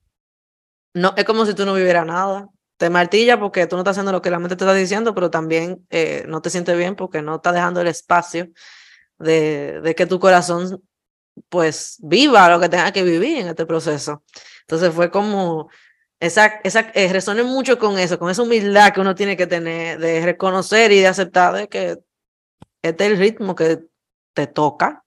no, 0.95 1.15
es 1.17 1.25
como 1.25 1.47
si 1.47 1.55
tú 1.55 1.65
no 1.65 1.75
vivieras 1.75 2.07
nada. 2.07 2.49
Te 2.77 2.91
martilla 2.91 3.39
porque 3.39 3.67
tú 3.67 3.77
no 3.77 3.83
estás 3.83 3.93
haciendo 3.93 4.13
lo 4.13 4.21
que 4.21 4.31
la 4.31 4.41
mente 4.41 4.57
te 4.57 4.65
está 4.65 4.75
diciendo, 4.75 5.15
pero 5.15 5.31
también 5.31 5.87
eh, 5.91 6.25
no 6.29 6.43
te 6.43 6.51
sientes 6.51 6.77
bien 6.77 6.97
porque 6.97 7.23
no 7.23 7.37
estás 7.37 7.55
dejando 7.55 7.81
el 7.81 7.87
espacio 7.87 8.49
de, 9.19 9.81
de 9.81 9.95
que 9.95 10.07
tu 10.07 10.19
corazón 10.19 10.83
pues 11.49 11.97
viva 12.01 12.49
lo 12.49 12.61
que 12.61 12.69
tenga 12.69 12.93
que 12.93 13.03
vivir 13.03 13.39
en 13.39 13.49
este 13.49 13.67
proceso. 13.67 14.25
Entonces 14.63 14.93
fue 14.93 15.11
como 15.11 15.69
esa, 16.25 16.47
esa, 16.65 16.91
eh, 16.95 17.13
resuene 17.13 17.43
mucho 17.43 17.79
con 17.79 17.99
eso, 17.99 18.19
con 18.19 18.31
esa 18.31 18.43
humildad 18.43 18.93
que 18.93 19.01
uno 19.01 19.15
tiene 19.15 19.37
que 19.37 19.47
tener 19.47 19.99
de 19.99 20.25
reconocer 20.25 20.91
y 20.93 21.01
de 21.01 21.07
aceptar 21.07 21.55
de 21.55 21.69
que 21.69 21.99
este 22.83 23.07
es 23.07 23.13
el 23.13 23.19
ritmo 23.19 23.55
que 23.55 23.85
te 24.35 24.47
toca 24.47 25.05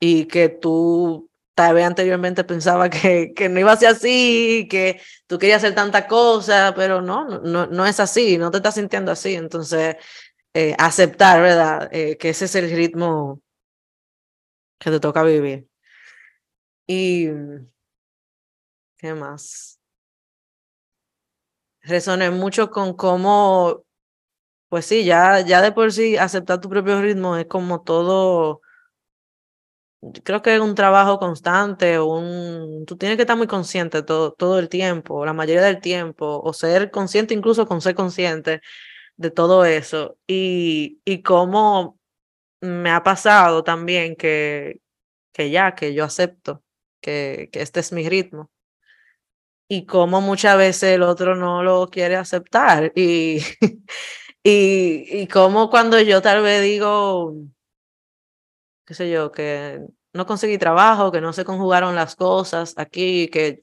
y 0.00 0.26
que 0.26 0.48
tú 0.50 1.30
tal 1.54 1.74
vez 1.74 1.84
anteriormente 1.84 2.44
pensaba 2.44 2.90
que, 2.90 3.34
no 3.50 3.60
iba 3.60 3.72
a 3.72 3.76
ser 3.76 3.90
así, 3.90 4.66
que 4.70 5.00
tú 5.26 5.38
querías 5.38 5.58
hacer 5.62 5.74
tanta 5.74 6.06
cosa, 6.06 6.72
pero 6.76 7.00
no, 7.00 7.40
no, 7.40 7.66
no 7.66 7.86
es 7.86 8.00
así, 8.00 8.38
no 8.38 8.50
te 8.50 8.58
estás 8.58 8.74
sintiendo 8.74 9.12
así. 9.12 9.34
Entonces, 9.34 9.96
eh, 10.54 10.74
aceptar, 10.78 11.40
¿verdad? 11.42 11.88
Eh, 11.92 12.16
que 12.18 12.30
ese 12.30 12.46
es 12.46 12.54
el 12.56 12.70
ritmo 12.70 13.40
que 14.78 14.90
te 14.90 15.00
toca 15.00 15.22
vivir. 15.22 15.68
Y, 16.86 17.28
¿qué 18.98 19.14
más? 19.14 19.81
Resoné 21.82 22.30
mucho 22.30 22.70
con 22.70 22.94
cómo, 22.94 23.84
pues 24.68 24.86
sí, 24.86 25.04
ya, 25.04 25.40
ya 25.42 25.62
de 25.62 25.72
por 25.72 25.92
sí 25.92 26.16
aceptar 26.16 26.60
tu 26.60 26.68
propio 26.70 27.00
ritmo 27.02 27.36
es 27.36 27.46
como 27.46 27.82
todo, 27.82 28.62
creo 30.24 30.42
que 30.42 30.54
es 30.54 30.60
un 30.60 30.74
trabajo 30.74 31.18
constante, 31.18 32.00
un, 32.00 32.84
tú 32.86 32.96
tienes 32.96 33.16
que 33.16 33.22
estar 33.22 33.36
muy 33.36 33.46
consciente 33.46 34.02
todo, 34.02 34.32
todo 34.32 34.58
el 34.58 34.68
tiempo, 34.68 35.24
la 35.24 35.32
mayoría 35.32 35.62
del 35.62 35.80
tiempo, 35.80 36.40
o 36.42 36.52
ser 36.52 36.90
consciente 36.90 37.34
incluso 37.34 37.66
con 37.66 37.80
ser 37.80 37.94
consciente 37.94 38.60
de 39.16 39.30
todo 39.30 39.64
eso. 39.66 40.18
Y, 40.28 41.00
y 41.04 41.22
cómo 41.22 41.98
me 42.62 42.90
ha 42.90 43.02
pasado 43.04 43.64
también 43.64 44.16
que, 44.16 44.80
que 45.32 45.50
ya, 45.50 45.74
que 45.76 45.94
yo 45.94 46.04
acepto 46.04 46.62
que, 47.02 47.50
que 47.52 47.62
este 47.62 47.80
es 47.80 47.92
mi 47.92 48.08
ritmo 48.08 48.50
y 49.72 49.86
como 49.86 50.20
muchas 50.20 50.58
veces 50.58 50.96
el 50.96 51.02
otro 51.02 51.34
no 51.34 51.62
lo 51.62 51.88
quiere 51.88 52.16
aceptar 52.16 52.92
y, 52.94 53.38
y, 54.44 55.22
y 55.22 55.26
como 55.28 55.70
cuando 55.70 55.98
yo 55.98 56.20
tal 56.20 56.42
vez 56.42 56.62
digo, 56.62 57.34
qué 58.84 58.92
sé 58.92 59.10
yo, 59.10 59.32
que 59.32 59.80
no 60.12 60.26
conseguí 60.26 60.58
trabajo, 60.58 61.10
que 61.10 61.22
no 61.22 61.32
se 61.32 61.46
conjugaron 61.46 61.94
las 61.94 62.16
cosas 62.16 62.74
aquí, 62.76 63.28
que, 63.28 63.62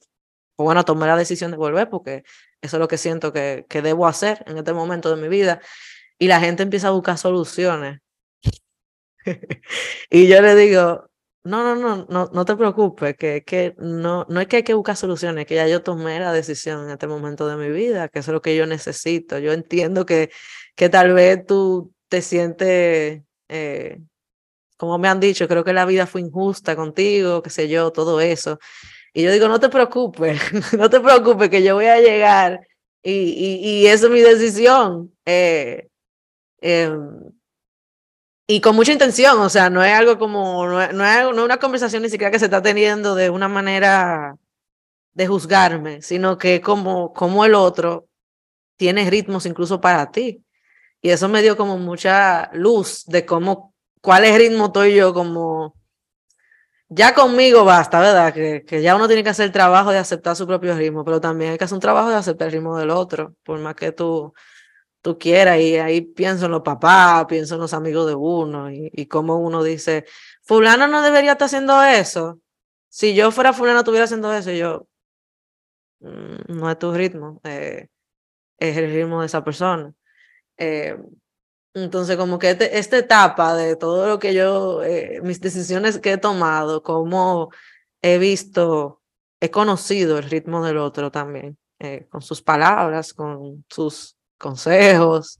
pues 0.56 0.64
bueno, 0.64 0.84
tomé 0.84 1.06
la 1.06 1.16
decisión 1.16 1.52
de 1.52 1.56
volver 1.56 1.88
porque 1.88 2.24
eso 2.60 2.76
es 2.76 2.80
lo 2.80 2.88
que 2.88 2.98
siento 2.98 3.32
que, 3.32 3.64
que 3.68 3.80
debo 3.80 4.08
hacer 4.08 4.42
en 4.48 4.58
este 4.58 4.72
momento 4.72 5.14
de 5.14 5.22
mi 5.22 5.28
vida. 5.28 5.60
Y 6.18 6.26
la 6.26 6.40
gente 6.40 6.64
empieza 6.64 6.88
a 6.88 6.90
buscar 6.90 7.18
soluciones. 7.18 8.00
y 10.10 10.26
yo 10.26 10.42
le 10.42 10.56
digo, 10.56 11.09
no, 11.44 11.74
no, 11.74 11.74
no, 11.74 12.06
no, 12.08 12.30
no 12.32 12.44
te 12.44 12.56
preocupes, 12.56 13.16
que, 13.16 13.42
que 13.44 13.74
no, 13.78 14.26
no 14.28 14.40
es 14.40 14.46
que 14.46 14.56
hay 14.56 14.62
que 14.62 14.74
buscar 14.74 14.96
soluciones, 14.96 15.46
que 15.46 15.54
ya 15.54 15.66
yo 15.68 15.82
tomé 15.82 16.20
la 16.20 16.32
decisión 16.32 16.84
en 16.84 16.90
este 16.90 17.06
momento 17.06 17.48
de 17.48 17.56
mi 17.56 17.70
vida, 17.70 18.08
que 18.08 18.18
eso 18.20 18.30
es 18.30 18.34
lo 18.34 18.42
que 18.42 18.56
yo 18.56 18.66
necesito. 18.66 19.38
Yo 19.38 19.52
entiendo 19.52 20.04
que, 20.06 20.30
que 20.76 20.88
tal 20.90 21.14
vez 21.14 21.44
tú 21.46 21.92
te 22.08 22.22
sientes, 22.22 23.22
eh, 23.48 23.98
como 24.78 24.98
me 24.98 25.08
han 25.08 25.20
dicho, 25.20 25.48
creo 25.48 25.64
que 25.64 25.72
la 25.74 25.86
vida 25.86 26.06
fue 26.06 26.22
injusta 26.22 26.76
contigo, 26.76 27.42
qué 27.42 27.50
sé 27.50 27.68
yo, 27.68 27.92
todo 27.92 28.20
eso. 28.20 28.58
Y 29.14 29.22
yo 29.24 29.32
digo, 29.32 29.48
no 29.48 29.60
te 29.60 29.68
preocupes, 29.70 30.40
no 30.78 30.90
te 30.90 31.00
preocupes, 31.00 31.50
que 31.50 31.62
yo 31.62 31.74
voy 31.76 31.86
a 31.86 32.00
llegar 32.00 32.60
y, 33.02 33.12
y, 33.12 33.80
y 33.82 33.86
eso 33.88 34.06
es 34.06 34.12
mi 34.12 34.20
decisión. 34.20 35.14
Eh, 35.26 35.88
eh, 36.62 36.90
y 38.50 38.60
con 38.60 38.74
mucha 38.74 38.92
intención, 38.92 39.38
o 39.38 39.48
sea, 39.48 39.70
no 39.70 39.84
es 39.84 39.92
algo 39.92 40.18
como, 40.18 40.66
no 40.66 40.82
es, 40.82 40.92
no 40.92 41.06
es, 41.06 41.24
una 41.40 41.58
conversación 41.58 42.02
ni 42.02 42.10
siquiera 42.10 42.32
que 42.32 42.38
se 42.40 42.46
está 42.46 42.60
teniendo 42.60 43.14
de 43.14 43.30
una 43.30 43.46
manera 43.46 44.36
de 45.12 45.26
juzgarme, 45.28 46.02
sino 46.02 46.36
que 46.36 46.60
como, 46.60 47.12
como 47.12 47.44
el 47.44 47.54
otro 47.54 48.08
tiene 48.76 49.08
ritmos 49.08 49.46
incluso 49.46 49.80
para 49.80 50.10
ti. 50.10 50.44
Y 51.00 51.10
eso 51.10 51.28
me 51.28 51.42
dio 51.42 51.56
como 51.56 51.78
mucha 51.78 52.50
luz 52.52 53.04
de 53.06 53.24
cómo, 53.24 53.72
cuál 54.00 54.24
es 54.24 54.32
el 54.32 54.38
ritmo 54.38 54.66
estoy 54.66 54.96
yo, 54.96 55.14
como, 55.14 55.76
ya 56.88 57.14
conmigo 57.14 57.64
basta, 57.64 58.00
¿verdad? 58.00 58.34
Que, 58.34 58.64
que 58.66 58.82
ya 58.82 58.96
uno 58.96 59.06
tiene 59.06 59.22
que 59.22 59.30
hacer 59.30 59.46
el 59.46 59.52
trabajo 59.52 59.92
de 59.92 59.98
aceptar 59.98 60.34
su 60.34 60.48
propio 60.48 60.76
ritmo, 60.76 61.04
pero 61.04 61.20
también 61.20 61.52
hay 61.52 61.58
que 61.58 61.64
hacer 61.64 61.76
un 61.76 61.80
trabajo 61.80 62.08
de 62.10 62.16
aceptar 62.16 62.48
el 62.48 62.54
ritmo 62.54 62.76
del 62.76 62.90
otro, 62.90 63.36
por 63.44 63.60
más 63.60 63.76
que 63.76 63.92
tú 63.92 64.34
tú 65.02 65.18
quieras, 65.18 65.60
y 65.60 65.76
ahí 65.76 66.02
pienso 66.02 66.46
en 66.46 66.52
los 66.52 66.62
papás, 66.62 67.26
pienso 67.26 67.54
en 67.54 67.60
los 67.60 67.74
amigos 67.74 68.06
de 68.06 68.14
uno, 68.14 68.70
y, 68.70 68.90
y 68.92 69.06
cómo 69.06 69.38
uno 69.38 69.62
dice, 69.62 70.04
fulano 70.42 70.86
no 70.88 71.02
debería 71.02 71.32
estar 71.32 71.46
haciendo 71.46 71.82
eso. 71.82 72.40
Si 72.88 73.14
yo 73.14 73.30
fuera 73.30 73.52
fulano 73.52 73.80
estuviera 73.80 74.04
haciendo 74.04 74.32
eso, 74.32 74.50
yo, 74.50 74.88
mm, 76.00 76.58
no 76.58 76.70
es 76.70 76.78
tu 76.78 76.92
ritmo, 76.92 77.40
eh, 77.44 77.88
es 78.58 78.76
el 78.76 78.92
ritmo 78.92 79.20
de 79.20 79.26
esa 79.26 79.44
persona. 79.44 79.92
Eh, 80.58 80.98
entonces, 81.74 82.16
como 82.16 82.38
que 82.38 82.50
este, 82.50 82.78
esta 82.78 82.98
etapa 82.98 83.54
de 83.54 83.76
todo 83.76 84.08
lo 84.08 84.18
que 84.18 84.34
yo, 84.34 84.82
eh, 84.82 85.20
mis 85.22 85.40
decisiones 85.40 85.98
que 86.00 86.12
he 86.14 86.18
tomado, 86.18 86.82
como 86.82 87.50
he 88.02 88.18
visto, 88.18 89.02
he 89.40 89.50
conocido 89.50 90.18
el 90.18 90.24
ritmo 90.24 90.64
del 90.64 90.78
otro 90.78 91.10
también, 91.10 91.58
con 92.10 92.20
sus 92.20 92.42
palabras, 92.42 93.14
con 93.14 93.64
sus 93.70 94.19
consejos. 94.40 95.38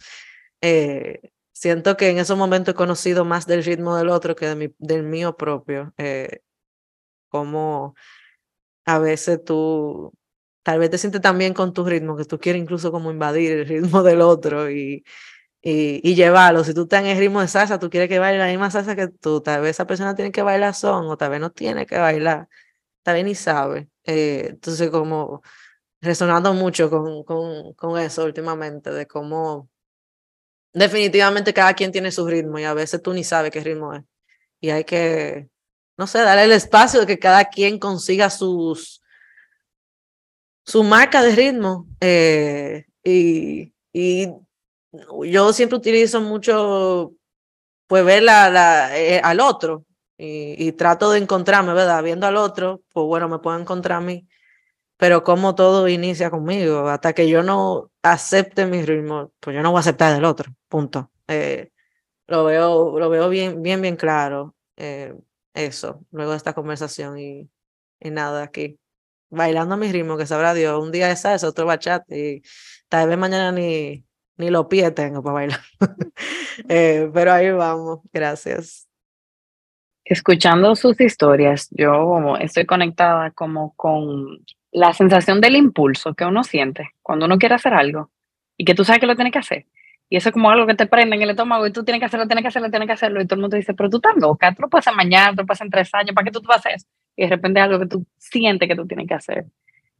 Eh, 0.63 1.21
siento 1.53 1.97
que 1.97 2.11
en 2.11 2.19
esos 2.19 2.39
momentos 2.39 2.75
he 2.75 2.77
conocido 2.77 3.25
más 3.25 3.47
del 3.47 3.65
ritmo 3.65 3.97
del 3.97 4.11
otro 4.11 4.37
que 4.37 4.47
de 4.47 4.57
mi, 4.57 4.75
del 4.79 5.05
mío 5.05 5.37
propio. 5.37 5.93
Eh, 5.99 6.41
como 7.29 7.95
a 8.87 8.99
veces 8.99 9.45
tú 9.45 10.13
tal 10.63 10.79
vez 10.81 10.91
te 10.91 10.99
sientes 10.99 11.21
también 11.21 11.55
con 11.55 11.73
tu 11.73 11.85
ritmo, 11.85 12.17
que 12.17 12.25
tú 12.25 12.39
quieres 12.39 12.63
incluso 12.63 12.93
como 12.93 13.11
invadir 13.11 13.53
el 13.53 13.67
ritmo 13.67 14.03
del 14.03 14.21
otro 14.21 14.71
y, 14.71 15.05
y, 15.63 16.01
y, 16.09 16.15
llevarlo. 16.15 16.65
Si 16.65 16.75
tú 16.75 16.83
estás 16.83 17.03
en 17.03 17.09
el 17.09 17.19
ritmo 17.19 17.41
de 17.41 17.49
salsa, 17.49 17.79
tú 17.79 17.91
quieres 17.91 18.09
que 18.09 18.19
baile 18.19 18.39
la 18.39 18.47
misma 18.49 18.71
salsa 18.71 18.97
que 18.97 19.09
tú, 19.09 19.41
tal 19.43 19.63
vez 19.63 19.71
esa 19.73 19.87
persona 19.87 20.15
tiene 20.15 20.33
que 20.33 20.43
bailar 20.43 20.75
son 20.75 21.07
o 21.07 21.17
tal 21.17 21.31
vez 21.31 21.41
no 21.41 21.51
tiene 21.51 21.87
que 21.87 21.99
bailar, 21.99 22.49
tal 23.03 23.15
vez 23.17 23.25
ni 23.25 23.35
sabe. 23.35 23.89
Eh, 24.05 24.49
entonces 24.51 24.91
como 24.91 25.43
resonando 26.01 26.55
mucho 26.55 26.89
con, 26.91 27.25
con, 27.25 27.75
con 27.75 27.99
eso 27.99 28.25
últimamente, 28.25 28.91
de 28.91 29.07
cómo 29.07 29.69
definitivamente 30.73 31.53
cada 31.53 31.75
quien 31.75 31.93
tiene 31.93 32.13
su 32.13 32.27
ritmo 32.27 32.59
y 32.59 32.65
a 32.65 32.75
veces 32.75 33.03
tú 33.03 33.13
ni 33.13 33.25
sabes 33.25 33.51
qué 33.51 33.61
ritmo 33.61 33.95
es. 33.95 34.03
Y 34.61 34.71
hay 34.71 34.85
que, 34.85 35.49
no 35.97 36.07
sé, 36.07 36.21
darle 36.21 36.45
el 36.45 36.53
espacio 36.53 37.01
de 37.01 37.07
que 37.07 37.19
cada 37.19 37.45
quien 37.47 37.79
consiga 37.79 38.31
sus, 38.31 39.03
su 40.65 40.83
marca 40.85 41.23
de 41.23 41.35
ritmo. 41.35 41.87
Eh, 42.01 42.85
y, 43.03 43.73
y 43.93 44.29
yo 45.25 45.53
siempre 45.53 45.79
utilizo 45.79 46.21
mucho, 46.21 47.15
pues 47.87 48.05
ver 48.05 48.23
la, 48.23 48.51
la, 48.51 48.99
eh, 48.99 49.21
al 49.23 49.41
otro 49.41 49.87
y, 50.19 50.67
y, 50.67 50.73
trato 50.73 51.11
de 51.11 51.19
encontrarme, 51.19 51.73
¿verdad? 51.73 52.03
Viendo 52.03 52.27
al 52.27 52.37
otro, 52.37 52.83
pues 52.93 53.07
bueno, 53.07 53.29
me 53.29 53.39
puedo 53.39 53.59
encontrar 53.59 53.99
a 53.99 54.03
mí 54.03 54.29
pero 55.01 55.25
como 55.25 55.55
todo 55.55 55.89
inicia 55.89 56.31
conmigo, 56.31 56.87
hasta 56.89 57.15
que 57.15 57.27
yo 57.27 57.43
no 57.43 57.91
acepte 58.03 58.67
mi 58.67 58.83
ritmo, 58.83 59.33
pues 59.41 59.57
yo 59.57 59.63
no 59.63 59.71
voy 59.71 59.79
a 59.79 59.81
aceptar 59.81 60.15
del 60.15 60.27
otro, 60.27 60.53
punto. 60.69 61.11
Eh, 61.27 61.71
lo 62.27 62.45
veo, 62.45 62.99
lo 62.99 63.09
veo 63.09 63.31
bien, 63.31 63.63
bien, 63.63 63.81
bien 63.81 63.97
claro, 63.97 64.55
eh, 64.77 65.15
eso, 65.55 66.05
luego 66.11 66.33
de 66.33 66.37
esta 66.37 66.53
conversación 66.53 67.19
y, 67.19 67.51
y 67.99 68.11
nada, 68.11 68.43
aquí, 68.43 68.79
bailando 69.31 69.79
mi 69.79 69.91
ritmo, 69.91 70.19
que 70.19 70.27
sabrá 70.27 70.53
Dios, 70.53 70.79
un 70.83 70.93
día 70.93 71.11
es 71.11 71.23
salsa, 71.23 71.49
otro 71.49 71.65
bachata, 71.65 72.15
y 72.15 72.43
tal 72.91 73.09
vez 73.09 73.17
mañana 73.17 73.53
ni, 73.53 74.05
ni 74.37 74.51
los 74.51 74.67
pies 74.67 74.95
tengo 74.95 75.23
para 75.23 75.35
bailar. 75.35 75.61
eh, 76.69 77.11
pero 77.15 77.33
ahí 77.33 77.51
vamos, 77.53 78.01
gracias. 78.13 78.87
Escuchando 80.05 80.77
sus 80.77 81.01
historias, 81.01 81.69
yo 81.71 82.37
estoy 82.39 82.67
conectada 82.67 83.31
como 83.31 83.73
con 83.77 84.45
la 84.73 84.93
sensación 84.93 85.41
del 85.41 85.57
impulso 85.57 86.14
que 86.14 86.25
uno 86.25 86.45
siente 86.45 86.91
cuando 87.03 87.27
uno 87.27 87.39
quiere 87.39 87.55
hacer 87.55 87.75
algo 87.75 88.11
y 88.57 88.64
que 88.64 88.75
tú 88.75 88.85
sabes 88.85 89.01
que 89.01 89.07
lo 89.07 89.16
tienes 89.16 89.33
que 89.33 89.39
hacer. 89.39 89.66
Y 90.09 90.16
eso 90.16 90.29
es 90.29 90.33
como 90.33 90.51
algo 90.51 90.66
que 90.66 90.75
te 90.75 90.87
prende 90.87 91.16
en 91.16 91.23
el 91.23 91.31
estómago 91.31 91.66
y 91.66 91.73
tú 91.73 91.85
tienes 91.85 92.01
que 92.01 92.07
hacerlo, 92.07 92.27
tienes 92.27 92.43
que 92.43 92.49
hacerlo, 92.49 92.71
tienes 92.71 92.87
que 92.87 92.93
hacerlo. 92.93 93.21
Y 93.21 93.27
todo 93.27 93.37
el 93.37 93.41
mundo 93.43 93.57
dice, 93.57 93.75
pero 93.75 93.89
tú 93.89 93.99
estás 93.99 94.16
loca, 94.16 94.53
tú 94.55 94.62
lo 94.62 94.68
puedes 94.68 94.87
hacer 94.87 94.97
mañana, 94.97 95.31
tú 95.31 95.43
lo 95.43 95.47
puedes 95.47 95.59
hacer 95.59 95.66
en 95.66 95.71
tres 95.71 95.95
años, 95.95 96.14
¿para 96.14 96.25
qué 96.25 96.31
tú, 96.33 96.41
tú 96.41 96.53
haces 96.53 96.75
eso? 96.77 96.87
Y 97.16 97.23
de 97.23 97.29
repente 97.29 97.61
es 97.61 97.64
algo 97.64 97.79
que 97.79 97.87
tú 97.87 98.05
sientes 98.18 98.68
que 98.68 98.75
tú 98.75 98.87
tienes 98.87 99.07
que 99.07 99.14
hacer. 99.14 99.47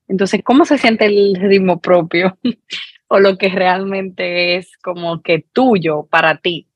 Entonces, 0.09 0.43
¿cómo 0.43 0.65
se 0.65 0.79
siente 0.79 1.07
el 1.07 1.37
ritmo 1.37 1.81
propio? 1.81 2.37
o 3.09 3.21
lo 3.21 3.39
que 3.39 3.49
realmente 3.49 4.57
es 4.57 4.77
como 4.79 5.23
que 5.23 5.45
tuyo 5.53 6.07
para 6.11 6.37
ti. 6.39 6.67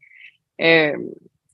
Eh, 0.57 0.95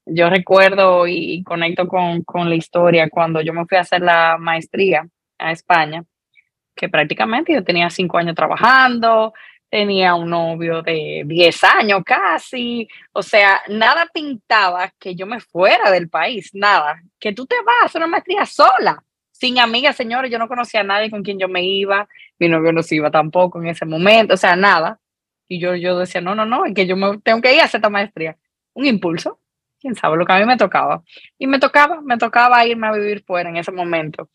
yo 0.05 0.29
recuerdo 0.29 1.07
y 1.07 1.43
conecto 1.45 1.89
con, 1.89 2.23
con 2.25 2.49
la 2.49 2.57
historia 2.57 3.09
cuando 3.09 3.41
yo 3.41 3.55
me 3.55 3.65
fui 3.67 3.79
a 3.79 3.83
hacer 3.83 4.03
la 4.03 4.37
maestría 4.39 5.09
a 5.39 5.53
España 5.53 6.05
que 6.81 6.89
prácticamente 6.89 7.53
yo 7.53 7.63
tenía 7.63 7.91
cinco 7.91 8.17
años 8.17 8.35
trabajando, 8.35 9.35
tenía 9.69 10.15
un 10.15 10.31
novio 10.31 10.81
de 10.81 11.25
10 11.27 11.65
años 11.65 12.01
casi, 12.07 12.89
o 13.13 13.23
sea, 13.23 13.61
nada 13.69 14.09
pintaba 14.15 14.91
que 14.99 15.15
yo 15.15 15.27
me 15.27 15.41
fuera 15.41 15.91
del 15.91 16.09
país, 16.09 16.55
nada, 16.55 17.03
que 17.19 17.35
tú 17.35 17.45
te 17.45 17.57
vas 17.57 17.83
a 17.83 17.85
hacer 17.85 18.01
una 18.01 18.07
maestría 18.13 18.47
sola, 18.47 19.05
sin 19.31 19.59
amigas, 19.59 19.95
señores, 19.95 20.31
yo 20.31 20.39
no 20.39 20.49
conocía 20.49 20.81
a 20.81 20.85
nadie 20.85 21.11
con 21.11 21.23
quien 21.23 21.39
yo 21.39 21.49
me 21.49 21.63
iba, 21.63 22.09
mi 22.39 22.49
novio 22.49 22.73
no 22.73 22.83
se 22.83 22.95
iba 22.95 23.11
tampoco 23.11 23.61
en 23.61 23.69
ese 23.69 23.85
momento, 23.85 24.33
o 24.33 24.39
sea, 24.39 24.57
nada. 24.57 24.99
Y 25.49 25.61
yo, 25.61 25.75
yo 25.75 25.99
decía, 25.99 26.23
no, 26.23 26.35
no, 26.35 26.47
no, 26.47 26.65
es 26.65 26.73
que 26.73 26.87
yo 26.87 26.97
me 26.97 27.19
tengo 27.19 27.43
que 27.43 27.55
ir 27.55 27.61
a 27.61 27.65
hacer 27.65 27.81
esta 27.81 27.91
maestría. 27.91 28.39
Un 28.73 28.87
impulso, 28.87 29.41
quién 29.81 29.95
sabe, 29.95 30.17
lo 30.17 30.25
que 30.25 30.33
a 30.33 30.39
mí 30.39 30.47
me 30.47 30.57
tocaba. 30.57 31.03
Y 31.39 31.47
me 31.47 31.59
tocaba, 31.59 32.01
me 32.01 32.17
tocaba 32.17 32.65
irme 32.65 32.87
a 32.87 32.93
vivir 32.93 33.23
fuera 33.25 33.51
en 33.51 33.57
ese 33.57 33.73
momento. 33.73 34.31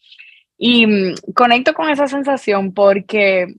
Y 0.57 0.87
mm, 0.87 1.15
conecto 1.33 1.73
con 1.73 1.89
esa 1.89 2.07
sensación 2.07 2.73
porque 2.73 3.55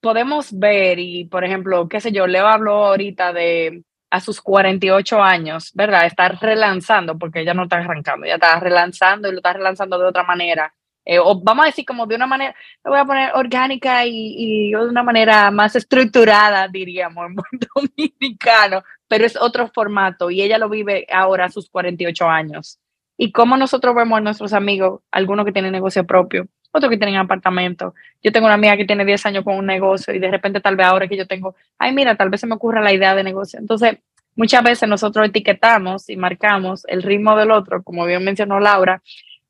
podemos 0.00 0.58
ver 0.58 0.98
y, 0.98 1.24
por 1.26 1.44
ejemplo, 1.44 1.88
qué 1.88 2.00
sé 2.00 2.12
yo, 2.12 2.26
Leo 2.26 2.46
habló 2.46 2.86
ahorita 2.86 3.32
de 3.32 3.84
a 4.10 4.20
sus 4.20 4.40
48 4.40 5.22
años, 5.22 5.70
¿verdad? 5.74 6.06
Estar 6.06 6.36
relanzando, 6.40 7.16
porque 7.16 7.40
ella 7.40 7.54
no 7.54 7.64
está 7.64 7.76
arrancando, 7.76 8.26
ella 8.26 8.34
está 8.34 8.58
relanzando 8.58 9.28
y 9.28 9.32
lo 9.32 9.38
está 9.38 9.52
relanzando 9.52 9.98
de 9.98 10.06
otra 10.06 10.24
manera. 10.24 10.74
Eh, 11.04 11.18
o 11.18 11.40
vamos 11.40 11.64
a 11.64 11.66
decir 11.66 11.84
como 11.84 12.06
de 12.06 12.16
una 12.16 12.26
manera, 12.26 12.54
lo 12.84 12.90
voy 12.90 13.00
a 13.00 13.04
poner 13.04 13.30
orgánica 13.34 14.04
y, 14.04 14.34
y 14.36 14.70
de 14.72 14.76
una 14.76 15.02
manera 15.02 15.50
más 15.50 15.76
estructurada, 15.76 16.68
diríamos, 16.68 17.26
en 17.26 17.34
buen 17.36 17.50
dominicano, 18.08 18.82
pero 19.08 19.24
es 19.24 19.36
otro 19.36 19.68
formato 19.68 20.30
y 20.30 20.42
ella 20.42 20.58
lo 20.58 20.68
vive 20.68 21.06
ahora 21.12 21.46
a 21.46 21.50
sus 21.50 21.70
48 21.70 22.28
años 22.28 22.80
y 23.22 23.32
cómo 23.32 23.58
nosotros 23.58 23.94
vemos 23.94 24.16
a 24.16 24.22
nuestros 24.22 24.54
amigos, 24.54 25.02
algunos 25.10 25.44
que 25.44 25.52
tienen 25.52 25.72
negocio 25.72 26.06
propio, 26.06 26.48
otros 26.72 26.88
que 26.88 26.96
tienen 26.96 27.16
apartamento. 27.16 27.92
Yo 28.22 28.32
tengo 28.32 28.46
una 28.46 28.54
amiga 28.54 28.78
que 28.78 28.86
tiene 28.86 29.04
10 29.04 29.26
años 29.26 29.44
con 29.44 29.56
un 29.56 29.66
negocio 29.66 30.14
y 30.14 30.18
de 30.18 30.30
repente 30.30 30.62
tal 30.62 30.74
vez 30.74 30.86
ahora 30.86 31.06
que 31.06 31.18
yo 31.18 31.26
tengo, 31.26 31.54
ay, 31.78 31.92
mira, 31.92 32.16
tal 32.16 32.30
vez 32.30 32.40
se 32.40 32.46
me 32.46 32.54
ocurra 32.54 32.80
la 32.80 32.94
idea 32.94 33.14
de 33.14 33.22
negocio. 33.22 33.58
Entonces, 33.58 33.98
muchas 34.36 34.62
veces 34.62 34.88
nosotros 34.88 35.28
etiquetamos 35.28 36.08
y 36.08 36.16
marcamos 36.16 36.86
el 36.88 37.02
ritmo 37.02 37.36
del 37.36 37.50
otro, 37.50 37.82
como 37.82 38.06
bien 38.06 38.24
mencionó 38.24 38.58
Laura, 38.58 39.02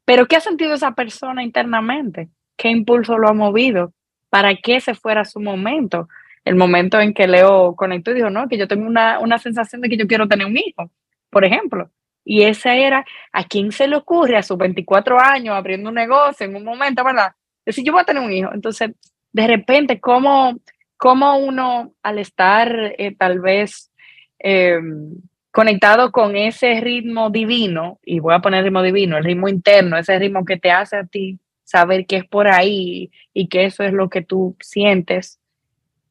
pero 0.05 0.27
¿qué 0.27 0.35
ha 0.35 0.41
sentido 0.41 0.75
esa 0.75 0.97
persona 0.97 1.45
internamente? 1.45 2.29
¿Qué 2.57 2.71
impulso 2.71 3.19
lo 3.19 3.29
ha 3.29 3.35
movido? 3.35 3.93
¿Para 4.31 4.57
qué 4.57 4.81
se 4.81 4.97
fuera 4.97 5.25
su 5.25 5.39
momento? 5.39 6.09
El 6.45 6.57
momento 6.57 6.99
en 6.99 7.15
que 7.15 7.29
Leo 7.29 7.77
conectó 7.77 8.11
y 8.11 8.15
dijo, 8.15 8.31
no, 8.31 8.49
que 8.49 8.59
yo 8.59 8.67
tengo 8.67 8.85
una, 8.85 9.21
una 9.21 9.39
sensación 9.39 9.81
de 9.81 9.89
que 9.89 9.97
yo 9.97 10.09
quiero 10.09 10.27
tener 10.27 10.49
un 10.49 10.59
hijo, 10.59 10.91
por 11.31 11.45
ejemplo. 11.45 11.89
Y 12.25 12.43
esa 12.43 12.75
era, 12.75 13.05
¿a 13.33 13.45
quién 13.45 13.73
se 13.73 13.89
le 13.89 13.97
ocurre 13.97 14.37
a 14.37 14.43
sus 14.43 14.59
24 14.59 15.19
años 15.19 15.55
abriendo 15.55 15.89
un 15.89 15.95
negocio 15.95 16.47
en 16.47 16.57
un 16.57 16.65
momento, 16.65 17.03
verdad? 17.03 17.33
Decir, 17.65 17.85
yo 17.85 17.93
voy 17.93 18.03
a 18.03 18.05
tener 18.05 18.23
un 18.23 18.33
hijo. 18.33 18.51
Entonces, 18.53 18.91
de 19.33 19.47
repente, 19.47 20.01
¿cómo, 20.01 20.59
cómo 20.97 21.39
uno 21.39 21.95
al 22.03 22.19
estar 22.19 22.95
eh, 22.99 23.15
tal 23.17 23.41
vez 23.41 23.91
em, 24.39 25.15
conectado 25.51 26.13
con 26.13 26.37
ese 26.37 26.81
ritmo 26.81 27.31
divino, 27.31 27.99
y 28.05 28.21
voy 28.21 28.35
a 28.35 28.41
poner 28.41 28.65
ritmo 28.65 28.83
divino, 28.83 29.17
el 29.17 29.25
ritmo 29.25 29.49
interno, 29.49 29.97
ese 29.99 30.19
ritmo 30.19 30.45
que 30.45 30.59
te 30.59 30.71
hace 30.71 30.97
a 30.97 31.05
ti 31.05 31.39
saber 31.65 32.07
que 32.07 32.17
es 32.17 32.25
por 32.25 32.49
ahí 32.49 33.11
y 33.33 33.49
que 33.49 33.65
eso 33.65 33.85
es 33.85 33.93
lo 33.93 34.09
que 34.11 34.23
tú 34.23 34.57
sientes, 34.61 35.41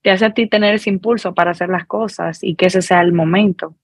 te 0.02 0.12
hace 0.12 0.26
a 0.26 0.34
ti 0.34 0.48
tener 0.48 0.76
ese 0.76 0.90
impulso 0.90 1.34
para 1.34 1.52
hacer 1.52 1.70
las 1.70 1.86
cosas 1.86 2.44
y 2.44 2.56
que 2.56 2.68
ese 2.68 2.82
sea 2.82 3.02
el 3.02 3.12
momento. 3.12 3.76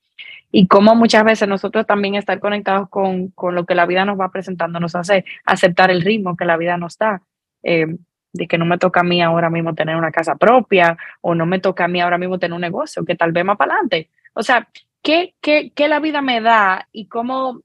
Y 0.57 0.67
como 0.67 0.95
muchas 0.95 1.25
veces 1.25 1.49
nosotros 1.49 1.85
también 1.85 2.15
estar 2.15 2.39
conectados 2.39 2.87
con, 2.87 3.27
con 3.31 3.55
lo 3.55 3.65
que 3.65 3.75
la 3.75 3.85
vida 3.85 4.05
nos 4.05 4.17
va 4.17 4.31
presentando 4.31 4.79
nos 4.79 4.95
hace 4.95 5.25
aceptar 5.43 5.91
el 5.91 6.01
ritmo 6.01 6.37
que 6.37 6.45
la 6.45 6.55
vida 6.55 6.77
nos 6.77 6.97
da. 6.97 7.21
Em, 7.61 7.97
de 8.31 8.47
que 8.47 8.57
no 8.57 8.63
me 8.63 8.77
toca 8.77 9.01
a 9.01 9.03
mí 9.03 9.21
ahora 9.21 9.49
mismo 9.49 9.75
tener 9.75 9.97
una 9.97 10.13
casa 10.13 10.35
propia 10.35 10.97
o 11.19 11.35
no 11.35 11.45
me 11.45 11.59
toca 11.59 11.83
a 11.83 11.87
mí 11.89 11.99
ahora 11.99 12.17
mismo 12.17 12.39
tener 12.39 12.55
un 12.55 12.61
negocio, 12.61 13.03
que 13.03 13.15
tal 13.15 13.33
vez 13.33 13.43
más 13.43 13.57
para 13.57 13.73
adelante. 13.73 14.09
O 14.33 14.43
sea, 14.43 14.65
¿qué, 15.03 15.35
qué, 15.41 15.73
qué 15.75 15.89
la 15.89 15.99
vida 15.99 16.21
me 16.21 16.39
da 16.39 16.87
y 16.93 17.09
cómo 17.09 17.59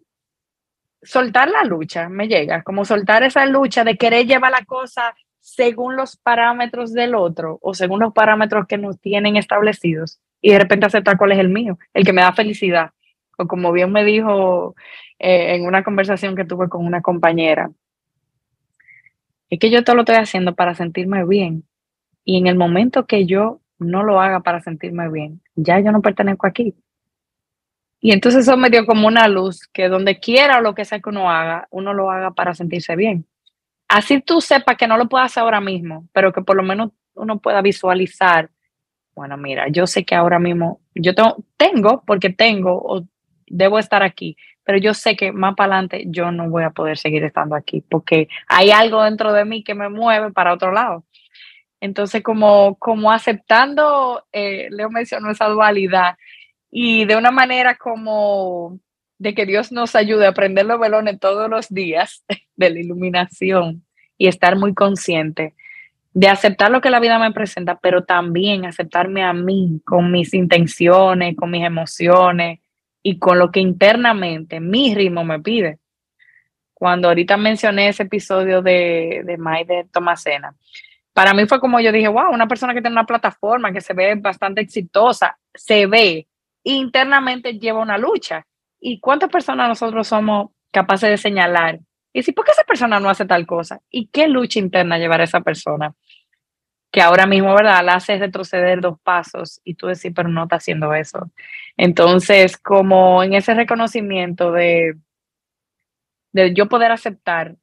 soltar 1.00 1.48
la 1.48 1.62
lucha 1.62 2.08
me 2.08 2.26
llega? 2.26 2.64
Como 2.64 2.84
soltar 2.84 3.22
esa 3.22 3.46
lucha 3.46 3.84
de 3.84 3.96
querer 3.96 4.26
llevar 4.26 4.50
la 4.50 4.64
cosa 4.64 5.14
según 5.38 5.94
los 5.94 6.16
parámetros 6.16 6.92
del 6.92 7.14
otro 7.14 7.60
o 7.62 7.72
según 7.72 8.00
los 8.00 8.12
parámetros 8.12 8.66
que 8.66 8.78
nos 8.78 8.98
tienen 8.98 9.36
establecidos 9.36 10.18
y 10.40 10.52
de 10.52 10.58
repente 10.58 10.86
aceptar 10.86 11.16
cuál 11.16 11.32
es 11.32 11.38
el 11.38 11.48
mío, 11.48 11.78
el 11.94 12.04
que 12.04 12.12
me 12.12 12.22
da 12.22 12.32
felicidad. 12.32 12.90
O 13.36 13.46
como 13.46 13.72
bien 13.72 13.92
me 13.92 14.04
dijo 14.04 14.74
eh, 15.18 15.54
en 15.54 15.66
una 15.66 15.82
conversación 15.82 16.36
que 16.36 16.44
tuve 16.44 16.68
con 16.68 16.84
una 16.84 17.02
compañera, 17.02 17.70
es 19.50 19.58
que 19.58 19.70
yo 19.70 19.82
todo 19.82 19.96
lo 19.96 20.02
estoy 20.02 20.16
haciendo 20.16 20.54
para 20.54 20.74
sentirme 20.74 21.24
bien. 21.26 21.64
Y 22.24 22.38
en 22.38 22.46
el 22.46 22.56
momento 22.56 23.06
que 23.06 23.26
yo 23.26 23.60
no 23.78 24.02
lo 24.02 24.20
haga 24.20 24.40
para 24.40 24.60
sentirme 24.60 25.10
bien, 25.10 25.42
ya 25.56 25.80
yo 25.80 25.90
no 25.90 26.02
pertenezco 26.02 26.46
aquí. 26.46 26.74
Y 28.00 28.12
entonces 28.12 28.42
eso 28.42 28.56
me 28.56 28.70
dio 28.70 28.86
como 28.86 29.08
una 29.08 29.28
luz 29.28 29.68
que 29.72 29.88
donde 29.88 30.20
quiera 30.20 30.58
o 30.58 30.62
lo 30.62 30.74
que 30.74 30.84
sea 30.84 31.00
que 31.00 31.10
uno 31.10 31.30
haga, 31.30 31.68
uno 31.70 31.92
lo 31.92 32.10
haga 32.10 32.30
para 32.30 32.54
sentirse 32.54 32.96
bien. 32.96 33.26
Así 33.88 34.20
tú 34.20 34.40
sepas 34.40 34.76
que 34.76 34.86
no 34.86 34.96
lo 34.96 35.08
puedas 35.08 35.32
hacer 35.32 35.42
ahora 35.42 35.60
mismo, 35.60 36.08
pero 36.12 36.32
que 36.32 36.42
por 36.42 36.56
lo 36.56 36.62
menos 36.62 36.92
uno 37.14 37.40
pueda 37.40 37.60
visualizar, 37.60 38.50
bueno, 39.20 39.36
mira, 39.36 39.68
yo 39.68 39.86
sé 39.86 40.06
que 40.06 40.14
ahora 40.14 40.38
mismo 40.38 40.80
yo 40.94 41.14
tengo, 41.14 41.44
tengo 41.58 42.02
porque 42.06 42.30
tengo 42.30 42.72
o 42.82 43.06
debo 43.46 43.78
estar 43.78 44.02
aquí, 44.02 44.34
pero 44.64 44.78
yo 44.78 44.94
sé 44.94 45.14
que 45.14 45.30
más 45.30 45.54
para 45.56 45.74
adelante 45.74 46.04
yo 46.06 46.32
no 46.32 46.48
voy 46.48 46.62
a 46.62 46.70
poder 46.70 46.96
seguir 46.96 47.22
estando 47.24 47.54
aquí 47.54 47.82
porque 47.82 48.28
hay 48.48 48.70
algo 48.70 49.04
dentro 49.04 49.34
de 49.34 49.44
mí 49.44 49.62
que 49.62 49.74
me 49.74 49.90
mueve 49.90 50.32
para 50.32 50.54
otro 50.54 50.72
lado. 50.72 51.04
Entonces, 51.82 52.22
como, 52.22 52.76
como 52.76 53.12
aceptando, 53.12 54.24
eh, 54.32 54.68
Leo 54.70 54.88
mencionó 54.88 55.30
esa 55.30 55.48
dualidad 55.48 56.16
y 56.70 57.04
de 57.04 57.16
una 57.16 57.30
manera 57.30 57.74
como 57.74 58.80
de 59.18 59.34
que 59.34 59.44
Dios 59.44 59.70
nos 59.70 59.96
ayude 59.96 60.24
a 60.24 60.30
aprender 60.30 60.64
los 60.64 60.80
velones 60.80 61.20
todos 61.20 61.50
los 61.50 61.68
días 61.68 62.24
de 62.56 62.70
la 62.70 62.80
iluminación 62.80 63.84
y 64.16 64.28
estar 64.28 64.56
muy 64.56 64.72
consciente 64.72 65.52
de 66.12 66.28
aceptar 66.28 66.70
lo 66.70 66.80
que 66.80 66.90
la 66.90 67.00
vida 67.00 67.18
me 67.18 67.32
presenta, 67.32 67.78
pero 67.78 68.04
también 68.04 68.64
aceptarme 68.64 69.22
a 69.22 69.32
mí 69.32 69.80
con 69.84 70.10
mis 70.10 70.34
intenciones, 70.34 71.36
con 71.36 71.50
mis 71.50 71.64
emociones, 71.64 72.60
y 73.02 73.18
con 73.18 73.38
lo 73.38 73.50
que 73.50 73.60
internamente 73.60 74.60
mi 74.60 74.94
ritmo 74.94 75.24
me 75.24 75.40
pide. 75.40 75.78
Cuando 76.74 77.08
ahorita 77.08 77.36
mencioné 77.36 77.88
ese 77.88 78.04
episodio 78.04 78.62
de, 78.62 79.22
de 79.24 79.36
de 79.36 79.86
Tomasena, 79.92 80.54
para 81.12 81.34
mí 81.34 81.46
fue 81.46 81.60
como 81.60 81.80
yo 81.80 81.92
dije, 81.92 82.08
wow, 82.08 82.32
una 82.32 82.46
persona 82.46 82.72
que 82.72 82.80
tiene 82.80 82.94
una 82.94 83.06
plataforma 83.06 83.72
que 83.72 83.80
se 83.80 83.92
ve 83.92 84.14
bastante 84.14 84.60
exitosa, 84.60 85.38
se 85.54 85.86
ve, 85.86 86.26
internamente 86.64 87.58
lleva 87.58 87.80
una 87.80 87.98
lucha. 87.98 88.46
¿Y 88.78 88.98
cuántas 89.00 89.28
personas 89.28 89.68
nosotros 89.68 90.06
somos 90.06 90.50
capaces 90.70 91.10
de 91.10 91.18
señalar? 91.18 91.80
Y 92.12 92.22
si, 92.22 92.32
¿por 92.32 92.44
qué 92.44 92.52
esa 92.52 92.64
persona 92.64 92.98
no 92.98 93.10
hace 93.10 93.26
tal 93.26 93.46
cosa? 93.46 93.80
¿Y 93.90 94.06
qué 94.06 94.26
lucha 94.28 94.58
interna 94.58 94.98
llevará 94.98 95.24
esa 95.24 95.40
persona? 95.42 95.94
Que 96.90 97.00
ahora 97.00 97.26
mismo, 97.26 97.54
¿verdad? 97.54 97.84
La 97.84 97.94
hace 97.94 98.18
retroceder 98.18 98.80
dos 98.80 98.98
pasos 99.00 99.60
y 99.64 99.74
tú 99.74 99.86
decís, 99.86 100.12
pero 100.14 100.28
no 100.28 100.44
está 100.44 100.56
haciendo 100.56 100.92
eso. 100.92 101.30
Entonces, 101.76 102.56
como 102.56 103.22
en 103.22 103.34
ese 103.34 103.54
reconocimiento 103.54 104.50
de, 104.52 104.96
de 106.32 106.52
yo 106.54 106.68
poder 106.68 106.92
aceptar 106.92 107.56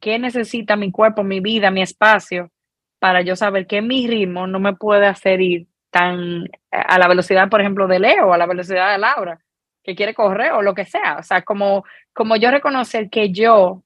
qué 0.00 0.18
necesita 0.18 0.76
mi 0.76 0.90
cuerpo, 0.90 1.22
mi 1.24 1.40
vida, 1.40 1.70
mi 1.70 1.82
espacio, 1.82 2.50
para 2.98 3.22
yo 3.22 3.36
saber 3.36 3.66
que 3.66 3.82
mi 3.82 4.06
ritmo 4.06 4.46
no 4.46 4.60
me 4.60 4.74
puede 4.74 5.06
hacer 5.06 5.40
ir 5.40 5.66
tan 5.90 6.48
a 6.70 6.98
la 6.98 7.08
velocidad, 7.08 7.48
por 7.48 7.60
ejemplo, 7.60 7.88
de 7.88 7.98
Leo, 7.98 8.32
a 8.32 8.38
la 8.38 8.46
velocidad 8.46 8.92
de 8.92 8.98
Laura, 8.98 9.40
que 9.82 9.94
quiere 9.94 10.14
correr 10.14 10.52
o 10.52 10.62
lo 10.62 10.74
que 10.74 10.84
sea. 10.84 11.16
O 11.18 11.22
sea, 11.22 11.42
como, 11.42 11.84
como 12.12 12.36
yo 12.36 12.50
reconocer 12.50 13.10
que 13.10 13.32
yo 13.32 13.82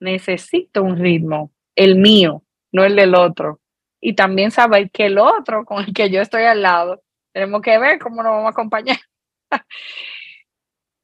necesito 0.00 0.82
un 0.82 0.98
ritmo, 0.98 1.52
el 1.74 1.96
mío, 1.96 2.42
no 2.72 2.84
el 2.84 2.96
del 2.96 3.14
otro. 3.14 3.60
Y 4.00 4.14
también 4.14 4.50
saber 4.50 4.90
que 4.90 5.06
el 5.06 5.18
otro 5.18 5.64
con 5.64 5.84
el 5.84 5.92
que 5.92 6.10
yo 6.10 6.20
estoy 6.20 6.44
al 6.44 6.62
lado 6.62 7.02
tenemos 7.32 7.60
que 7.60 7.78
ver 7.78 7.98
cómo 7.98 8.22
nos 8.22 8.32
vamos 8.32 8.46
a 8.46 8.50
acompañar. 8.50 8.96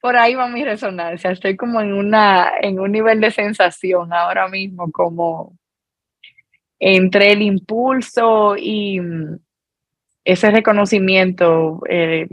Por 0.01 0.17
ahí 0.17 0.35
va 0.35 0.49
mi 0.49 0.65
resonancia. 0.65 1.31
Estoy 1.31 1.57
como 1.57 1.81
en, 1.81 1.93
una, 1.93 2.53
en 2.61 2.81
un 2.81 2.91
nivel 2.91 3.21
de 3.21 3.31
sensación 3.31 4.13
ahora 4.15 4.49
mismo, 4.49 4.91
como 4.91 5.59
entre 6.81 7.33
el 7.33 7.43
impulso 7.43 8.57
y 8.57 8.99
mm, 8.99 9.39
ese 10.25 10.51
reconocimiento. 10.51 11.83
Eh, 11.89 12.27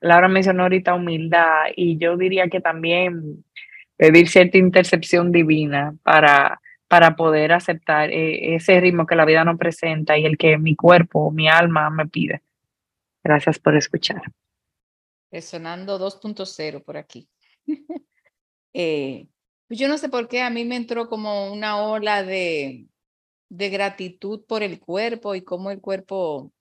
Laura 0.00 0.28
mencionó 0.28 0.62
ahorita 0.62 0.94
humildad 0.94 1.66
y 1.76 1.98
yo 1.98 2.16
diría 2.16 2.48
que 2.48 2.62
también 2.62 3.44
pedir 3.98 4.28
cierta 4.28 4.56
intercepción 4.56 5.30
divina 5.30 5.94
para, 6.02 6.60
para 6.88 7.16
poder 7.16 7.52
aceptar 7.52 8.10
eh, 8.10 8.54
ese 8.54 8.80
ritmo 8.80 9.06
que 9.06 9.16
la 9.16 9.24
vida 9.24 9.44
nos 9.44 9.58
presenta 9.58 10.16
y 10.18 10.24
el 10.24 10.38
que 10.38 10.58
mi 10.58 10.76
cuerpo, 10.76 11.30
mi 11.30 11.48
alma 11.48 11.90
me 11.90 12.06
pide. 12.06 12.42
Gracias 13.24 13.58
por 13.58 13.76
escuchar. 13.76 14.22
Resonando 15.30 15.98
2.0 15.98 16.84
por 16.84 16.96
aquí. 16.96 17.28
eh, 18.72 19.26
pues 19.66 19.80
yo 19.80 19.88
no 19.88 19.98
sé 19.98 20.08
por 20.08 20.28
qué 20.28 20.42
a 20.42 20.50
mí 20.50 20.64
me 20.64 20.76
entró 20.76 21.08
como 21.08 21.52
una 21.52 21.82
ola 21.82 22.22
de, 22.22 22.86
de 23.48 23.68
gratitud 23.68 24.44
por 24.46 24.62
el 24.62 24.78
cuerpo 24.78 25.34
y 25.34 25.42
cómo 25.42 25.70
el 25.70 25.80
cuerpo 25.80 26.52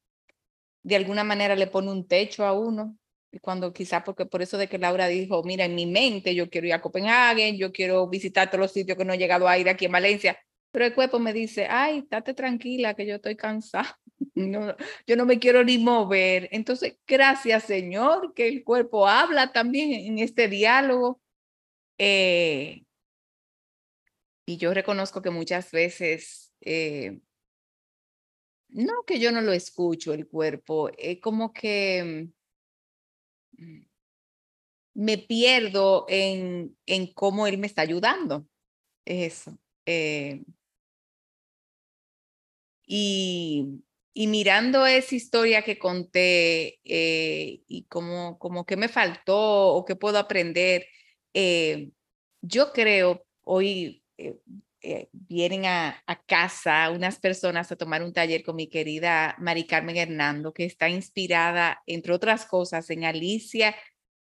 de 0.83 0.95
alguna 0.95 1.23
manera 1.23 1.55
le 1.55 1.67
pone 1.67 1.91
un 1.91 2.07
techo 2.07 2.45
a 2.45 2.53
uno. 2.53 2.97
Cuando 3.41 3.73
quizás, 3.73 4.03
porque 4.03 4.25
por 4.25 4.41
eso 4.41 4.57
de 4.57 4.67
que 4.67 4.77
Laura 4.77 5.07
dijo, 5.07 5.43
mira, 5.43 5.65
en 5.65 5.75
mi 5.75 5.85
mente 5.85 6.35
yo 6.35 6.49
quiero 6.49 6.67
ir 6.67 6.73
a 6.73 6.81
Copenhague, 6.81 7.57
yo 7.57 7.71
quiero 7.71 8.07
visitar 8.07 8.49
todos 8.49 8.61
los 8.61 8.71
sitios 8.71 8.97
que 8.97 9.05
no 9.05 9.13
he 9.13 9.17
llegado 9.17 9.47
a 9.47 9.57
ir 9.57 9.69
aquí 9.69 9.85
en 9.85 9.91
Valencia, 9.91 10.37
pero 10.71 10.85
el 10.85 10.93
cuerpo 10.93 11.19
me 11.19 11.33
dice, 11.33 11.67
ay, 11.69 11.99
estate 11.99 12.33
tranquila 12.33 12.93
que 12.95 13.05
yo 13.05 13.15
estoy 13.15 13.35
cansada. 13.35 13.99
No, 14.35 14.75
yo 15.07 15.15
no 15.15 15.25
me 15.25 15.39
quiero 15.39 15.63
ni 15.63 15.77
mover. 15.77 16.49
Entonces, 16.51 16.97
gracias 17.07 17.63
Señor 17.63 18.33
que 18.33 18.47
el 18.47 18.63
cuerpo 18.63 19.07
habla 19.07 19.51
también 19.51 19.93
en 19.93 20.19
este 20.19 20.47
diálogo. 20.47 21.21
Eh, 21.97 22.83
y 24.45 24.57
yo 24.57 24.73
reconozco 24.73 25.21
que 25.21 25.31
muchas 25.31 25.71
veces, 25.71 26.53
eh, 26.61 27.19
no 28.69 29.03
que 29.05 29.19
yo 29.19 29.31
no 29.31 29.41
lo 29.41 29.53
escucho 29.53 30.13
el 30.13 30.27
cuerpo, 30.27 30.89
es 30.97 31.19
como 31.19 31.53
que 31.53 32.29
mm, 32.29 32.34
me 34.93 35.17
pierdo 35.17 36.05
en, 36.09 36.77
en 36.85 37.13
cómo 37.13 37.47
él 37.47 37.57
me 37.57 37.67
está 37.67 37.81
ayudando. 37.81 38.47
Eso. 39.05 39.57
Eh, 39.85 40.43
y 42.85 43.81
y 44.17 44.27
mirando 44.27 44.85
esa 44.85 45.13
historia 45.13 45.61
que 45.63 45.77
conté 45.77 46.79
eh, 46.85 47.61
y 47.67 47.83
como, 47.89 48.39
como 48.39 48.65
que 48.65 48.77
me 48.77 48.87
faltó 48.87 49.73
o 49.73 49.83
qué 49.83 49.97
puedo 49.97 50.17
aprender, 50.17 50.87
eh, 51.33 51.91
yo 52.41 52.71
creo 52.71 53.25
hoy, 53.43 54.05
eh, 54.87 55.09
vienen 55.11 55.65
a, 55.65 56.03
a, 56.05 56.23
casa 56.25 56.91
unas 56.91 57.17
personas 57.17 57.71
a 57.71 57.75
tomar 57.75 58.03
un 58.03 58.13
taller 58.13 58.43
con 58.43 58.55
mi 58.55 58.67
querida 58.67 59.35
Mari 59.39 59.65
Carmen 59.65 59.97
Hernando, 59.97 60.53
que 60.53 60.65
está 60.65 60.89
inspirada, 60.89 61.81
entre 61.87 62.13
otras 62.13 62.45
cosas, 62.45 62.87
en 62.91 63.03
Alicia, 63.03 63.75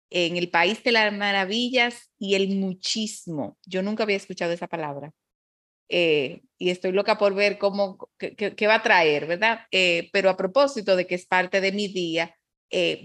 en 0.09 0.35
el 0.35 0.49
País 0.49 0.83
de 0.83 0.93
las 0.93 1.13
Maravillas 1.13 2.11
y 2.17 2.33
el 2.33 2.55
muchismo. 2.57 3.57
Yo 3.67 3.83
nunca 3.83 4.01
había 4.01 4.15
escuchado 4.15 4.51
esa 4.51 4.67
palabra. 4.67 5.13
Eh, 5.89 6.41
y 6.57 6.71
estoy 6.71 6.91
loca 6.91 7.19
por 7.19 7.35
ver 7.35 7.59
cómo, 7.59 8.09
qué, 8.17 8.67
va 8.67 8.75
a 8.75 8.83
traer, 8.83 9.27
¿verdad? 9.27 9.59
Eh, 9.71 10.09
pero 10.11 10.31
a 10.31 10.37
propósito 10.37 10.95
de 10.95 11.05
que 11.05 11.15
es 11.15 11.27
parte 11.27 11.61
de 11.61 11.71
mi 11.71 11.87
día, 11.87 12.35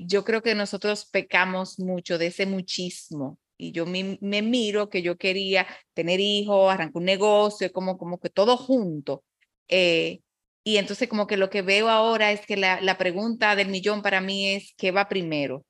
yo 0.07 0.25
creo 0.25 0.43
que 0.43 0.55
nosotros 0.55 1.05
pecamos 1.05 1.79
mucho 1.79 2.19
de 2.19 2.29
ese 2.29 2.47
muchismo 2.47 3.39
y 3.63 3.71
yo 3.71 3.87
me, 3.87 4.19
miro 4.43 4.91
que 4.91 5.03
yo 5.03 5.17
quería 5.17 5.67
tener 5.95 6.19
hijos, 6.19 6.73
arrancar 6.73 6.97
un 6.97 7.05
negocio, 7.05 7.73
como, 7.73 7.97
como 7.97 8.19
que 8.19 8.29
todo 8.29 8.57
junto. 8.57 9.25
Eh, 9.69 10.21
y 10.65 10.79
entonces 10.79 11.09
como 11.09 11.29
que 11.29 11.37
lo 11.37 11.49
que 11.49 11.63
veo 11.63 11.89
ahora 11.89 12.33
es 12.33 12.45
que 12.45 12.57
la, 12.57 12.81
la 12.81 12.99
pregunta 12.99 13.55
del 13.55 13.69
millón 13.69 14.03
para 14.03 14.21
mí 14.21 14.49
es, 14.49 14.75
¿qué 14.77 14.91
va 14.91 15.09
primero? 15.09 15.65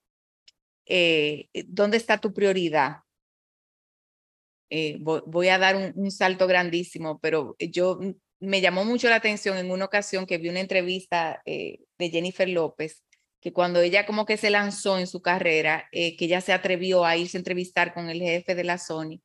Eh, 0.86 1.49
¿Dónde 1.66 1.99
está 1.99 2.18
tu 2.18 2.32
prioridad? 2.32 2.97
Eh, 4.70 4.97
voy, 5.01 5.49
a 5.49 5.59
dar 5.59 5.93
un, 5.95 6.11
salto 6.11 6.47
grandísimo, 6.47 7.18
pero 7.20 7.57
yo 7.59 7.99
me 8.40 8.62
llamó 8.62 8.86
mucho 8.86 9.11
la 9.11 9.16
atención 9.16 9.59
en 9.59 9.70
una 9.70 9.84
ocasión 9.84 10.24
que 10.24 10.38
vi 10.38 10.49
una 10.49 10.61
entrevista 10.61 11.43
de 11.45 12.11
Jennifer 12.11 12.49
López 12.49 13.03
que 13.43 13.53
cuando 13.53 13.80
ella 13.80 14.07
como 14.07 14.24
que 14.24 14.36
se 14.38 14.51
lanzó 14.51 14.99
en 14.99 15.07
su 15.09 15.20
carrera, 15.20 15.88
eh, 15.93 16.16
que 16.16 16.26
ella 16.26 16.40
se 16.40 16.53
atrevió 16.53 17.05
a 17.05 17.16
irse 17.16 17.36
a 17.36 17.40
entrevistar 17.40 17.93
con 17.93 18.09
el 18.09 18.20
jefe 18.20 18.55
de 18.55 18.64
la 18.64 18.78
Sony, 18.78 19.20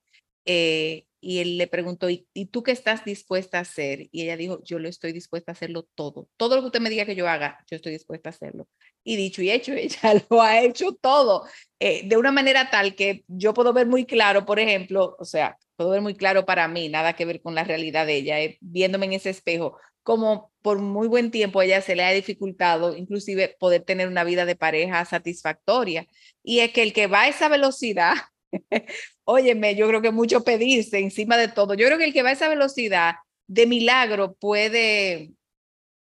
eh, 0.45 1.06
y 1.19 1.39
él 1.39 1.57
le 1.57 1.67
preguntó, 1.67 2.09
¿Y, 2.09 2.25
tú 2.51 2.63
qué 2.63 2.71
estás 2.71 3.03
dispuesta 3.05 3.57
a 3.57 3.61
hacer? 3.61 4.07
Y 4.11 4.23
ella 4.23 4.37
dijo, 4.37 4.61
yo 4.63 4.79
lo 4.79 4.87
estoy 4.87 5.11
dispuesta 5.11 5.51
a 5.51 5.53
hacerlo 5.53 5.87
todo. 5.95 6.29
Todo 6.37 6.55
lo 6.55 6.61
que 6.61 6.67
usted 6.67 6.81
me 6.81 6.89
diga 6.89 7.05
que 7.05 7.15
yo 7.15 7.27
haga, 7.27 7.63
yo 7.69 7.75
estoy 7.75 7.93
dispuesta 7.93 8.29
a 8.29 8.31
hacerlo. 8.31 8.67
Y 9.03 9.15
dicho 9.15 9.41
y 9.41 9.51
hecho, 9.51 9.73
ella 9.77 10.23
lo 10.29 10.41
ha 10.41 10.61
hecho 10.61 10.93
todo 10.93 11.45
eh, 11.79 12.07
de 12.07 12.17
una 12.17 12.31
manera 12.31 12.69
tal 12.69 12.95
que 12.95 13.23
yo 13.27 13.53
puedo 13.53 13.73
ver 13.73 13.87
muy 13.87 14.05
claro, 14.05 14.45
por 14.45 14.59
ejemplo, 14.59 15.15
o 15.19 15.25
sea, 15.25 15.57
puedo 15.75 15.91
ver 15.91 16.01
muy 16.01 16.15
claro 16.15 16.45
para 16.45 16.67
mí, 16.67 16.89
nada 16.89 17.13
que 17.13 17.25
ver 17.25 17.41
con 17.41 17.55
la 17.55 17.63
realidad 17.63 18.05
de 18.05 18.15
ella, 18.15 18.37
viéndome 18.61 19.05
en 19.07 19.13
ese 19.13 19.29
espejo, 19.29 19.77
como 20.03 20.51
por 20.61 20.79
muy 20.79 21.07
buen 21.07 21.31
tiempo 21.31 21.61
ella 21.61 21.81
se 21.81 21.95
le 21.95 22.03
ha 22.05 22.11
dificultado 22.11 22.95
inclusive 22.95 23.57
poder 23.59 23.83
tener 23.83 24.07
una 24.07 24.23
vida 24.23 24.45
de 24.45 24.55
pareja 24.55 25.03
satisfactoria. 25.03 26.07
Y 26.43 26.59
es 26.59 26.71
que 26.71 26.83
el 26.83 26.93
que 26.93 27.07
va 27.07 27.23
a 27.23 27.27
esa 27.27 27.49
velocidad, 27.49 28.13
óyeme, 29.23 29.75
yo 29.75 29.87
creo 29.87 30.01
que 30.01 30.11
mucho 30.11 30.43
pedirse 30.43 30.99
encima 30.99 31.37
de 31.37 31.47
todo. 31.47 31.73
Yo 31.73 31.85
creo 31.85 31.97
que 31.97 32.05
el 32.05 32.13
que 32.13 32.23
va 32.23 32.29
a 32.29 32.33
esa 32.33 32.49
velocidad 32.49 33.15
de 33.47 33.65
milagro 33.65 34.35
puede 34.35 35.31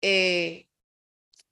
eh, 0.02 0.66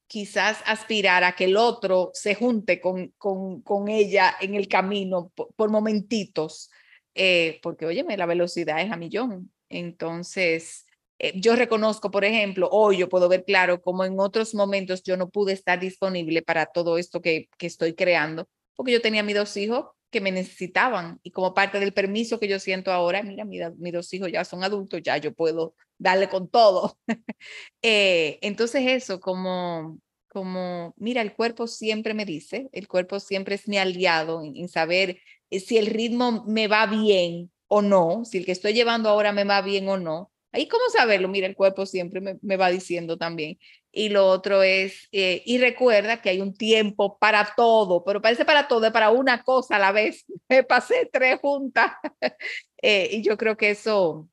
quizás 0.07 0.63
aspirar 0.67 1.25
a 1.25 1.35
que 1.35 1.45
el 1.45 1.57
otro 1.57 2.11
se 2.15 2.35
junte 2.35 2.81
con, 2.81 3.09
con, 3.19 3.63
con 3.63 3.89
ella 3.89 4.35
en 4.41 4.55
el 4.55 4.69
camino 4.69 5.33
por, 5.35 5.71
momentitos, 5.71 6.71
eh, 7.15 7.59
porque 7.63 7.87
óyeme, 7.87 8.17
la 8.17 8.27
velocidad 8.27 8.81
es 8.81 8.93
a 8.93 8.97
millón. 8.97 9.53
Entonces, 9.69 10.87
eh, 11.19 11.33
yo 11.41 11.57
reconozco, 11.57 12.11
por 12.11 12.25
ejemplo, 12.25 12.69
hoy 12.71 12.99
yo 12.99 13.09
puedo 13.09 13.29
ver 13.29 13.45
claro 13.45 13.83
cómo 13.83 14.05
en 14.05 14.21
otros 14.21 14.55
momentos 14.55 15.03
yo 15.03 15.17
no 15.17 15.31
pude 15.31 15.53
estar 15.53 15.81
disponible 15.81 16.43
para 16.43 16.67
todo 16.67 16.99
esto 16.99 17.21
que, 17.21 17.49
que 17.59 17.67
estoy 17.67 17.95
creando, 17.95 18.49
porque 18.77 18.93
yo 18.93 19.01
tenía 19.01 19.23
mis 19.23 19.37
dos 19.37 19.57
hijos 19.57 19.87
que 20.15 20.21
me 20.21 20.31
necesitaban 20.31 21.19
y 21.25 21.33
como 21.33 21.55
parte 21.55 21.81
del 21.81 21.93
permiso 21.93 22.39
que 22.39 22.47
yo 22.47 22.61
siento 22.61 22.93
ahora, 22.93 23.23
mira, 23.25 23.45
mis 23.45 23.93
dos 23.93 24.15
hijos 24.15 24.31
ya 24.31 24.45
son 24.45 24.63
adultos, 24.63 25.03
ya 25.03 25.17
yo 25.19 25.35
puedo 25.35 25.75
darle 25.99 26.29
con 26.29 26.49
todo. 26.49 26.97
eh, 27.83 28.39
entonces 28.41 28.85
eso, 28.87 29.19
como, 29.19 29.99
como, 30.29 30.95
mira, 30.97 31.21
el 31.21 31.35
cuerpo 31.35 31.67
siempre 31.67 32.15
me 32.15 32.25
dice, 32.25 32.69
el 32.71 32.87
cuerpo 32.87 33.19
siempre 33.19 33.57
es 33.57 33.67
mi 33.67 33.77
aliado 33.77 34.45
en, 34.45 34.57
en 34.57 34.69
saber 34.69 35.19
eh, 35.51 35.59
si 35.59 35.79
el 35.79 35.87
ritmo 35.87 36.45
me 36.47 36.69
va 36.69 36.87
bien 36.87 37.51
o 37.67 37.83
no, 37.83 38.25
si 38.25 38.39
el 38.39 38.47
que 38.47 38.53
estoy 38.53 38.73
llevando 38.73 39.09
ahora 39.09 39.33
me 39.33 39.43
va 39.43 39.61
bien 39.61 39.89
o 39.89 39.97
no. 39.97 40.31
Ahí 40.53 40.69
cómo 40.69 40.85
saberlo, 40.91 41.29
mira, 41.29 41.49
el 41.49 41.57
cuerpo 41.57 41.85
siempre 41.85 42.21
me, 42.21 42.57
va 42.57 42.71
diciendo 42.71 43.19
también. 43.19 43.59
Y 43.97 44.09
lo 44.09 44.27
otro 44.27 44.63
es, 44.65 45.09
eh, 45.13 45.43
y 45.47 45.59
recuerda 45.59 46.21
que 46.21 46.31
hay 46.31 46.41
un 46.41 46.53
tiempo 46.53 47.17
para 47.19 47.55
todo, 47.57 48.03
pero 48.03 48.21
parece 48.21 48.45
para 48.45 48.67
todo, 48.67 48.87
es 48.87 48.93
para 48.93 49.11
una 49.11 49.45
cosa 49.45 49.77
a 49.77 49.79
la 49.79 49.93
vez. 49.93 50.25
Me 50.49 50.65
pasé 50.65 51.09
tres 51.13 51.41
juntas. 51.41 51.93
Eh, 52.87 53.09
y 53.17 53.23
yo 53.23 53.39
creo 53.39 53.57
que 53.57 53.71
eso, 53.71 54.29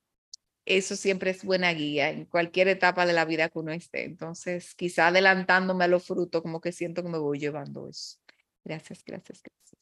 eso 0.66 0.98
siempre 0.98 1.32
es 1.32 1.46
buena 1.46 1.72
guía 1.72 2.10
en 2.10 2.26
cualquier 2.26 2.68
etapa 2.68 3.06
de 3.06 3.14
la 3.14 3.24
vida 3.24 3.48
que 3.48 3.60
uno 3.60 3.72
esté. 3.72 4.04
Entonces, 4.04 4.76
quizá 4.76 5.08
adelantándome 5.08 5.86
a 5.86 5.88
los 5.88 6.06
frutos, 6.06 6.42
como 6.42 6.60
que 6.60 6.74
siento 6.74 7.02
que 7.02 7.08
me 7.08 7.18
voy 7.18 7.40
llevando 7.40 7.88
eso. 7.88 8.18
Gracias, 8.66 9.06
gracias, 9.06 9.42
gracias. 9.42 9.82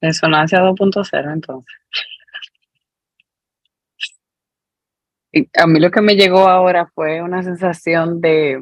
Resonancia 0.00 0.60
2.0 0.60 1.30
entonces. 1.30 1.76
A 5.54 5.66
mí 5.66 5.80
lo 5.80 5.90
que 5.90 6.00
me 6.00 6.16
llegó 6.16 6.48
ahora 6.48 6.90
fue 6.94 7.22
una 7.22 7.42
sensación 7.42 8.20
de 8.20 8.60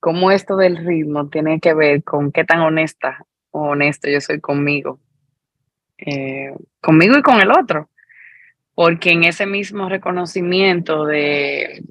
cómo 0.00 0.30
esto 0.30 0.56
del 0.56 0.76
ritmo 0.76 1.28
tiene 1.28 1.60
que 1.60 1.74
ver 1.74 2.04
con 2.04 2.32
qué 2.32 2.44
tan 2.44 2.60
honesta 2.60 3.24
o 3.50 3.74
yo 3.76 4.20
soy 4.20 4.40
conmigo, 4.40 4.98
eh, 5.98 6.52
conmigo 6.80 7.16
y 7.16 7.22
con 7.22 7.40
el 7.40 7.52
otro, 7.52 7.88
porque 8.74 9.12
en 9.12 9.24
ese 9.24 9.46
mismo 9.46 9.88
reconocimiento 9.88 11.04
de, 11.04 11.84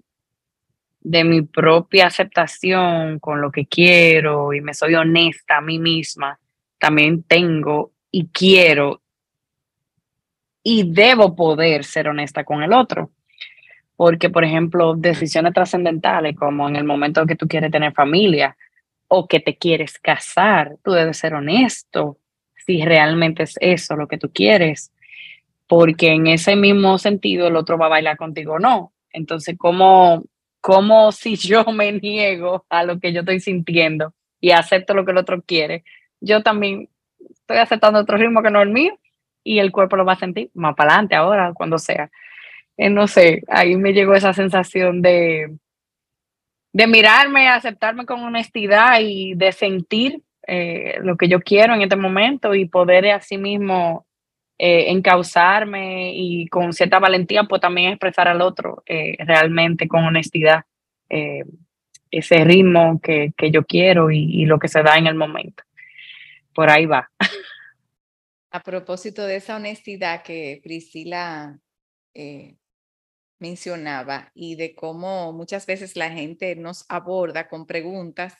de 0.99 1.23
mi 1.23 1.41
propia 1.41 2.07
aceptación 2.07 3.19
con 3.19 3.39
lo 3.39 3.49
que 3.49 3.65
quiero 3.65 4.53
y 4.53 4.59
me 4.59 4.73
soy 4.73 4.95
honesta 4.95 5.57
a 5.57 5.61
mí 5.61 5.79
misma, 5.79 6.37
también 6.77 7.23
tengo 7.23 7.93
y 8.11 8.27
quiero 8.27 9.01
y 10.61 10.93
debo 10.93 11.35
poder 11.35 11.83
ser 11.83 12.09
honesta 12.09 12.43
con 12.43 12.61
el 12.61 12.73
otro 12.73 13.11
porque, 13.95 14.29
por 14.29 14.43
ejemplo, 14.43 14.95
decisiones 14.95 15.53
trascendentales, 15.53 16.35
como 16.35 16.67
en 16.67 16.75
el 16.75 16.83
momento 16.83 17.25
que 17.25 17.35
tú 17.35 17.47
quieres 17.47 17.71
tener 17.71 17.93
familia 17.93 18.57
o 19.07 19.27
que 19.27 19.39
te 19.39 19.55
quieres 19.55 19.99
casar, 19.99 20.77
tú 20.83 20.91
debes 20.91 21.17
ser 21.17 21.35
honesto 21.35 22.17
si 22.65 22.83
realmente 22.83 23.43
es 23.43 23.55
eso 23.59 23.95
lo 23.95 24.07
que 24.07 24.17
tú 24.17 24.31
quieres, 24.31 24.91
porque 25.67 26.11
en 26.11 26.27
ese 26.27 26.55
mismo 26.55 26.97
sentido 26.97 27.47
el 27.47 27.55
otro 27.55 27.77
va 27.77 27.87
a 27.87 27.89
bailar 27.89 28.17
contigo 28.17 28.53
o 28.53 28.59
no. 28.59 28.93
Entonces, 29.11 29.55
¿cómo, 29.57 30.23
¿cómo 30.61 31.11
si 31.11 31.35
yo 31.35 31.63
me 31.65 31.91
niego 31.91 32.65
a 32.69 32.83
lo 32.83 32.99
que 32.99 33.13
yo 33.13 33.21
estoy 33.21 33.39
sintiendo 33.39 34.13
y 34.39 34.51
acepto 34.51 34.93
lo 34.93 35.05
que 35.05 35.11
el 35.11 35.17
otro 35.17 35.41
quiere? 35.41 35.83
Yo 36.19 36.41
también 36.41 36.89
estoy 37.29 37.57
aceptando 37.57 37.99
otro 37.99 38.17
ritmo 38.17 38.41
que 38.41 38.51
no 38.51 38.61
el 38.61 38.69
mío 38.69 38.97
y 39.43 39.59
el 39.59 39.71
cuerpo 39.71 39.97
lo 39.97 40.05
va 40.05 40.13
a 40.13 40.19
sentir 40.19 40.49
más 40.53 40.75
para 40.75 40.93
adelante 40.93 41.15
ahora, 41.15 41.53
cuando 41.53 41.77
sea. 41.77 42.09
Eh, 42.77 42.89
no 42.89 43.07
sé, 43.07 43.43
ahí 43.47 43.75
me 43.75 43.93
llegó 43.93 44.15
esa 44.15 44.33
sensación 44.33 45.01
de, 45.01 45.55
de 46.71 46.87
mirarme, 46.87 47.47
aceptarme 47.47 48.05
con 48.05 48.23
honestidad 48.23 48.99
y 49.01 49.35
de 49.35 49.51
sentir 49.51 50.21
eh, 50.47 50.97
lo 51.01 51.15
que 51.15 51.27
yo 51.27 51.39
quiero 51.39 51.73
en 51.75 51.83
este 51.83 51.95
momento 51.95 52.55
y 52.55 52.65
poder 52.65 53.11
así 53.11 53.37
mismo 53.37 54.05
eh, 54.57 54.91
encauzarme 54.91 56.13
y 56.15 56.47
con 56.47 56.73
cierta 56.73 56.99
valentía, 56.99 57.43
pues 57.43 57.61
también 57.61 57.91
expresar 57.91 58.27
al 58.27 58.41
otro 58.41 58.83
realmente 59.19 59.87
con 59.87 60.03
honestidad 60.03 60.65
ese 62.09 62.43
ritmo 62.43 62.99
que, 63.01 63.33
que 63.37 63.51
yo 63.51 63.65
quiero 63.65 64.11
y, 64.11 64.45
lo 64.45 64.59
que 64.59 64.67
se 64.67 64.83
da 64.83 64.97
en 64.97 65.07
el 65.07 65.15
momento. 65.15 65.63
Por 66.53 66.69
ahí 66.69 66.85
va. 66.85 67.11
A 68.51 68.61
propósito 68.61 69.25
de 69.25 69.37
esa 69.37 69.55
honestidad 69.55 70.23
que 70.23 70.59
Priscila 70.63 71.59
mencionaba 73.43 74.31
y 74.33 74.55
de 74.55 74.73
cómo 74.73 75.33
muchas 75.33 75.65
veces 75.65 75.97
la 75.97 76.09
gente 76.09 76.55
nos 76.55 76.85
aborda 76.87 77.49
con 77.49 77.65
preguntas 77.67 78.35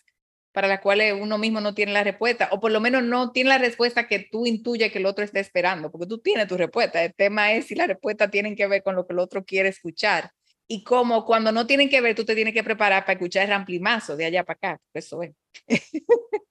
para 0.54 0.68
las 0.68 0.80
cuales 0.80 1.16
uno 1.20 1.38
mismo 1.38 1.60
no 1.62 1.74
tiene 1.74 1.92
la 1.92 2.04
respuesta, 2.04 2.48
o 2.52 2.60
por 2.60 2.72
lo 2.72 2.80
menos 2.80 3.04
no 3.04 3.32
tiene 3.32 3.50
la 3.50 3.58
respuesta 3.58 4.08
que 4.08 4.20
tú 4.32 4.46
intuyes 4.46 4.92
que 4.92 5.00
el 5.00 5.08
otro 5.08 5.26
está 5.26 5.40
esperando, 5.40 5.92
porque 5.92 6.08
tú 6.08 6.20
tienes 6.20 6.48
tu 6.48 6.56
respuesta. 6.58 7.04
El 7.04 7.14
tema 7.16 7.54
es 7.54 7.68
si 7.68 7.76
la 7.76 7.88
respuesta 7.88 8.30
tiene 8.30 8.56
que 8.56 8.68
ver 8.68 8.84
con 8.84 8.96
lo 8.96 9.06
que 9.06 9.14
el 9.14 9.20
otro 9.20 9.44
quiere 9.44 9.70
escuchar. 9.70 10.32
Y 10.68 10.84
como 10.84 11.26
cuando 11.26 11.52
no 11.52 11.66
tienen 11.68 11.90
que 11.90 12.02
ver, 12.02 12.16
tú 12.16 12.24
te 12.24 12.36
tienes 12.36 12.54
que 12.54 12.64
preparar 12.64 13.04
para 13.04 13.14
escuchar 13.14 13.44
el 13.44 13.50
ramplimazo 13.50 14.16
de 14.16 14.26
allá 14.26 14.44
para 14.46 14.58
acá. 14.58 14.82
Eso 14.94 15.24
es. 15.24 15.32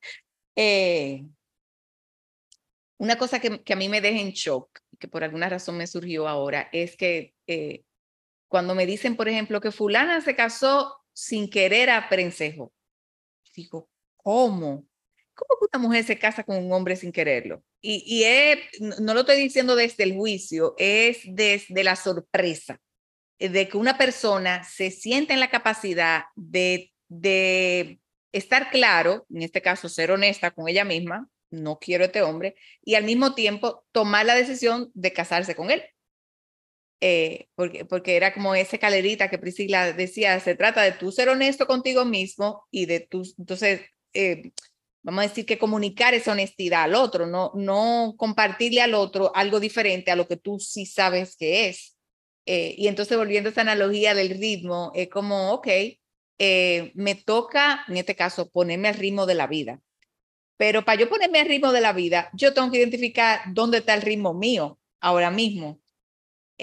eh, 0.57 1.25
una 2.99 3.17
cosa 3.17 3.41
que, 3.41 3.63
que, 3.63 3.73
a 3.73 3.77
mí 3.77 3.89
me 3.89 4.01
deja 4.01 4.21
en 4.21 4.31
shock, 4.33 4.81
que 4.99 5.09
por 5.09 5.25
alguna 5.25 5.49
razón 5.49 5.77
me 5.77 5.87
surgió 5.87 6.29
ahora, 6.29 6.69
es 6.73 6.97
que 6.97 7.35
eh, 7.47 7.85
cuando 8.53 8.75
me 8.75 8.85
dicen, 8.85 9.17
por 9.17 9.31
ejemplo, 9.31 9.63
que 9.63 9.73
fulana 9.73 10.21
se 10.21 10.37
casó 10.37 10.95
sin 11.15 11.49
querer 11.49 11.89
a 11.89 12.11
Prensejo. 12.11 12.71
Digo, 13.57 13.89
¿cómo? 14.19 14.85
¿Cómo 15.33 15.69
una 15.73 15.83
mujer 15.83 16.05
se 16.05 16.19
casa 16.19 16.45
con 16.45 16.63
un 16.63 16.71
hombre 16.71 16.95
sin 16.97 17.13
quererlo? 17.13 17.65
Y, 17.81 18.27
no 18.79 19.15
lo 19.15 19.21
estoy 19.21 19.37
diciendo 19.39 19.75
desde 19.75 20.05
el 20.05 20.15
juicio, 20.15 20.75
es 20.77 21.21
desde 21.25 21.83
la 21.83 21.97
sorpresa. 21.97 22.79
de 23.39 23.69
que 23.69 23.79
una 23.79 23.97
persona 23.97 24.65
se 24.65 24.91
siente 24.91 25.33
en 25.33 25.41
la 25.41 25.49
capacidad 25.49 26.25
de, 26.37 26.93
de 27.09 28.01
estar 28.33 28.71
claro, 28.71 29.25
en 29.31 29.45
este 29.45 29.63
caso 29.63 29.89
ser 29.89 30.11
honesta 30.11 30.51
con 30.51 30.69
ella 30.69 30.85
misma, 30.85 31.27
no 31.51 31.79
quiero 31.79 32.05
a 32.05 32.09
este 32.09 32.21
hombre, 32.21 32.55
y 32.85 32.97
al 32.97 33.05
mismo 33.05 33.35
tiempo 33.35 33.87
tomar 33.93 34.27
la 34.27 34.35
decisión 34.35 34.91
de 34.93 35.15
casarse 35.15 35.57
con 35.57 35.71
él. 35.71 35.83
Eh, 37.05 37.49
porque, 37.57 37.85
porque 37.85 38.15
era 38.15 38.33
como 38.33 38.55
esa 38.55 38.79
calerita 38.79 39.29
que 39.29 39.37
Priscila 39.37 39.93
decía, 39.93 40.39
se 40.39 40.55
trata 40.55 40.83
de 40.83 40.93
tú 40.93 41.11
ser 41.11 41.29
honesto 41.29 41.67
contigo 41.67 42.05
mismo 42.05 42.69
y 42.71 42.87
de 42.87 43.01
tú, 43.01 43.25
entonces, 43.39 43.81
eh, 44.15 44.53
vamos 45.03 45.25
a 45.25 45.29
decir 45.29 45.45
que 45.45 45.59
comunicar 45.59 46.15
esa 46.15 46.31
honestidad 46.31 46.85
al 46.85 46.95
otro, 46.95 47.27
no, 47.27 47.51
no 47.57 48.15
compartirle 48.17 48.83
al 48.83 48.95
otro 48.95 49.35
algo 49.35 49.59
diferente 49.59 50.13
a 50.13 50.17
lo 50.17 50.29
que 50.29 50.37
tú 50.37 50.61
sí 50.61 50.87
sabes 50.87 51.37
que 51.37 51.69
es. 51.69 51.97
Eh, 52.47 52.77
y 52.79 52.87
entonces 52.87 53.19
volviendo 53.19 53.49
a 53.49 53.51
esta 53.51 53.63
analogía 53.63 54.15
del 54.15 54.39
ritmo, 54.39 54.93
es 54.95 55.09
como, 55.09 55.55
ok, 55.55 55.67
me 56.95 57.17
toca, 57.17 57.85
en 57.89 57.97
este 57.97 58.15
caso, 58.15 58.49
ponerme 58.49 58.87
al 58.89 58.95
ritmo 58.95 59.27
de 59.27 59.35
la 59.35 59.49
vida. 59.49 59.81
Pero 60.57 60.85
para 60.85 61.01
yo 61.01 61.09
ponerme 61.09 61.41
al 61.41 61.49
ritmo 61.49 61.73
de 61.73 61.81
la 61.81 61.93
vida, 61.93 62.31
yo 62.33 62.55
tengo 62.55 62.71
que 62.71 62.79
identificar 62.79 63.41
dónde 63.53 63.79
está 63.79 63.95
el 63.95 64.03
ritmo 64.03 64.35
mío 64.35 64.79
ahora 65.01 65.33
mismo 65.33 65.82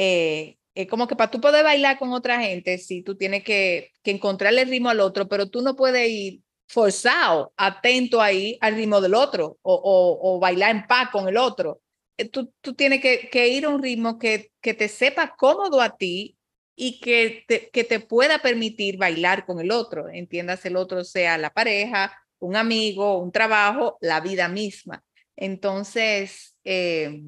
eh, 0.02 0.58
es 0.76 0.88
como 0.88 1.08
que 1.10 1.18
para 1.18 1.30
tú 1.30 1.42
poder 1.42 1.62
bailar 1.66 2.00
con 2.00 2.14
otra 2.14 2.40
gente, 2.42 2.78
sí, 2.78 3.04
tú 3.04 3.18
tienes 3.18 3.44
que, 3.44 3.92
que 4.02 4.12
encontrarle 4.12 4.64
ritmo 4.64 4.90
al 4.90 5.02
otro, 5.02 5.28
pero 5.28 5.50
tú 5.50 5.62
no 5.62 5.76
puedes 5.76 6.10
ir 6.10 6.42
forzado, 6.70 7.52
atento 7.58 8.22
ahí 8.22 8.58
al 8.62 8.76
ritmo 8.76 9.02
del 9.02 9.14
otro 9.14 9.58
o, 9.62 10.20
o, 10.22 10.40
bailar 10.40 10.72
en 10.72 10.88
paz 10.88 11.10
con 11.12 11.28
el 11.28 11.36
otro. 11.36 11.82
Eh, 12.18 12.30
tú, 12.30 12.54
tú 12.62 12.76
tienes 12.76 13.02
que, 13.02 13.30
que, 13.30 13.50
ir 13.50 13.66
a 13.66 13.70
un 13.70 13.84
ritmo 13.84 14.18
que, 14.18 14.52
que 14.62 14.74
te 14.74 14.88
sepa 14.88 15.36
cómodo 15.36 15.82
a 15.82 15.98
ti 15.98 16.38
y 16.78 17.02
que 17.02 17.44
te, 17.46 17.70
que 17.72 17.84
te 17.84 18.00
pueda 18.00 18.40
permitir 18.40 18.98
bailar 18.98 19.46
con 19.46 19.60
el 19.60 19.72
otro. 19.72 20.08
Entiendas, 20.08 20.66
el 20.66 20.78
otro 20.78 21.04
sea 21.04 21.38
la 21.38 21.50
pareja, 21.50 22.18
un 22.40 22.56
amigo, 22.56 23.18
un 23.18 23.34
trabajo, 23.34 23.98
la 24.00 24.22
vida 24.22 24.48
misma. 24.48 25.04
Entonces, 25.36 26.56
eh, 26.64 27.22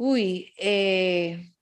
Uy, 0.00 0.54
eh, 0.56 1.52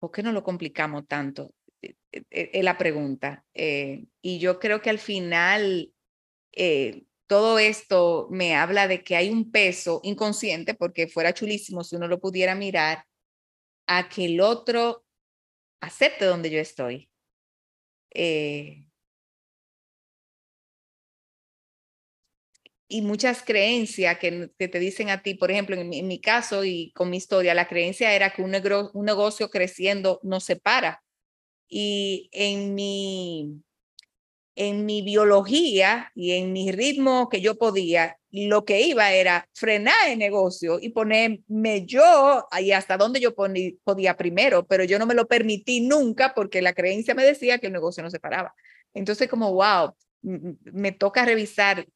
¿por 0.00 0.10
qué 0.12 0.22
no 0.22 0.32
lo 0.32 0.42
complicamos 0.44 1.06
tanto? 1.08 1.54
Eh, 1.82 1.96
eh, 2.12 2.50
es 2.54 2.64
la 2.64 2.78
pregunta. 2.78 3.44
y 3.54 4.38
yo 4.40 4.58
creo 4.60 4.82
que 4.82 4.90
al 4.90 4.98
final 4.98 5.92
todo 7.26 7.58
esto 7.58 8.26
me 8.30 8.56
habla 8.56 8.88
de 8.88 9.04
que 9.04 9.16
hay 9.16 9.30
un 9.30 9.50
peso 9.52 10.00
inconsciente, 10.02 10.74
porque 10.74 11.06
fuera 11.08 11.32
chulísimo 11.32 11.84
si 11.84 11.96
uno 11.96 12.08
lo 12.08 12.20
pudiera 12.20 12.54
mirar, 12.54 13.04
a 13.86 14.08
que 14.08 14.26
el 14.26 14.40
otro 14.40 15.04
acepte 15.80 16.26
donde 16.26 16.50
yo 16.50 16.60
estoy. 16.60 17.10
Y 22.92 23.02
muchas 23.02 23.44
creencias 23.44 24.18
que, 24.18 24.50
te 24.58 24.78
dicen 24.80 25.10
a 25.10 25.22
ti, 25.22 25.34
por 25.34 25.52
ejemplo, 25.52 25.76
en 25.76 25.88
mi, 25.88 26.20
caso 26.20 26.64
y 26.64 26.90
con 26.92 27.08
mi 27.08 27.18
historia, 27.18 27.54
la 27.54 27.68
creencia 27.68 28.12
era 28.12 28.30
que 28.30 28.42
un, 28.42 28.52
un 28.94 29.04
negocio 29.06 29.48
creciendo 29.48 30.18
no 30.24 30.40
se 30.40 30.56
para. 30.56 31.00
Y 31.68 32.28
en 32.32 32.74
mi, 32.74 33.62
en 34.56 34.86
mi 34.86 35.02
biología 35.02 36.10
y 36.16 36.32
en 36.32 36.52
mi 36.52 36.72
ritmo 36.72 37.28
que 37.28 37.40
yo 37.40 37.56
podía, 37.56 38.18
lo 38.32 38.64
que 38.64 38.80
iba 38.80 39.12
era 39.12 39.48
frenar 39.54 40.08
el 40.08 40.18
negocio 40.18 40.80
y 40.80 40.88
ponerme 40.88 41.86
yo 41.86 42.48
ahí 42.50 42.72
hasta 42.72 42.96
donde 42.96 43.20
yo 43.20 43.36
podía 43.36 44.16
primero, 44.16 44.66
pero 44.66 44.82
yo 44.82 44.98
no 44.98 45.06
me 45.06 45.14
lo 45.14 45.28
permití 45.28 45.80
nunca 45.80 46.34
porque 46.34 46.60
la 46.60 46.72
creencia 46.72 47.14
me 47.14 47.24
decía 47.24 47.58
que 47.58 47.68
el 47.68 47.72
negocio 47.72 48.02
no 48.02 48.10
se 48.10 48.18
paraba. 48.18 48.52
Entonces, 48.94 49.28
como, 49.28 49.52
wow, 49.52 49.94
me 50.22 50.90
toca 50.90 51.24
revisar 51.24 51.86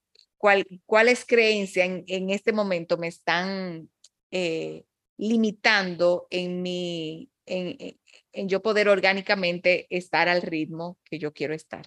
cuáles 0.85 1.25
creencias 1.25 1.87
en, 1.87 2.05
en, 2.07 2.31
este 2.31 2.53
momento 2.53 2.99
me 2.99 3.09
están 3.09 3.89
eh, 4.31 4.85
limitando 5.17 6.27
en 6.31 6.61
mi, 6.61 7.31
en, 7.47 7.99
en, 8.33 8.49
yo 8.49 8.61
poder 8.61 8.89
orgánicamente 8.89 9.87
estar 9.89 10.29
al 10.29 10.43
ritmo 10.43 10.99
que 11.05 11.19
yo 11.19 11.33
quiero 11.33 11.55
estar. 11.55 11.87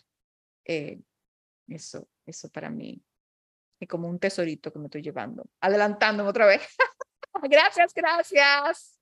Eh, 0.65 0.99
eso, 1.67 2.07
eso 2.25 2.49
para 2.49 2.69
mí 2.69 3.01
es 3.79 3.87
como 3.87 4.07
un 4.07 4.17
tesorito 4.17 4.71
que 4.73 4.79
me 4.79 4.85
estoy 4.85 5.03
llevando, 5.03 5.45
adelantándome 5.61 6.29
otra 6.29 6.47
vez. 6.47 6.61
gracias, 7.43 7.93
gracias. 7.93 8.99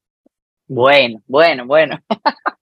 Bueno, 0.68 1.24
bueno, 1.28 1.66
bueno. 1.66 1.97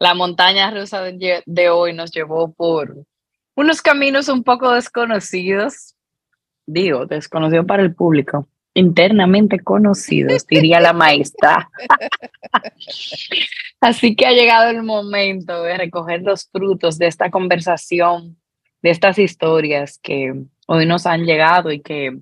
La 0.00 0.12
montaña 0.14 0.70
rusa 0.72 1.02
de 1.02 1.70
hoy 1.70 1.92
nos 1.92 2.10
llevó 2.10 2.52
por 2.52 3.06
unos 3.54 3.82
caminos 3.82 4.28
un 4.28 4.42
poco 4.42 4.72
desconocidos, 4.72 5.94
digo, 6.66 7.06
desconocidos 7.06 7.66
para 7.66 7.82
el 7.82 7.94
público, 7.94 8.48
internamente 8.74 9.60
conocidos, 9.60 10.46
diría 10.50 10.80
la 10.80 10.92
maestra. 10.92 11.70
Así 13.80 14.16
que 14.16 14.26
ha 14.26 14.32
llegado 14.32 14.70
el 14.70 14.82
momento 14.82 15.62
de 15.62 15.78
recoger 15.78 16.22
los 16.22 16.48
frutos 16.50 16.98
de 16.98 17.06
esta 17.06 17.30
conversación, 17.30 18.36
de 18.82 18.90
estas 18.90 19.18
historias 19.18 19.98
que 19.98 20.34
hoy 20.66 20.86
nos 20.86 21.06
han 21.06 21.24
llegado 21.24 21.70
y 21.70 21.80
que 21.80 22.18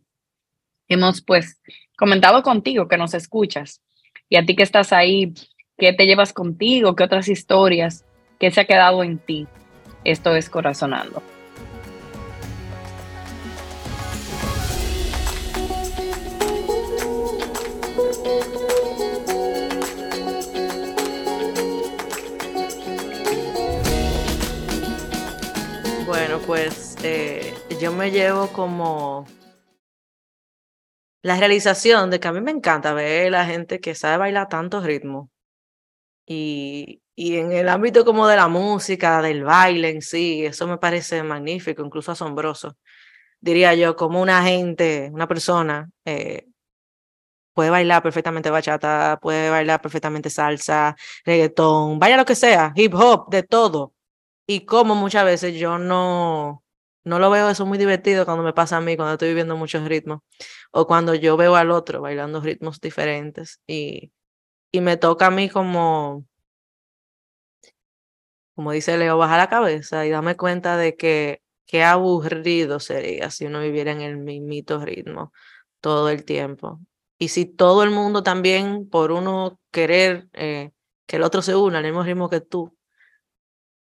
hemos 0.89 1.23
pues 1.23 1.61
comentado 1.97 2.43
contigo, 2.43 2.89
que 2.89 2.99
nos 2.99 3.15
escuchas. 3.15 3.81
Y 4.29 4.37
a 4.37 4.45
ti 4.45 4.57
que 4.57 4.63
estás 4.63 4.93
ahí, 4.93 5.33
¿qué 5.77 5.93
te 5.93 6.07
llevas 6.07 6.33
contigo? 6.33 6.95
¿Qué 6.95 7.05
otras 7.05 7.29
historias? 7.29 8.05
¿Qué 8.39 8.51
se 8.51 8.61
ha 8.61 8.65
quedado 8.65 9.03
en 9.03 9.19
ti? 9.19 9.47
Esto 10.05 10.35
es 10.35 10.51
Corazonando. 10.51 11.23
Bueno, 26.07 26.41
pues 26.47 26.97
eh, 27.05 27.55
yo 27.81 27.93
me 27.93 28.11
llevo 28.11 28.49
como 28.49 29.27
la 31.23 31.37
realización 31.37 32.11
de 32.11 32.19
que 32.19 32.29
a 32.29 32.33
mí 32.33 32.41
me 32.41 32.51
encanta 32.51 32.93
ver 32.93 33.31
la 33.31 33.47
gente 33.47 33.81
que 33.81 33.95
sabe 33.95 34.17
bailar 34.17 34.49
tantos 34.49 34.85
ritmos 34.85 35.29
y, 36.27 37.02
y 37.15 37.37
en 37.37 37.53
el 37.53 37.69
ámbito 37.69 38.05
como 38.05 38.27
de 38.27 38.37
la 38.37 38.49
música, 38.49 39.23
del 39.23 39.45
baile 39.45 39.91
en 39.91 40.03
sí, 40.03 40.45
eso 40.47 40.67
me 40.67 40.79
parece 40.79 41.23
magnífico, 41.23 41.85
incluso 41.85 42.13
asombroso. 42.13 42.77
Diría 43.41 43.75
yo, 43.75 43.97
como 43.97 44.23
una 44.23 44.43
gente, 44.45 45.11
una 45.13 45.29
persona, 45.29 45.91
eh, 46.07 46.47
puede 47.55 47.71
bailar 47.71 48.03
perfectamente 48.03 48.51
bachata, 48.51 49.19
puede 49.21 49.51
bailar 49.51 49.81
perfectamente 49.83 50.31
salsa, 50.31 50.97
reggaetón, 51.25 51.99
vaya 51.99 52.17
lo 52.17 52.25
que 52.25 52.35
sea, 52.35 52.73
hip 52.77 52.95
hop, 52.95 53.29
de 53.31 53.43
todo. 53.43 53.95
Y 54.47 54.67
como 54.67 54.95
muchas 54.95 55.25
veces 55.25 55.55
yo 55.55 55.79
no, 55.79 56.65
no 57.05 57.19
lo 57.19 57.31
veo 57.31 57.51
eso 57.51 57.67
muy 57.67 57.79
divertido 57.79 58.25
cuando 58.25 58.43
me 58.45 58.53
pasa 58.55 58.79
a 58.79 58.81
mí, 58.81 58.97
cuando 58.97 59.15
estoy 59.15 59.29
viviendo 59.29 59.57
muchos 59.57 59.85
ritmos, 59.89 60.21
o 60.73 60.87
cuando 60.87 61.15
yo 61.15 61.37
veo 61.37 61.57
al 61.57 61.71
otro 61.71 62.01
bailando 62.03 62.41
ritmos 62.41 62.81
diferentes. 62.81 63.61
Y, 63.67 64.13
y 64.73 64.81
me 64.81 64.97
toca 64.97 65.27
a 65.27 65.31
mí 65.31 65.49
como 65.49 66.27
como 68.55 68.73
dice 68.73 68.97
Leo, 68.99 69.19
bajar 69.19 69.39
la 69.39 69.49
cabeza 69.49 70.07
y 70.07 70.11
darme 70.11 70.37
cuenta 70.37 70.77
de 70.77 70.97
que 70.97 71.43
qué 71.67 71.85
aburrido 71.85 72.81
sería 72.81 73.31
si 73.31 73.47
uno 73.47 73.61
viviera 73.61 73.93
en 73.93 74.03
el 74.03 74.19
mismito 74.19 74.85
ritmo 74.85 75.33
todo 75.81 76.11
el 76.11 76.25
tiempo. 76.25 76.81
Y 77.19 77.29
si 77.29 77.47
todo 77.47 77.83
el 77.83 77.91
mundo 77.91 78.23
también, 78.23 78.89
por 78.91 79.13
uno 79.13 79.59
querer 79.71 80.29
eh, 80.35 80.73
que 81.07 81.17
el 81.17 81.23
otro 81.23 81.43
se 81.43 81.57
una 81.57 81.79
al 81.79 81.85
mismo 81.85 82.03
ritmo 82.03 82.29
que 82.29 82.41
tú, 82.41 82.77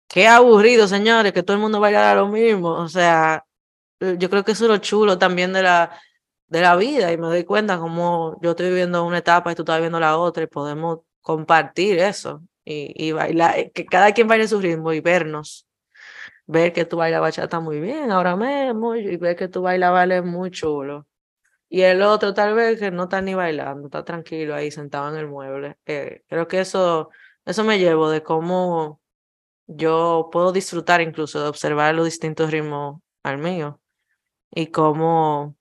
qué 0.08 0.28
aburrido, 0.28 0.88
señores, 0.88 1.34
que 1.34 1.44
todo 1.44 1.56
el 1.56 1.62
mundo 1.62 1.80
vaya 1.80 2.12
a 2.12 2.16
lo 2.16 2.28
mismo. 2.28 2.70
O 2.72 2.88
sea, 2.90 3.46
yo 4.00 4.30
creo 4.30 4.44
que 4.44 4.54
eso 4.54 4.66
es 4.66 4.72
lo 4.72 4.78
chulo 4.78 5.18
también 5.18 5.54
de 5.54 5.64
la, 5.64 6.00
de 6.48 6.62
la 6.62 6.76
vida 6.76 7.12
y 7.12 7.18
me 7.18 7.28
doy 7.28 7.44
cuenta 7.44 7.80
como 7.80 8.40
yo 8.42 8.52
estoy 8.52 8.70
viviendo 8.70 9.06
una 9.06 9.20
etapa 9.20 9.52
y 9.52 9.56
tú 9.56 9.64
estás 9.64 9.78
viviendo 9.78 10.00
la 10.00 10.18
otra 10.18 10.44
y 10.44 10.48
podemos 10.48 11.00
compartir 11.22 12.00
eso 12.00 12.42
y, 12.66 13.12
bailar, 13.12 13.60
eh, 13.60 13.72
que 13.72 13.86
cada 13.86 14.12
quien 14.14 14.28
baile 14.28 14.48
su 14.48 14.60
ritmo 14.60 14.94
y 14.94 15.02
vernos. 15.02 15.68
Ver 16.48 16.74
que 16.74 16.86
tú 16.86 16.98
bailas 16.98 17.22
bachata 17.22 17.60
muy 17.60 17.80
bien 17.80 18.12
ahora 18.12 18.36
mismo 18.36 18.96
y 18.96 19.18
ver 19.18 19.36
que 19.36 19.48
tú 19.48 19.62
bailas 19.62 19.92
vale 19.92 20.22
muy 20.22 20.52
chulo. 20.52 21.08
Y 21.70 21.82
el 21.82 22.02
otro 22.04 22.34
tal 22.34 22.56
vez 22.56 22.80
que 22.80 22.92
no 22.92 23.04
está 23.06 23.22
ni 23.22 23.34
bailando, 23.36 23.88
está 23.88 24.06
tranquilo 24.06 24.56
ahí 24.56 24.72
sentado 24.72 25.10
en 25.10 25.18
el 25.18 25.28
mueble. 25.28 25.78
Eh, 25.86 26.24
creo 26.28 26.48
que 26.48 26.62
eso, 26.62 27.10
eso 27.46 27.64
me 27.64 27.80
llevo 27.80 28.10
de 28.10 28.24
cómo 28.24 29.02
yo 29.68 30.30
puedo 30.32 30.52
disfrutar 30.52 31.02
incluso 31.02 31.42
de 31.42 31.50
observar 31.50 31.96
los 31.96 32.06
distintos 32.06 32.52
ritmos 32.52 33.02
al 33.24 33.40
mío 33.40 33.82
y 34.52 34.68
cómo 34.68 35.58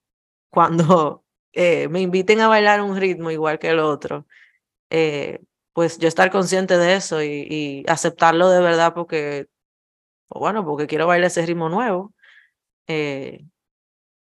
cuando 0.50 1.24
eh, 1.52 1.88
me 1.88 2.00
inviten 2.02 2.40
a 2.40 2.48
bailar 2.48 2.82
un 2.82 2.96
ritmo 2.98 3.30
igual 3.30 3.58
que 3.58 3.70
el 3.70 3.80
otro, 3.80 4.26
pues 5.74 5.98
yo 5.98 6.08
estar 6.08 6.30
consciente 6.30 6.78
de 6.78 6.94
eso 6.94 7.22
y, 7.22 7.84
aceptarlo 7.88 8.48
de 8.48 8.60
verdad 8.62 8.94
porque, 8.94 9.48
bueno, 10.30 10.64
porque 10.64 10.86
quiero 10.86 11.06
bailar 11.06 11.26
ese 11.26 11.44
ritmo 11.44 11.68
nuevo. 11.68 12.14
Eh, 12.88 13.44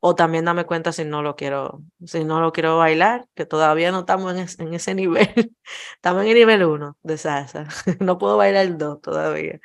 o 0.01 0.15
también 0.15 0.47
dame 0.47 0.65
cuenta 0.65 0.93
si 0.93 1.05
no 1.05 1.23
lo 1.23 1.37
quiero, 1.37 1.83
si 2.07 2.25
no 2.25 2.41
lo 2.41 2.53
quiero 2.53 2.79
bailar, 2.79 3.29
que 3.35 3.45
todavía 3.45 3.93
no 3.93 4.01
estamos 4.01 4.35
en, 4.59 4.75
ese 4.75 4.95
nivel. 4.95 5.55
estamos 5.97 6.23
en 6.23 6.29
el 6.29 6.35
nivel 6.35 6.65
uno 6.65 6.97
de 7.03 7.19
salsa. 7.19 7.69
no 8.01 8.17
puedo 8.17 8.37
bailar 8.37 8.65
el 8.65 8.79
dos 8.79 9.01
todavía. 9.03 9.61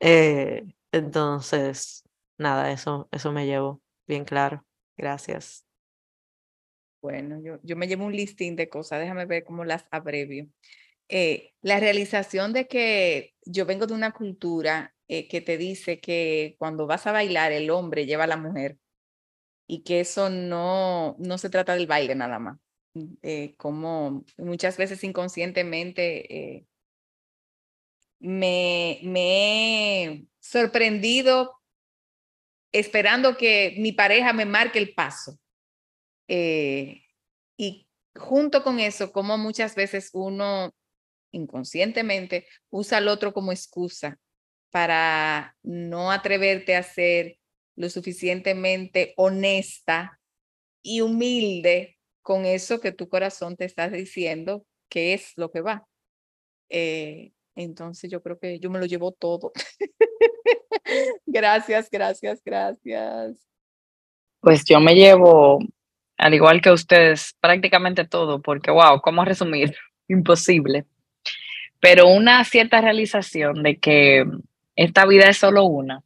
Eh, 0.00 0.64
entonces, 0.92 2.04
nada, 2.38 2.72
eso, 2.72 3.08
eso 3.12 3.32
me 3.32 3.46
llevo 3.46 3.80
bien 4.06 4.24
claro. 4.24 4.64
Gracias. 4.96 5.64
Bueno, 7.00 7.40
yo, 7.40 7.58
yo 7.62 7.76
me 7.76 7.86
llevo 7.86 8.04
un 8.04 8.12
listín 8.12 8.56
de 8.56 8.68
cosas, 8.68 9.00
déjame 9.00 9.24
ver 9.24 9.44
cómo 9.44 9.64
las 9.64 9.86
abrevio. 9.90 10.48
Eh, 11.12 11.54
la 11.60 11.80
realización 11.80 12.52
de 12.52 12.68
que 12.68 13.34
yo 13.44 13.66
vengo 13.66 13.88
de 13.88 13.94
una 13.94 14.12
cultura 14.12 14.94
eh, 15.08 15.26
que 15.26 15.40
te 15.40 15.58
dice 15.58 15.98
que 15.98 16.54
cuando 16.56 16.86
vas 16.86 17.04
a 17.08 17.12
bailar 17.12 17.50
el 17.50 17.68
hombre 17.70 18.06
lleva 18.06 18.24
a 18.24 18.28
la 18.28 18.36
mujer 18.36 18.78
y 19.66 19.82
que 19.82 19.98
eso 19.98 20.30
no, 20.30 21.16
no 21.18 21.36
se 21.36 21.50
trata 21.50 21.74
del 21.74 21.88
baile 21.88 22.14
nada 22.14 22.38
más. 22.38 22.58
Eh, 23.22 23.54
como 23.56 24.24
muchas 24.38 24.76
veces 24.76 25.02
inconscientemente 25.02 26.66
me, 28.20 29.00
me 29.02 30.04
he 30.04 30.26
sorprendido 30.38 31.60
esperando 32.72 33.36
que 33.36 33.74
mi 33.78 33.90
pareja 33.90 34.32
me 34.32 34.44
marque 34.44 34.78
el 34.78 34.94
paso. 34.94 35.40
y 36.28 37.88
junto 38.14 38.62
con 38.62 38.78
eso, 38.78 39.10
como 39.12 39.38
muchas 39.38 39.74
veces 39.74 40.10
uno 40.12 40.72
inconscientemente 41.32 42.46
usa 42.70 42.98
al 42.98 43.08
otro 43.08 43.32
como 43.32 43.52
excusa 43.52 44.18
para 44.70 45.56
no 45.62 46.10
atreverte 46.10 46.76
a 46.76 46.82
ser 46.82 47.38
lo 47.76 47.88
suficientemente 47.88 49.14
honesta 49.16 50.20
y 50.82 51.00
humilde 51.00 51.98
con 52.22 52.44
eso 52.44 52.80
que 52.80 52.92
tu 52.92 53.08
corazón 53.08 53.56
te 53.56 53.64
está 53.64 53.88
diciendo 53.88 54.64
que 54.88 55.14
es 55.14 55.32
lo 55.36 55.50
que 55.50 55.60
va. 55.60 55.86
Eh, 56.68 57.32
entonces 57.54 58.10
yo 58.10 58.22
creo 58.22 58.38
que 58.38 58.60
yo 58.60 58.70
me 58.70 58.78
lo 58.78 58.86
llevo 58.86 59.12
todo. 59.12 59.52
gracias, 61.26 61.88
gracias, 61.90 62.40
gracias. 62.44 63.46
Pues 64.40 64.64
yo 64.64 64.80
me 64.80 64.94
llevo, 64.94 65.58
al 66.16 66.34
igual 66.34 66.60
que 66.62 66.70
ustedes, 66.70 67.34
prácticamente 67.40 68.06
todo, 68.06 68.40
porque 68.40 68.70
wow, 68.70 69.00
¿cómo 69.00 69.24
resumir? 69.24 69.74
Imposible 70.08 70.86
pero 71.80 72.08
una 72.08 72.44
cierta 72.44 72.80
realización 72.80 73.62
de 73.62 73.78
que 73.78 74.26
esta 74.76 75.06
vida 75.06 75.24
es 75.24 75.38
solo 75.38 75.64
una 75.64 76.02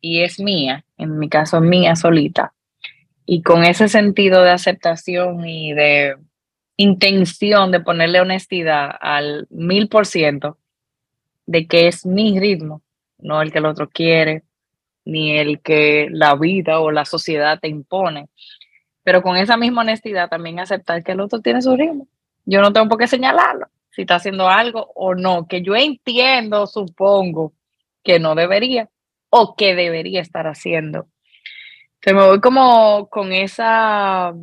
y 0.00 0.22
es 0.22 0.38
mía, 0.38 0.84
en 0.96 1.18
mi 1.18 1.28
caso 1.28 1.60
mía 1.60 1.96
solita, 1.96 2.54
y 3.26 3.42
con 3.42 3.64
ese 3.64 3.88
sentido 3.88 4.42
de 4.42 4.52
aceptación 4.52 5.46
y 5.46 5.72
de 5.74 6.16
intención 6.76 7.72
de 7.72 7.80
ponerle 7.80 8.20
honestidad 8.20 8.90
al 9.00 9.48
mil 9.50 9.88
por 9.88 10.06
ciento 10.06 10.56
de 11.46 11.66
que 11.66 11.88
es 11.88 12.06
mi 12.06 12.38
ritmo, 12.38 12.82
no 13.18 13.42
el 13.42 13.50
que 13.50 13.58
el 13.58 13.66
otro 13.66 13.88
quiere, 13.88 14.44
ni 15.04 15.36
el 15.36 15.60
que 15.60 16.06
la 16.10 16.36
vida 16.36 16.80
o 16.80 16.92
la 16.92 17.04
sociedad 17.04 17.58
te 17.58 17.68
impone. 17.68 18.28
Pero 19.02 19.22
con 19.22 19.36
esa 19.36 19.56
misma 19.56 19.80
honestidad 19.80 20.28
también 20.28 20.60
aceptar 20.60 21.02
que 21.02 21.12
el 21.12 21.20
otro 21.20 21.40
tiene 21.40 21.62
su 21.62 21.74
ritmo. 21.74 22.06
Yo 22.44 22.60
no 22.60 22.72
tengo 22.72 22.88
por 22.88 22.98
qué 22.98 23.08
señalarlo 23.08 23.68
si 23.98 24.02
está 24.02 24.14
haciendo 24.14 24.48
algo 24.48 24.92
o 24.94 25.16
no, 25.16 25.48
que 25.48 25.60
yo 25.60 25.74
entiendo, 25.74 26.68
supongo, 26.68 27.52
que 28.04 28.20
no 28.20 28.36
debería 28.36 28.88
o 29.28 29.56
que 29.56 29.74
debería 29.74 30.20
estar 30.20 30.46
haciendo. 30.46 31.08
Entonces 31.94 32.14
me 32.14 32.28
voy 32.28 32.40
como 32.40 33.08
con 33.08 33.32
esa, 33.32 34.34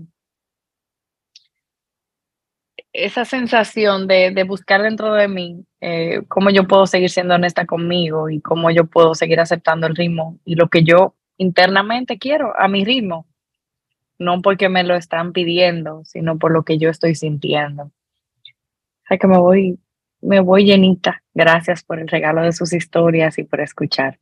esa 2.92 3.24
sensación 3.24 4.10
de, 4.10 4.44
buscar 4.46 4.82
dentro 4.82 5.14
de 5.14 5.30
mí 5.30 5.64
eh, 5.80 6.24
cómo 6.28 6.50
yo 6.50 6.68
puedo 6.68 6.86
seguir 6.86 7.10
siendo 7.10 7.36
honesta 7.36 7.66
conmigo 7.66 8.30
y 8.30 8.42
cómo 8.42 8.72
yo 8.72 8.88
puedo 8.88 9.16
seguir 9.16 9.40
aceptando 9.40 9.88
el 9.88 9.96
ritmo 9.96 10.38
y 10.44 10.56
lo 10.56 10.68
que 10.68 10.84
yo 10.84 11.16
internamente 11.38 12.18
quiero 12.18 12.52
a 12.60 12.68
mi 12.68 12.84
ritmo, 12.84 13.26
no 14.20 14.42
porque 14.42 14.68
me 14.68 14.84
lo 14.84 14.96
están 14.98 15.32
pidiendo, 15.32 16.04
sino 16.04 16.38
por 16.38 16.52
lo 16.52 16.64
que 16.64 16.78
yo 16.78 16.90
estoy 16.90 17.16
sintiendo 17.16 17.94
que 19.08 19.28
me 19.28 19.38
voy, 19.38 19.80
me 20.22 20.40
voy 20.40 20.66
llenita. 20.66 21.24
Gracias 21.34 21.84
por 21.84 22.00
el 22.00 22.08
regalo 22.08 22.42
de 22.42 22.52
sus 22.52 22.74
historias 22.74 23.38
y 23.38 23.44
por 23.44 23.62
escuchar. 23.62 24.20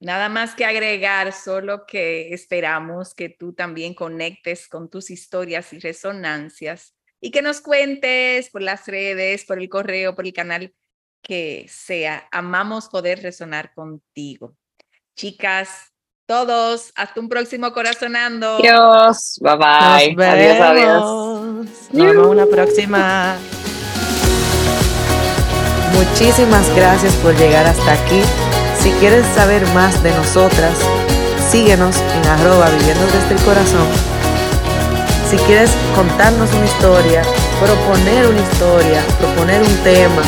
Nada 0.00 0.28
más 0.28 0.56
que 0.56 0.64
agregar, 0.64 1.32
solo 1.32 1.86
que 1.86 2.34
esperamos 2.34 3.14
que 3.14 3.28
tú 3.28 3.52
también 3.52 3.94
conectes 3.94 4.66
con 4.66 4.90
tus 4.90 5.10
historias 5.10 5.72
y 5.72 5.78
resonancias 5.78 6.96
y 7.20 7.30
que 7.30 7.40
nos 7.40 7.60
cuentes 7.60 8.50
por 8.50 8.62
las 8.62 8.86
redes, 8.88 9.44
por 9.44 9.60
el 9.60 9.68
correo, 9.68 10.16
por 10.16 10.26
el 10.26 10.32
canal 10.32 10.74
que 11.22 11.66
sea. 11.68 12.26
Amamos 12.32 12.88
poder 12.88 13.22
resonar 13.22 13.72
contigo. 13.74 14.56
Chicas, 15.14 15.92
todos, 16.26 16.92
hasta 16.96 17.20
un 17.20 17.28
próximo 17.28 17.72
corazonando. 17.72 18.56
Adiós, 18.56 19.38
bye 19.40 19.56
bye. 19.56 20.26
Adiós, 20.26 20.60
adiós. 20.60 21.92
Nos 21.92 22.06
vemos 22.06 22.26
una 22.26 22.46
próxima. 22.46 23.38
Muchísimas 26.12 26.68
gracias 26.76 27.14
por 27.14 27.34
llegar 27.36 27.66
hasta 27.66 27.92
aquí. 27.92 28.20
Si 28.78 28.90
quieres 29.00 29.24
saber 29.34 29.66
más 29.68 30.02
de 30.02 30.10
nosotras, 30.12 30.78
síguenos 31.50 31.96
en 31.96 32.28
arroba 32.28 32.68
viviendo 32.68 33.06
desde 33.06 33.34
el 33.34 33.40
corazón. 33.40 33.88
Si 35.30 35.38
quieres 35.38 35.70
contarnos 35.96 36.52
una 36.52 36.66
historia, 36.66 37.22
proponer 37.58 38.26
una 38.26 38.40
historia, 38.40 39.02
proponer 39.18 39.62
un 39.62 39.76
tema, 39.84 40.22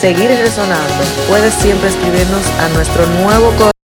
seguir 0.00 0.30
resonando, 0.30 1.04
puedes 1.28 1.52
siempre 1.52 1.90
escribirnos 1.90 2.46
a 2.58 2.68
nuestro 2.70 3.06
nuevo 3.06 3.50
correo 3.58 3.79